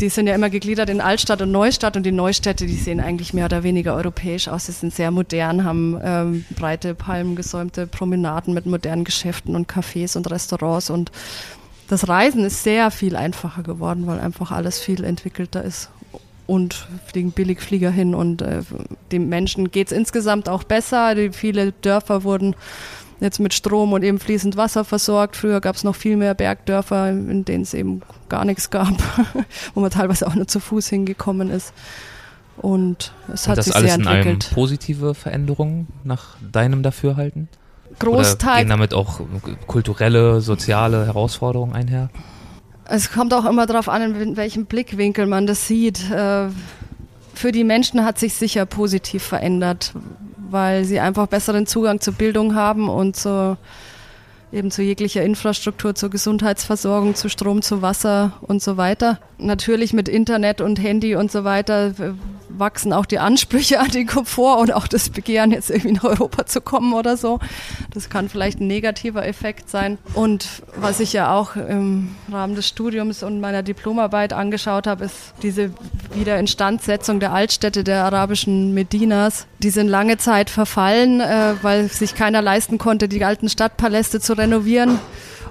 die 0.00 0.08
sind 0.10 0.26
ja 0.26 0.34
immer 0.34 0.50
gegliedert 0.50 0.90
in 0.90 1.00
Altstadt 1.00 1.40
und 1.40 1.50
Neustadt 1.50 1.96
und 1.96 2.04
die 2.04 2.12
Neustädte, 2.12 2.66
die 2.66 2.76
sehen 2.76 3.00
eigentlich 3.00 3.32
mehr 3.32 3.46
oder 3.46 3.62
weniger 3.62 3.94
europäisch 3.94 4.48
aus. 4.48 4.66
Sie 4.66 4.72
sind 4.72 4.94
sehr 4.94 5.10
modern, 5.10 5.64
haben 5.64 5.98
ähm, 6.04 6.44
breite, 6.56 6.94
palmengesäumte 6.94 7.86
Promenaden 7.86 8.52
mit 8.52 8.66
modernen 8.66 9.04
Geschäften 9.04 9.56
und 9.56 9.70
Cafés 9.70 10.16
und 10.16 10.30
Restaurants 10.30 10.90
und 10.90 11.10
das 11.88 12.08
Reisen 12.08 12.44
ist 12.44 12.64
sehr 12.64 12.90
viel 12.90 13.14
einfacher 13.14 13.62
geworden, 13.62 14.08
weil 14.08 14.18
einfach 14.18 14.50
alles 14.50 14.80
viel 14.80 15.04
entwickelter 15.04 15.62
ist 15.62 15.88
und 16.46 16.86
fliegen 17.06 17.32
Billigflieger 17.32 17.90
hin 17.90 18.14
und 18.14 18.42
äh, 18.42 18.62
den 19.12 19.28
Menschen 19.28 19.70
geht 19.70 19.88
es 19.88 19.96
insgesamt 19.96 20.48
auch 20.48 20.62
besser. 20.62 21.14
Die, 21.14 21.30
viele 21.32 21.72
Dörfer 21.72 22.24
wurden 22.24 22.54
jetzt 23.20 23.40
mit 23.40 23.54
Strom 23.54 23.92
und 23.92 24.02
eben 24.02 24.18
fließend 24.18 24.56
Wasser 24.56 24.84
versorgt. 24.84 25.36
Früher 25.36 25.60
gab 25.60 25.76
es 25.76 25.84
noch 25.84 25.96
viel 25.96 26.16
mehr 26.16 26.34
Bergdörfer, 26.34 27.10
in 27.10 27.44
denen 27.44 27.62
es 27.62 27.74
eben 27.74 28.02
gar 28.28 28.44
nichts 28.44 28.70
gab, 28.70 28.94
wo 29.74 29.80
man 29.80 29.90
teilweise 29.90 30.26
auch 30.26 30.34
nur 30.34 30.46
zu 30.46 30.60
Fuß 30.60 30.88
hingekommen 30.88 31.50
ist. 31.50 31.72
Und 32.58 33.12
es 33.32 33.48
hat 33.48 33.58
das 33.58 33.66
sich 33.66 33.74
alles 33.74 33.94
sehr 33.94 34.06
entwickelt. 34.06 34.50
positive 34.54 35.14
Veränderungen 35.14 35.88
nach 36.04 36.36
deinem 36.52 36.82
Dafürhalten? 36.82 37.48
Großteil. 37.98 38.50
Oder 38.50 38.58
gehen 38.60 38.68
damit 38.68 38.94
auch 38.94 39.20
kulturelle, 39.66 40.40
soziale 40.40 41.06
Herausforderungen 41.06 41.74
einher? 41.74 42.10
Es 42.88 43.10
kommt 43.10 43.34
auch 43.34 43.44
immer 43.44 43.66
darauf 43.66 43.88
an, 43.88 44.14
in 44.14 44.36
welchem 44.36 44.66
Blickwinkel 44.66 45.26
man 45.26 45.46
das 45.46 45.66
sieht. 45.66 46.10
Äh, 46.10 46.48
für 47.34 47.52
die 47.52 47.64
Menschen 47.64 48.04
hat 48.04 48.18
sich 48.18 48.34
sicher 48.34 48.64
positiv 48.64 49.22
verändert, 49.22 49.92
weil 50.50 50.84
sie 50.84 51.00
einfach 51.00 51.26
besseren 51.26 51.66
Zugang 51.66 52.00
zur 52.00 52.14
Bildung 52.14 52.54
haben 52.54 52.88
und 52.88 53.16
zur 53.16 53.58
eben 54.52 54.70
zu 54.70 54.82
jeglicher 54.82 55.22
Infrastruktur, 55.22 55.94
zur 55.94 56.08
Gesundheitsversorgung, 56.08 57.14
zu 57.14 57.28
Strom, 57.28 57.62
zu 57.62 57.82
Wasser 57.82 58.32
und 58.40 58.62
so 58.62 58.76
weiter. 58.76 59.18
Natürlich 59.38 59.92
mit 59.92 60.08
Internet 60.08 60.60
und 60.60 60.80
Handy 60.80 61.16
und 61.16 61.30
so 61.30 61.44
weiter 61.44 61.92
wachsen 62.48 62.92
auch 62.92 63.06
die 63.06 63.18
Ansprüche 63.18 63.80
an 63.80 63.90
den 63.90 64.06
Komfort 64.06 64.60
und 64.60 64.72
auch 64.72 64.86
das 64.86 65.10
Begehren, 65.10 65.50
jetzt 65.50 65.70
irgendwie 65.70 65.92
nach 65.92 66.04
Europa 66.04 66.46
zu 66.46 66.60
kommen 66.60 66.92
oder 66.92 67.16
so. 67.16 67.38
Das 67.92 68.08
kann 68.08 68.28
vielleicht 68.28 68.60
ein 68.60 68.66
negativer 68.66 69.26
Effekt 69.26 69.70
sein. 69.70 69.98
Und 70.14 70.62
was 70.76 71.00
ich 71.00 71.12
ja 71.12 71.34
auch 71.34 71.56
im 71.56 72.14
Rahmen 72.30 72.54
des 72.54 72.68
Studiums 72.68 73.22
und 73.22 73.40
meiner 73.40 73.62
Diplomarbeit 73.62 74.32
angeschaut 74.32 74.86
habe, 74.86 75.04
ist 75.04 75.34
diese 75.42 75.70
Wiederinstandsetzung 76.14 77.20
der 77.20 77.32
Altstädte 77.32 77.84
der 77.84 78.04
arabischen 78.04 78.74
Medinas. 78.74 79.46
Die 79.58 79.70
sind 79.70 79.88
lange 79.88 80.18
Zeit 80.18 80.50
verfallen, 80.50 81.20
äh, 81.20 81.54
weil 81.62 81.88
sich 81.88 82.14
keiner 82.14 82.42
leisten 82.42 82.78
konnte, 82.78 83.08
die 83.08 83.24
alten 83.24 83.48
Stadtpaläste 83.48 84.20
zu 84.20 84.34
renovieren. 84.34 84.98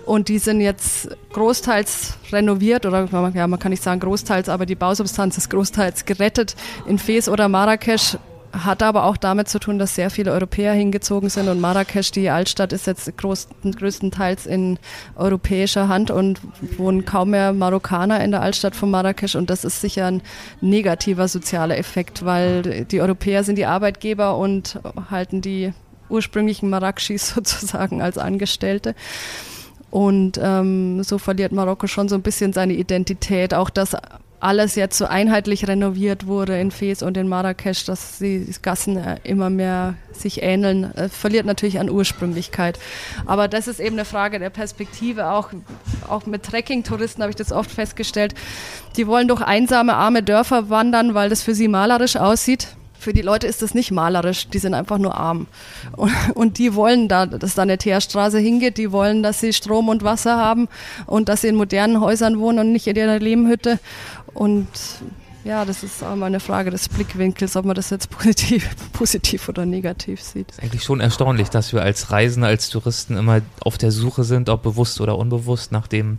Und 0.05 0.29
die 0.29 0.37
sind 0.37 0.61
jetzt 0.61 1.09
großteils 1.33 2.17
renoviert 2.31 2.85
oder 2.85 3.07
ja, 3.33 3.47
man 3.47 3.59
kann 3.59 3.71
nicht 3.71 3.83
sagen 3.83 3.99
großteils, 3.99 4.49
aber 4.49 4.65
die 4.65 4.75
Bausubstanz 4.75 5.37
ist 5.37 5.49
großteils 5.49 6.05
gerettet. 6.05 6.55
In 6.85 6.99
Fes 6.99 7.27
oder 7.27 7.49
Marrakesch 7.49 8.17
hat 8.63 8.83
aber 8.83 9.05
auch 9.05 9.17
damit 9.17 9.49
zu 9.49 9.59
tun, 9.59 9.79
dass 9.79 9.95
sehr 9.95 10.09
viele 10.09 10.31
Europäer 10.31 10.73
hingezogen 10.73 11.29
sind 11.29 11.49
und 11.49 11.59
Marrakesch, 11.59 12.11
die 12.11 12.29
Altstadt, 12.29 12.71
ist 12.71 12.87
jetzt 12.87 13.17
groß, 13.17 13.49
größtenteils 13.63 14.45
in 14.45 14.79
europäischer 15.15 15.87
Hand 15.87 16.11
und 16.11 16.39
wohnen 16.77 17.05
kaum 17.05 17.31
mehr 17.31 17.51
Marokkaner 17.51 18.23
in 18.23 18.31
der 18.31 18.41
Altstadt 18.41 18.75
von 18.75 18.91
Marrakesch 18.91 19.35
und 19.35 19.49
das 19.49 19.65
ist 19.65 19.81
sicher 19.81 20.05
ein 20.05 20.21
negativer 20.61 21.27
sozialer 21.27 21.77
Effekt, 21.77 22.23
weil 22.23 22.85
die 22.85 23.01
Europäer 23.01 23.43
sind 23.43 23.57
die 23.57 23.65
Arbeitgeber 23.65 24.37
und 24.37 24.79
halten 25.09 25.41
die 25.41 25.73
ursprünglichen 26.09 26.69
Marrakschis 26.69 27.29
sozusagen 27.35 28.01
als 28.01 28.17
Angestellte. 28.17 28.95
Und 29.95 30.37
ähm, 30.43 31.03
so 31.03 31.17
verliert 31.17 31.53
Marokko 31.53 31.87
schon 31.87 32.09
so 32.09 32.15
ein 32.15 32.21
bisschen 32.21 32.51
seine 32.51 32.73
Identität. 32.73 33.53
Auch 33.53 33.69
dass 33.69 33.95
alles 34.41 34.75
jetzt 34.75 34.97
so 34.97 35.05
einheitlich 35.05 35.69
renoviert 35.69 36.27
wurde 36.27 36.59
in 36.59 36.71
Fes 36.71 37.01
und 37.01 37.15
in 37.15 37.29
Marrakesch, 37.29 37.85
dass 37.85 38.17
die 38.17 38.45
Gassen 38.61 38.97
äh, 38.97 39.19
immer 39.23 39.49
mehr 39.49 39.93
sich 40.11 40.43
ähneln, 40.43 40.93
äh, 40.95 41.07
verliert 41.07 41.45
natürlich 41.45 41.79
an 41.79 41.89
Ursprünglichkeit. 41.89 42.77
Aber 43.25 43.47
das 43.47 43.69
ist 43.69 43.79
eben 43.79 43.95
eine 43.95 44.03
Frage 44.03 44.37
der 44.37 44.49
Perspektive. 44.49 45.29
Auch, 45.29 45.51
auch 46.09 46.25
mit 46.25 46.43
Trekking-Touristen 46.43 47.21
habe 47.21 47.29
ich 47.29 47.37
das 47.37 47.53
oft 47.53 47.71
festgestellt. 47.71 48.35
Die 48.97 49.07
wollen 49.07 49.29
durch 49.29 49.43
einsame, 49.43 49.93
arme 49.93 50.23
Dörfer 50.23 50.69
wandern, 50.69 51.13
weil 51.13 51.29
das 51.29 51.41
für 51.41 51.55
sie 51.55 51.69
malerisch 51.69 52.17
aussieht 52.17 52.67
für 53.05 53.13
die 53.13 53.21
Leute 53.21 53.45
ist 53.45 53.61
das 53.61 53.75
nicht 53.75 53.91
malerisch, 53.91 54.49
die 54.49 54.57
sind 54.57 54.73
einfach 54.73 54.97
nur 54.97 55.15
arm. 55.15 55.45
Und, 55.95 56.11
und, 56.33 56.57
die 56.57 56.73
wollen 56.73 57.07
da, 57.07 57.27
dass 57.27 57.53
da 57.53 57.61
eine 57.61 57.77
Teerstraße 57.77 58.39
hingeht, 58.39 58.79
die 58.79 58.91
wollen, 58.91 59.21
dass 59.21 59.39
sie 59.39 59.53
Strom 59.53 59.89
und 59.89 60.03
Wasser 60.03 60.37
haben 60.37 60.67
und 61.05 61.29
dass 61.29 61.41
sie 61.41 61.49
in 61.49 61.55
modernen 61.55 62.01
Häusern 62.01 62.39
wohnen 62.39 62.57
und 62.57 62.71
nicht 62.71 62.87
in 62.87 62.95
ihrer 62.95 63.19
Lehmhütte. 63.19 63.77
Und 64.33 64.67
ja, 65.43 65.65
das 65.65 65.83
ist 65.83 66.01
auch 66.01 66.15
mal 66.15 66.25
eine 66.25 66.39
Frage 66.39 66.71
des 66.71 66.89
Blickwinkels, 66.89 67.55
ob 67.55 67.65
man 67.65 67.75
das 67.75 67.91
jetzt 67.91 68.09
positiv, 68.09 68.67
positiv 68.91 69.47
oder 69.49 69.67
negativ 69.67 70.19
sieht. 70.23 70.49
Ist 70.49 70.63
eigentlich 70.63 70.83
schon 70.83 70.99
erstaunlich, 70.99 71.49
dass 71.49 71.73
wir 71.73 71.83
als 71.83 72.09
Reisende, 72.09 72.47
als 72.47 72.69
Touristen 72.69 73.17
immer 73.17 73.41
auf 73.61 73.77
der 73.77 73.91
Suche 73.91 74.23
sind, 74.23 74.49
ob 74.49 74.63
bewusst 74.63 74.99
oder 74.99 75.15
unbewusst, 75.15 75.71
nach 75.71 75.85
dem 75.85 76.17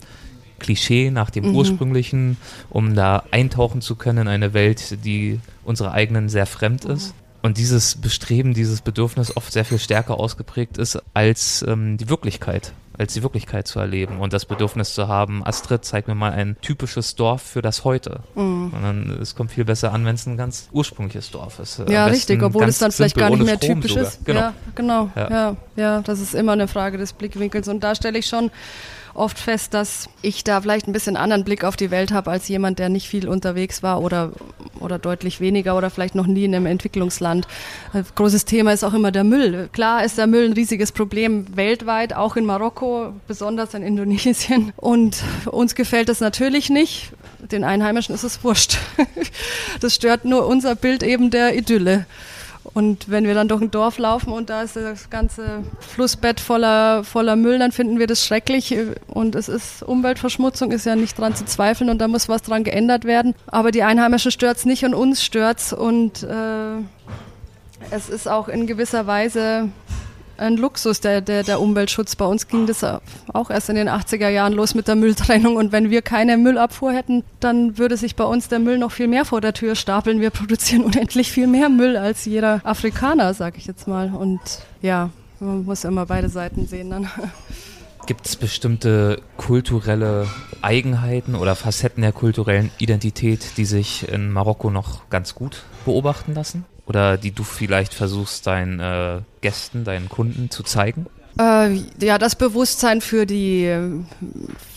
Klischee, 0.58 1.10
nach 1.10 1.30
dem 1.30 1.48
mhm. 1.48 1.56
ursprünglichen, 1.56 2.36
um 2.70 2.94
da 2.94 3.24
eintauchen 3.30 3.80
zu 3.80 3.96
können 3.96 4.18
in 4.18 4.28
eine 4.28 4.54
Welt, 4.54 5.04
die 5.04 5.40
unserer 5.64 5.92
eigenen 5.92 6.28
sehr 6.28 6.46
fremd 6.46 6.84
mhm. 6.84 6.94
ist. 6.94 7.14
Und 7.42 7.58
dieses 7.58 7.96
Bestreben, 7.96 8.54
dieses 8.54 8.80
Bedürfnis 8.80 9.36
oft 9.36 9.52
sehr 9.52 9.64
viel 9.64 9.78
stärker 9.78 10.18
ausgeprägt 10.18 10.78
ist 10.78 11.00
als 11.14 11.64
ähm, 11.66 11.96
die 11.96 12.08
Wirklichkeit 12.08 12.72
als 12.98 13.14
die 13.14 13.22
Wirklichkeit 13.22 13.66
zu 13.66 13.78
erleben 13.78 14.18
und 14.18 14.32
das 14.32 14.46
Bedürfnis 14.46 14.94
zu 14.94 15.08
haben, 15.08 15.44
Astrid, 15.44 15.84
zeig 15.84 16.08
mir 16.08 16.14
mal 16.14 16.32
ein 16.32 16.56
typisches 16.60 17.14
Dorf 17.14 17.42
für 17.42 17.62
das 17.62 17.84
Heute. 17.84 18.20
Mhm. 18.34 18.72
Und 18.74 18.82
dann, 18.82 19.18
es 19.20 19.34
kommt 19.34 19.50
viel 19.52 19.64
besser 19.64 19.92
an, 19.92 20.04
wenn 20.04 20.14
es 20.14 20.26
ein 20.26 20.36
ganz 20.36 20.68
ursprüngliches 20.72 21.30
Dorf 21.30 21.58
ist. 21.58 21.82
Ja, 21.88 22.06
richtig, 22.06 22.42
obwohl 22.42 22.64
es 22.64 22.78
dann 22.78 22.92
vielleicht 22.92 23.16
gar 23.16 23.30
nicht 23.30 23.44
mehr 23.44 23.56
Strom 23.56 23.80
typisch 23.80 23.92
sogar. 23.92 24.08
ist. 24.08 24.24
Genau. 24.24 24.40
Ja, 24.40 24.54
genau. 24.74 25.10
Ja. 25.14 25.30
ja, 25.30 25.56
ja, 25.76 26.00
das 26.00 26.20
ist 26.20 26.34
immer 26.34 26.52
eine 26.52 26.68
Frage 26.68 26.98
des 26.98 27.12
Blickwinkels. 27.12 27.68
Und 27.68 27.80
da 27.80 27.94
stelle 27.94 28.18
ich 28.18 28.26
schon 28.26 28.50
oft 29.16 29.38
fest, 29.38 29.74
dass 29.74 30.08
ich 30.22 30.44
da 30.44 30.60
vielleicht 30.60 30.86
ein 30.86 30.92
bisschen 30.92 31.16
anderen 31.16 31.44
Blick 31.44 31.64
auf 31.64 31.76
die 31.76 31.90
Welt 31.90 32.12
habe 32.12 32.30
als 32.30 32.48
jemand, 32.48 32.78
der 32.78 32.88
nicht 32.88 33.08
viel 33.08 33.28
unterwegs 33.28 33.82
war 33.82 34.02
oder, 34.02 34.32
oder 34.80 34.98
deutlich 34.98 35.40
weniger 35.40 35.76
oder 35.76 35.90
vielleicht 35.90 36.14
noch 36.14 36.26
nie 36.26 36.44
in 36.44 36.54
einem 36.54 36.66
Entwicklungsland. 36.66 37.46
Ein 37.92 38.04
großes 38.14 38.44
Thema 38.44 38.72
ist 38.72 38.84
auch 38.84 38.94
immer 38.94 39.12
der 39.12 39.24
Müll. 39.24 39.68
Klar 39.72 40.04
ist 40.04 40.18
der 40.18 40.26
Müll 40.26 40.46
ein 40.46 40.52
riesiges 40.52 40.92
Problem 40.92 41.46
weltweit, 41.56 42.14
auch 42.14 42.36
in 42.36 42.46
Marokko, 42.46 43.12
besonders 43.26 43.74
in 43.74 43.82
Indonesien. 43.82 44.72
Und 44.76 45.22
uns 45.46 45.74
gefällt 45.74 46.08
das 46.08 46.20
natürlich 46.20 46.70
nicht. 46.70 47.12
Den 47.50 47.64
Einheimischen 47.64 48.14
ist 48.14 48.24
es 48.24 48.42
wurscht. 48.44 48.78
Das 49.80 49.94
stört 49.94 50.24
nur 50.24 50.46
unser 50.46 50.74
Bild 50.74 51.02
eben 51.02 51.30
der 51.30 51.56
Idylle. 51.56 52.06
Und 52.74 53.10
wenn 53.10 53.24
wir 53.24 53.34
dann 53.34 53.48
durch 53.48 53.62
ein 53.62 53.70
Dorf 53.70 53.98
laufen 53.98 54.32
und 54.32 54.50
da 54.50 54.62
ist 54.62 54.76
das 54.76 55.10
ganze 55.10 55.62
Flussbett 55.80 56.40
voller, 56.40 57.04
voller 57.04 57.36
Müll, 57.36 57.58
dann 57.58 57.72
finden 57.72 57.98
wir 57.98 58.06
das 58.06 58.24
schrecklich. 58.24 58.76
Und 59.08 59.34
es 59.34 59.48
ist 59.48 59.82
Umweltverschmutzung, 59.82 60.72
ist 60.72 60.86
ja 60.86 60.96
nicht 60.96 61.18
dran 61.18 61.34
zu 61.34 61.44
zweifeln 61.44 61.90
und 61.90 61.98
da 61.98 62.08
muss 62.08 62.28
was 62.28 62.42
dran 62.42 62.64
geändert 62.64 63.04
werden. 63.04 63.34
Aber 63.46 63.70
die 63.70 63.82
Einheimischen 63.82 64.30
stört 64.30 64.58
es 64.58 64.64
nicht 64.64 64.84
und 64.84 64.94
uns 64.94 65.22
stört 65.22 65.58
es. 65.58 65.72
Und 65.72 66.22
äh, 66.22 66.76
es 67.90 68.08
ist 68.08 68.28
auch 68.28 68.48
in 68.48 68.66
gewisser 68.66 69.06
Weise 69.06 69.68
ein 70.38 70.56
Luxus, 70.56 71.00
der, 71.00 71.20
der, 71.20 71.42
der 71.42 71.60
Umweltschutz. 71.60 72.16
Bei 72.16 72.24
uns 72.24 72.48
ging 72.48 72.66
das 72.66 72.84
auch 73.32 73.50
erst 73.50 73.68
in 73.68 73.76
den 73.76 73.88
80er 73.88 74.28
Jahren 74.28 74.52
los 74.52 74.74
mit 74.74 74.88
der 74.88 74.96
Mülltrennung. 74.96 75.56
Und 75.56 75.72
wenn 75.72 75.90
wir 75.90 76.02
keine 76.02 76.36
Müllabfuhr 76.36 76.92
hätten, 76.92 77.24
dann 77.40 77.78
würde 77.78 77.96
sich 77.96 78.16
bei 78.16 78.24
uns 78.24 78.48
der 78.48 78.58
Müll 78.58 78.78
noch 78.78 78.92
viel 78.92 79.08
mehr 79.08 79.24
vor 79.24 79.40
der 79.40 79.52
Tür 79.52 79.74
stapeln. 79.74 80.20
Wir 80.20 80.30
produzieren 80.30 80.84
unendlich 80.84 81.32
viel 81.32 81.46
mehr 81.46 81.68
Müll 81.68 81.96
als 81.96 82.24
jeder 82.24 82.60
Afrikaner, 82.64 83.34
sag 83.34 83.56
ich 83.56 83.66
jetzt 83.66 83.88
mal. 83.88 84.12
Und 84.14 84.40
ja, 84.82 85.10
man 85.40 85.64
muss 85.64 85.84
immer 85.84 86.06
beide 86.06 86.28
Seiten 86.28 86.66
sehen 86.66 86.90
dann. 86.90 87.10
Gibt 88.06 88.26
es 88.26 88.36
bestimmte 88.36 89.20
kulturelle 89.36 90.28
Eigenheiten 90.62 91.34
oder 91.34 91.56
Facetten 91.56 92.02
der 92.02 92.12
kulturellen 92.12 92.70
Identität, 92.78 93.56
die 93.56 93.64
sich 93.64 94.08
in 94.08 94.30
Marokko 94.30 94.70
noch 94.70 95.10
ganz 95.10 95.34
gut 95.34 95.64
beobachten 95.84 96.32
lassen? 96.32 96.64
Oder 96.86 97.16
die 97.16 97.32
du 97.32 97.44
vielleicht 97.44 97.94
versuchst, 97.94 98.46
deinen 98.46 98.80
äh, 98.80 99.20
Gästen, 99.40 99.84
deinen 99.84 100.08
Kunden 100.08 100.50
zu 100.50 100.62
zeigen? 100.62 101.06
Äh, 101.38 101.74
ja, 102.00 102.16
das 102.18 102.34
Bewusstsein 102.34 103.00
für 103.00 103.26
die 103.26 103.64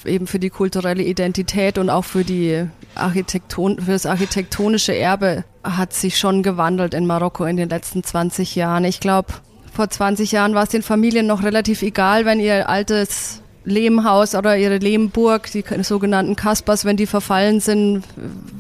eben 0.06 0.28
für 0.28 0.40
die 0.40 0.50
kulturelle 0.50 1.04
Identität 1.04 1.78
und 1.78 1.90
auch 1.90 2.04
für 2.04 2.24
die 2.24 2.66
Architekton 2.96 3.80
für 3.80 3.92
das 3.92 4.06
architektonische 4.06 4.94
Erbe 4.94 5.46
hat 5.64 5.94
sich 5.94 6.18
schon 6.18 6.44
gewandelt 6.44 6.94
in 6.94 7.06
Marokko 7.06 7.46
in 7.46 7.58
den 7.58 7.70
letzten 7.70 8.04
20 8.04 8.56
Jahren. 8.56 8.84
Ich 8.84 9.00
glaube, 9.00 9.34
vor 9.72 9.90
20 9.90 10.32
Jahren 10.32 10.54
war 10.54 10.64
es 10.64 10.70
den 10.70 10.84
Familien 10.84 11.28
noch 11.28 11.44
relativ 11.44 11.82
egal, 11.82 12.26
wenn 12.26 12.40
ihr 12.40 12.68
altes 12.68 13.42
Lehmhaus 13.70 14.36
oder 14.36 14.58
ihre 14.58 14.78
Lehmburg, 14.78 15.50
die 15.52 15.64
sogenannten 15.84 16.36
Kaspers, 16.36 16.86
wenn 16.86 16.98
die 16.98 17.06
verfallen 17.06 17.60
sind, 17.60 18.04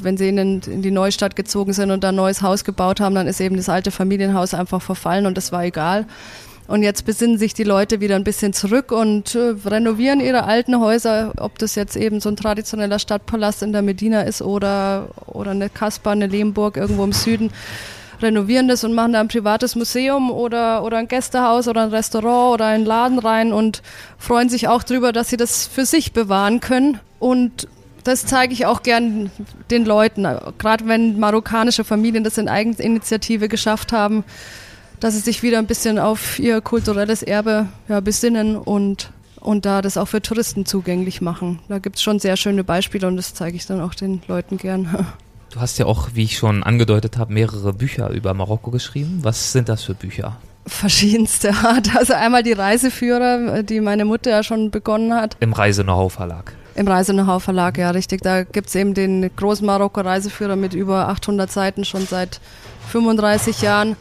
wenn 0.01 0.18
sie 0.18 0.30
in, 0.30 0.38
in, 0.38 0.82
die 0.82 0.91
Neustadt 0.91 1.36
gezogen 1.36 1.74
sind 1.74 1.91
und 1.91 2.03
da 2.03 2.10
ein 2.10 2.16
neues 2.16 2.41
Haus 2.41 2.64
gebaut 2.64 2.99
haben, 2.99 3.16
dann 3.16 3.28
ist 3.28 3.41
eben 3.41 3.57
das 3.57 3.70
alte 3.70 3.91
Familienhaus 3.91 4.53
einfach 4.53 4.82
verfallen 4.82 5.26
und 5.26 5.38
das 5.38 5.51
war 5.51 5.64
egal. 5.64 6.05
Und 6.68 6.84
jetzt 6.84 7.03
besinnen 7.03 7.39
sich 7.39 7.55
die 7.55 7.64
Leute 7.64 7.99
wieder 7.99 8.16
ein 8.16 8.24
bisschen 8.24 8.53
zurück 8.53 8.91
und 8.91 9.34
äh, 9.34 9.55
renovieren 9.66 10.20
ihre 10.20 10.43
alten 10.43 10.80
Häuser, 10.80 11.34
ob 11.38 11.57
das 11.57 11.74
jetzt 11.74 11.95
eben 11.95 12.20
so 12.20 12.30
ein 12.30 12.36
traditioneller 12.36 12.99
Stadtpalast 12.99 13.64
in 13.64 13.72
der 13.72 13.82
Medina 13.82 14.22
ist 14.22 14.43
oder, 14.43 15.07
oder 15.26 15.49
eine 15.49 15.70
Kasper, 15.70 16.12
eine 16.12 16.28
Lehmburg 16.28 16.78
irgendwo 16.78 17.03
im 17.03 17.12
Süden 17.12 17.49
renovieren 18.22 18.67
das 18.67 18.84
und 18.84 18.93
machen 18.93 19.13
da 19.13 19.20
ein 19.20 19.28
privates 19.28 19.76
Museum 19.76 20.32
oder, 20.32 20.84
oder 20.84 20.97
ein 20.97 21.07
Gästehaus 21.07 21.67
oder 21.67 21.84
ein 21.84 21.89
Restaurant 21.89 22.53
oder 22.53 22.65
einen 22.65 22.86
Laden 22.86 23.20
rein 23.20 23.53
und 23.53 23.82
freuen 24.17 24.49
sich 24.49 24.67
auch 24.67 24.84
drüber, 24.84 25.11
dass 25.11 25.30
sie 25.30 25.38
das 25.38 25.67
für 25.67 25.86
sich 25.86 26.13
bewahren 26.13 26.59
können. 26.59 26.99
Und 27.20 27.67
das 28.03 28.26
zeige 28.26 28.53
ich 28.53 28.65
auch 28.65 28.84
gern 28.84 29.30
den 29.70 29.86
Leuten, 29.86 30.28
gerade 30.57 30.88
wenn 30.88 31.20
marokkanische 31.20 31.84
Familien 31.84 32.24
das 32.24 32.38
in 32.38 32.47
Eigeninitiative 32.47 33.49
geschafft 33.49 33.91
haben, 33.91 34.24
dass 34.99 35.13
sie 35.13 35.22
sich 35.22 35.43
wieder 35.43 35.59
ein 35.59 35.67
bisschen 35.67 35.99
auf 35.99 36.39
ihr 36.39 36.61
kulturelles 36.61 37.24
Erbe 37.24 37.67
ja, 37.88 37.99
besinnen 37.99 38.57
und, 38.57 39.11
und 39.39 39.65
da 39.65 39.82
das 39.82 39.97
auch 39.97 40.07
für 40.07 40.22
Touristen 40.22 40.65
zugänglich 40.65 41.22
machen. 41.22 41.59
Da 41.70 41.80
gibt 41.80 41.97
es 41.97 42.01
schon 42.01 42.20
sehr 42.20 42.38
schöne 42.38 42.63
Beispiele 42.63 43.07
und 43.07 43.17
das 43.17 43.34
zeige 43.34 43.55
ich 43.55 43.65
dann 43.65 43.82
auch 43.82 43.93
den 43.93 44.22
Leuten 44.28 44.57
gern. 44.57 45.07
Du 45.52 45.60
hast 45.60 45.80
ja 45.80 45.88
auch, 45.88 46.10
wie 46.14 46.24
ich 46.24 46.38
schon 46.38 46.64
angedeutet 46.64 47.18
habe, 47.18 47.34
mehrere 47.34 47.74
Bücher 47.74 48.10
über 48.12 48.34
Marokko 48.34 48.70
geschrieben. 48.70 49.20
Was 49.24 49.52
sind 49.52 49.68
das 49.68 49.84
für 49.84 49.95
Bücher? 49.95 50.38
Verschiedenste 50.68 51.54
Art. 51.54 51.89
Also 51.95 52.14
einmal 52.14 52.43
die 52.43 52.54
Reiseführer, 52.54 53.64
die 53.64 53.82
meine 53.82 54.06
Mutter 54.06 54.30
ja 54.30 54.43
schon 54.43 54.70
begonnen 54.70 55.14
hat. 55.14 55.36
Im 55.39 55.54
Reise-Know-how-Verlag. 55.54 56.54
Im 56.76 56.88
Reise-Know-how 56.88 57.43
Verlag, 57.43 57.78
ja, 57.78 57.89
richtig. 57.89 58.22
Da 58.22 58.43
gibt's 58.43 58.76
eben 58.76 58.93
den 58.93 59.32
großen 59.36 59.66
Marokko-Reiseführer 59.66 60.56
mit 60.56 60.74
über 60.74 61.10
800 61.10 61.52
Seiten 61.52 61.84
schon 61.84 62.06
seit 62.06 62.39
35 62.91 63.62
Jahren. 63.62 63.97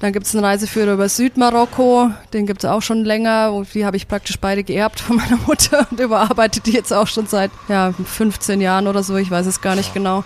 Dann 0.00 0.12
gibt's 0.12 0.34
einen 0.34 0.44
Reiseführer 0.44 0.94
über 0.94 1.08
Südmarokko, 1.08 2.10
den 2.32 2.46
gibt's 2.46 2.64
auch 2.64 2.82
schon 2.82 3.04
länger. 3.04 3.52
Und 3.52 3.72
die 3.72 3.86
habe 3.86 3.96
ich 3.96 4.08
praktisch 4.08 4.38
beide 4.38 4.64
geerbt 4.64 5.00
von 5.00 5.16
meiner 5.18 5.38
Mutter 5.46 5.86
und 5.90 6.00
überarbeitet 6.00 6.66
die 6.66 6.72
jetzt 6.72 6.92
auch 6.92 7.06
schon 7.06 7.26
seit 7.26 7.50
ja, 7.68 7.92
15 7.92 8.60
Jahren 8.60 8.88
oder 8.88 9.02
so, 9.02 9.16
ich 9.16 9.30
weiß 9.30 9.46
es 9.46 9.60
gar 9.60 9.76
nicht 9.76 9.94
genau. 9.94 10.24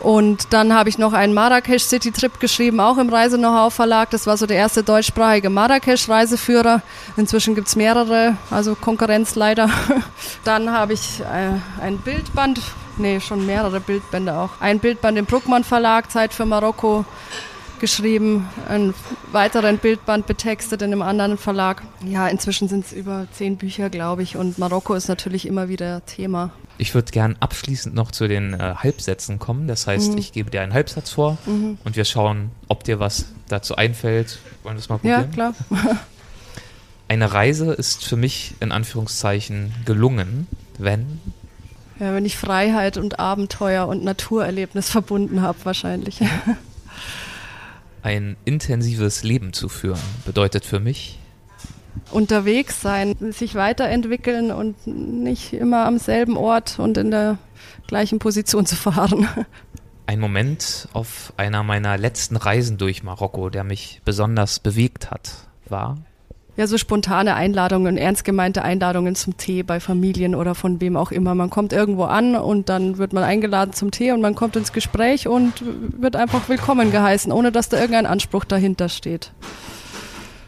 Und 0.00 0.52
dann 0.52 0.74
habe 0.74 0.88
ich 0.88 0.98
noch 0.98 1.12
einen 1.12 1.34
Marrakesch 1.34 1.84
City 1.84 2.12
Trip 2.12 2.38
geschrieben, 2.40 2.80
auch 2.80 2.98
im 2.98 3.08
Reise-Know-how 3.08 3.72
Verlag. 3.72 4.10
Das 4.10 4.26
war 4.26 4.36
so 4.36 4.46
der 4.46 4.56
erste 4.56 4.82
deutschsprachige 4.82 5.48
Marrakesch-Reiseführer. 5.48 6.82
Inzwischen 7.16 7.54
gibt's 7.54 7.76
mehrere, 7.76 8.36
also 8.50 8.74
Konkurrenz 8.74 9.34
leider. 9.34 9.70
Dann 10.44 10.70
habe 10.70 10.92
ich 10.92 11.20
äh, 11.20 11.82
ein 11.82 11.98
Bildband, 11.98 12.60
nee, 12.98 13.20
schon 13.20 13.46
mehrere 13.46 13.80
Bildbände 13.80 14.34
auch. 14.34 14.50
Ein 14.60 14.78
Bildband 14.78 15.18
im 15.18 15.26
Bruckmann 15.26 15.64
Verlag, 15.64 16.10
Zeit 16.10 16.34
für 16.34 16.46
Marokko 16.46 17.04
geschrieben, 17.78 18.48
einen 18.68 18.94
weiteren 19.32 19.78
Bildband 19.78 20.26
betextet 20.26 20.82
in 20.82 20.92
einem 20.92 21.02
anderen 21.02 21.38
Verlag. 21.38 21.82
Ja, 22.04 22.28
inzwischen 22.28 22.68
sind 22.68 22.86
es 22.86 22.92
über 22.92 23.26
zehn 23.32 23.56
Bücher, 23.56 23.90
glaube 23.90 24.22
ich, 24.22 24.36
und 24.36 24.58
Marokko 24.58 24.94
ist 24.94 25.08
natürlich 25.08 25.46
immer 25.46 25.68
wieder 25.68 26.04
Thema. 26.06 26.50
Ich 26.78 26.94
würde 26.94 27.10
gern 27.10 27.36
abschließend 27.40 27.94
noch 27.94 28.10
zu 28.10 28.28
den 28.28 28.54
äh, 28.54 28.74
Halbsätzen 28.76 29.38
kommen. 29.38 29.66
Das 29.66 29.86
heißt, 29.86 30.12
mhm. 30.12 30.18
ich 30.18 30.32
gebe 30.32 30.50
dir 30.50 30.60
einen 30.60 30.74
Halbsatz 30.74 31.10
vor 31.10 31.38
mhm. 31.46 31.78
und 31.84 31.96
wir 31.96 32.04
schauen, 32.04 32.50
ob 32.68 32.84
dir 32.84 33.00
was 33.00 33.26
dazu 33.48 33.76
einfällt. 33.76 34.38
Wollen 34.62 34.76
wir 34.76 34.80
das 34.80 34.88
mal 34.88 34.98
probieren? 34.98 35.28
Ja, 35.36 35.52
klar. 35.52 35.54
Eine 37.08 37.32
Reise 37.32 37.72
ist 37.72 38.04
für 38.04 38.16
mich 38.16 38.54
in 38.60 38.72
Anführungszeichen 38.72 39.72
gelungen, 39.84 40.48
wenn 40.78 41.20
ja, 41.98 42.14
wenn 42.14 42.26
ich 42.26 42.36
Freiheit 42.36 42.98
und 42.98 43.18
Abenteuer 43.18 43.86
und 43.88 44.04
Naturerlebnis 44.04 44.90
verbunden 44.90 45.40
habe, 45.40 45.58
wahrscheinlich. 45.64 46.20
Ein 48.02 48.36
intensives 48.44 49.22
Leben 49.22 49.52
zu 49.52 49.68
führen 49.68 50.00
bedeutet 50.26 50.64
für 50.66 50.78
mich 50.78 51.18
unterwegs 52.10 52.80
sein, 52.80 53.16
sich 53.32 53.54
weiterentwickeln 53.54 54.50
und 54.50 54.86
nicht 54.86 55.52
immer 55.52 55.86
am 55.86 55.98
selben 55.98 56.36
Ort 56.36 56.78
und 56.78 56.96
in 56.98 57.10
der 57.10 57.38
gleichen 57.86 58.18
Position 58.18 58.66
zu 58.66 58.76
fahren. 58.76 59.28
Ein 60.06 60.20
Moment 60.20 60.88
auf 60.92 61.32
einer 61.36 61.62
meiner 61.62 61.98
letzten 61.98 62.36
Reisen 62.36 62.78
durch 62.78 63.02
Marokko, 63.02 63.50
der 63.50 63.64
mich 63.64 64.00
besonders 64.04 64.60
bewegt 64.60 65.10
hat, 65.10 65.32
war 65.68 65.96
ja, 66.56 66.66
so 66.66 66.78
spontane 66.78 67.34
Einladungen, 67.34 67.98
ernst 67.98 68.24
gemeinte 68.24 68.62
Einladungen 68.62 69.14
zum 69.14 69.36
Tee 69.36 69.62
bei 69.62 69.78
Familien 69.78 70.34
oder 70.34 70.54
von 70.54 70.80
wem 70.80 70.96
auch 70.96 71.12
immer. 71.12 71.34
Man 71.34 71.50
kommt 71.50 71.74
irgendwo 71.74 72.04
an 72.04 72.34
und 72.34 72.70
dann 72.70 72.96
wird 72.96 73.12
man 73.12 73.24
eingeladen 73.24 73.74
zum 73.74 73.90
Tee 73.90 74.12
und 74.12 74.22
man 74.22 74.34
kommt 74.34 74.56
ins 74.56 74.72
Gespräch 74.72 75.28
und 75.28 75.62
wird 76.00 76.16
einfach 76.16 76.48
willkommen 76.48 76.90
geheißen, 76.90 77.30
ohne 77.30 77.52
dass 77.52 77.68
da 77.68 77.76
irgendein 77.76 78.06
Anspruch 78.06 78.44
dahinter 78.44 78.88
steht. 78.88 79.32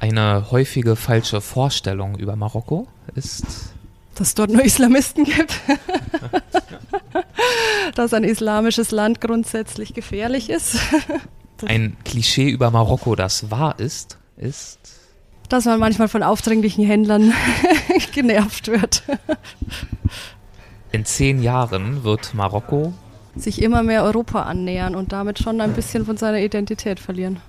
Eine 0.01 0.51
häufige 0.51 0.97
falsche 0.97 1.41
Vorstellung 1.41 2.17
über 2.17 2.37
Marokko 2.37 2.87
ist, 3.15 3.73
dass 4.15 4.29
es 4.29 4.35
dort 4.35 4.51
nur 4.51 4.65
Islamisten 4.65 5.25
gibt. 5.25 5.61
dass 7.95 8.15
ein 8.15 8.25
islamisches 8.25 8.91
Land 8.91 9.21
grundsätzlich 9.21 9.95
gefährlich 9.95 10.51
ist. 10.51 10.79
ein 11.67 11.97
Klischee 12.05 12.49
über 12.49 12.71
Marokko, 12.71 13.17
das 13.17 13.51
wahr 13.51 13.79
ist, 13.79 14.19
ist 14.37 14.99
dass 15.49 15.65
man 15.65 15.81
manchmal 15.81 16.09
von 16.09 16.23
aufdringlichen 16.23 16.85
Händlern 16.85 17.33
genervt 18.13 18.69
wird. 18.69 19.03
In 20.93 21.05
zehn 21.05 21.43
Jahren 21.43 22.05
wird 22.05 22.35
Marokko 22.35 22.93
sich 23.35 23.63
immer 23.63 23.83
mehr 23.83 24.03
Europa 24.03 24.43
annähern 24.43 24.95
und 24.95 25.13
damit 25.13 25.39
schon 25.39 25.61
ein 25.61 25.73
bisschen 25.73 26.05
von 26.05 26.17
seiner 26.17 26.41
Identität 26.41 26.99
verlieren. 26.99 27.41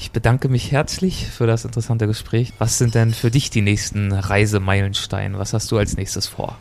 Ich 0.00 0.12
bedanke 0.12 0.48
mich 0.48 0.70
herzlich 0.70 1.26
für 1.26 1.48
das 1.48 1.64
interessante 1.64 2.06
Gespräch. 2.06 2.52
Was 2.58 2.78
sind 2.78 2.94
denn 2.94 3.12
für 3.12 3.32
dich 3.32 3.50
die 3.50 3.62
nächsten 3.62 4.12
Reisemeilensteine? 4.12 5.38
Was 5.38 5.52
hast 5.52 5.72
du 5.72 5.76
als 5.76 5.96
nächstes 5.96 6.28
vor? 6.28 6.56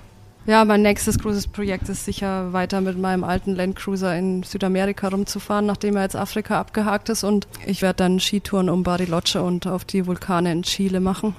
Ja, 0.47 0.65
mein 0.65 0.81
nächstes 0.81 1.19
großes 1.19 1.47
Projekt 1.47 1.87
ist 1.87 2.05
sicher 2.05 2.51
weiter 2.51 2.81
mit 2.81 2.97
meinem 2.97 3.23
alten 3.23 3.53
Landcruiser 3.53 4.17
in 4.17 4.41
Südamerika 4.41 5.09
rumzufahren, 5.09 5.67
nachdem 5.67 5.97
er 5.97 6.03
jetzt 6.03 6.15
Afrika 6.15 6.59
abgehakt 6.59 7.09
ist. 7.09 7.23
Und 7.23 7.47
ich 7.65 7.83
werde 7.83 7.97
dann 7.97 8.19
Skitouren 8.19 8.69
um 8.69 8.81
Bariloche 8.81 9.43
und 9.43 9.67
auf 9.67 9.85
die 9.85 10.07
Vulkane 10.07 10.51
in 10.51 10.63
Chile 10.63 10.99
machen. 10.99 11.35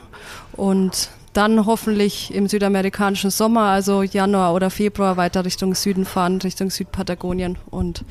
Und 0.53 1.09
dann 1.32 1.66
hoffentlich 1.66 2.32
im 2.32 2.49
südamerikanischen 2.49 3.30
Sommer, 3.30 3.62
also 3.62 4.03
Januar 4.03 4.55
oder 4.55 4.70
Februar, 4.70 5.16
weiter 5.16 5.44
Richtung 5.44 5.74
Süden 5.74 6.05
fahren, 6.05 6.40
Richtung 6.42 6.70
Südpatagonien 6.70 7.59
und 7.70 8.05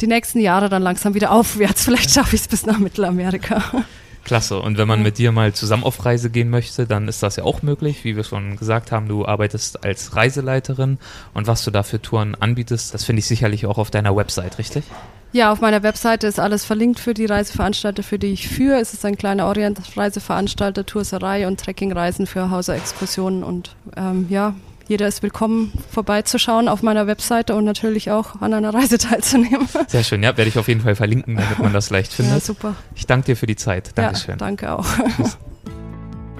die 0.00 0.06
nächsten 0.06 0.40
Jahre 0.40 0.68
dann 0.68 0.82
langsam 0.82 1.14
wieder 1.14 1.30
aufwärts. 1.30 1.84
Vielleicht 1.84 2.10
schaffe 2.10 2.36
ich 2.36 2.42
es 2.42 2.48
bis 2.48 2.66
nach 2.66 2.78
Mittelamerika. 2.78 3.84
Klasse. 4.26 4.60
Und 4.60 4.76
wenn 4.76 4.88
man 4.88 5.04
mit 5.04 5.18
dir 5.18 5.30
mal 5.30 5.52
zusammen 5.52 5.84
auf 5.84 6.04
Reise 6.04 6.30
gehen 6.30 6.50
möchte, 6.50 6.86
dann 6.86 7.06
ist 7.06 7.22
das 7.22 7.36
ja 7.36 7.44
auch 7.44 7.62
möglich. 7.62 8.02
Wie 8.02 8.16
wir 8.16 8.24
schon 8.24 8.56
gesagt 8.56 8.90
haben, 8.90 9.06
du 9.06 9.24
arbeitest 9.24 9.84
als 9.84 10.16
Reiseleiterin 10.16 10.98
und 11.32 11.46
was 11.46 11.64
du 11.64 11.70
da 11.70 11.84
für 11.84 12.02
Touren 12.02 12.34
anbietest, 12.34 12.92
das 12.92 13.04
finde 13.04 13.20
ich 13.20 13.26
sicherlich 13.26 13.66
auch 13.66 13.78
auf 13.78 13.92
deiner 13.92 14.16
Website, 14.16 14.58
richtig? 14.58 14.84
Ja, 15.32 15.52
auf 15.52 15.60
meiner 15.60 15.84
Webseite 15.84 16.26
ist 16.26 16.40
alles 16.40 16.64
verlinkt 16.64 16.98
für 16.98 17.14
die 17.14 17.26
Reiseveranstalter, 17.26 18.02
für 18.02 18.18
die 18.18 18.28
ich 18.28 18.48
führe. 18.48 18.80
Es 18.80 18.94
ist 18.94 19.04
ein 19.04 19.16
kleiner 19.16 19.46
Orient-Reiseveranstalter, 19.46 20.86
Tourserei 20.86 21.46
und 21.46 21.60
Trekkingreisen 21.60 22.26
für 22.26 22.50
Hauser-Exkursionen 22.50 23.44
und 23.44 23.76
ähm, 23.96 24.26
ja, 24.28 24.54
jeder 24.88 25.08
ist 25.08 25.22
willkommen, 25.22 25.72
vorbeizuschauen 25.90 26.68
auf 26.68 26.82
meiner 26.82 27.06
Webseite 27.06 27.54
und 27.54 27.64
natürlich 27.64 28.10
auch 28.10 28.40
an 28.40 28.54
einer 28.54 28.72
Reise 28.72 28.98
teilzunehmen. 28.98 29.68
Sehr 29.88 30.04
schön, 30.04 30.22
ja, 30.22 30.36
werde 30.36 30.48
ich 30.48 30.58
auf 30.58 30.68
jeden 30.68 30.80
Fall 30.80 30.94
verlinken, 30.94 31.36
damit 31.36 31.58
man 31.58 31.72
das 31.72 31.90
leicht 31.90 32.12
findet. 32.12 32.34
Ja, 32.34 32.40
super. 32.40 32.74
Ich 32.94 33.06
danke 33.06 33.26
dir 33.26 33.36
für 33.36 33.46
die 33.46 33.56
Zeit. 33.56 33.90
Dankeschön. 33.96 34.32
Ja, 34.32 34.36
danke 34.36 34.72
auch. 34.72 34.86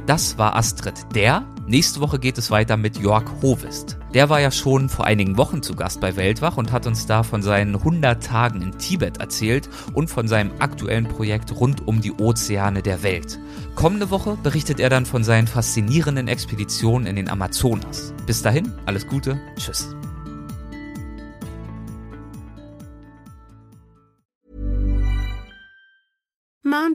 Das 0.07 0.39
war 0.39 0.55
Astrid 0.55 0.95
der. 1.17 1.45
Nächste 1.69 1.99
Woche 2.01 2.21
geht 2.21 2.39
es 2.39 2.53
weiter 2.53 2.77
mit 2.77 2.97
Jörg 2.99 3.25
Hovest. 3.43 3.99
Der 4.15 4.29
war 4.29 4.41
ja 4.41 4.53
schon 4.53 4.89
vor 4.89 5.05
einigen 5.05 5.37
Wochen 5.37 5.63
zu 5.63 5.75
Gast 5.75 6.01
bei 6.01 6.15
Weltwach 6.15 6.57
und 6.57 6.71
hat 6.71 6.87
uns 6.87 7.07
da 7.07 7.25
von 7.25 7.43
seinen 7.43 7.75
100 7.75 8.23
Tagen 8.23 8.63
in 8.63 8.79
Tibet 8.79 9.19
erzählt 9.19 9.69
und 9.93 10.09
von 10.09 10.29
seinem 10.29 10.53
aktuellen 10.61 11.09
Projekt 11.09 11.53
rund 11.59 11.89
um 11.89 12.01
die 12.01 12.13
Ozeane 12.13 12.83
der 12.83 13.03
Welt. 13.03 13.41
Kommende 13.75 14.11
Woche 14.11 14.39
berichtet 14.45 14.79
er 14.79 14.91
dann 14.91 15.07
von 15.07 15.25
seinen 15.25 15.49
faszinierenden 15.49 16.29
Expeditionen 16.29 17.09
in 17.09 17.17
den 17.17 17.29
Amazonas. 17.29 18.15
Bis 18.27 18.43
dahin, 18.43 18.73
alles 18.87 19.09
Gute, 19.09 19.41
tschüss. 19.59 19.97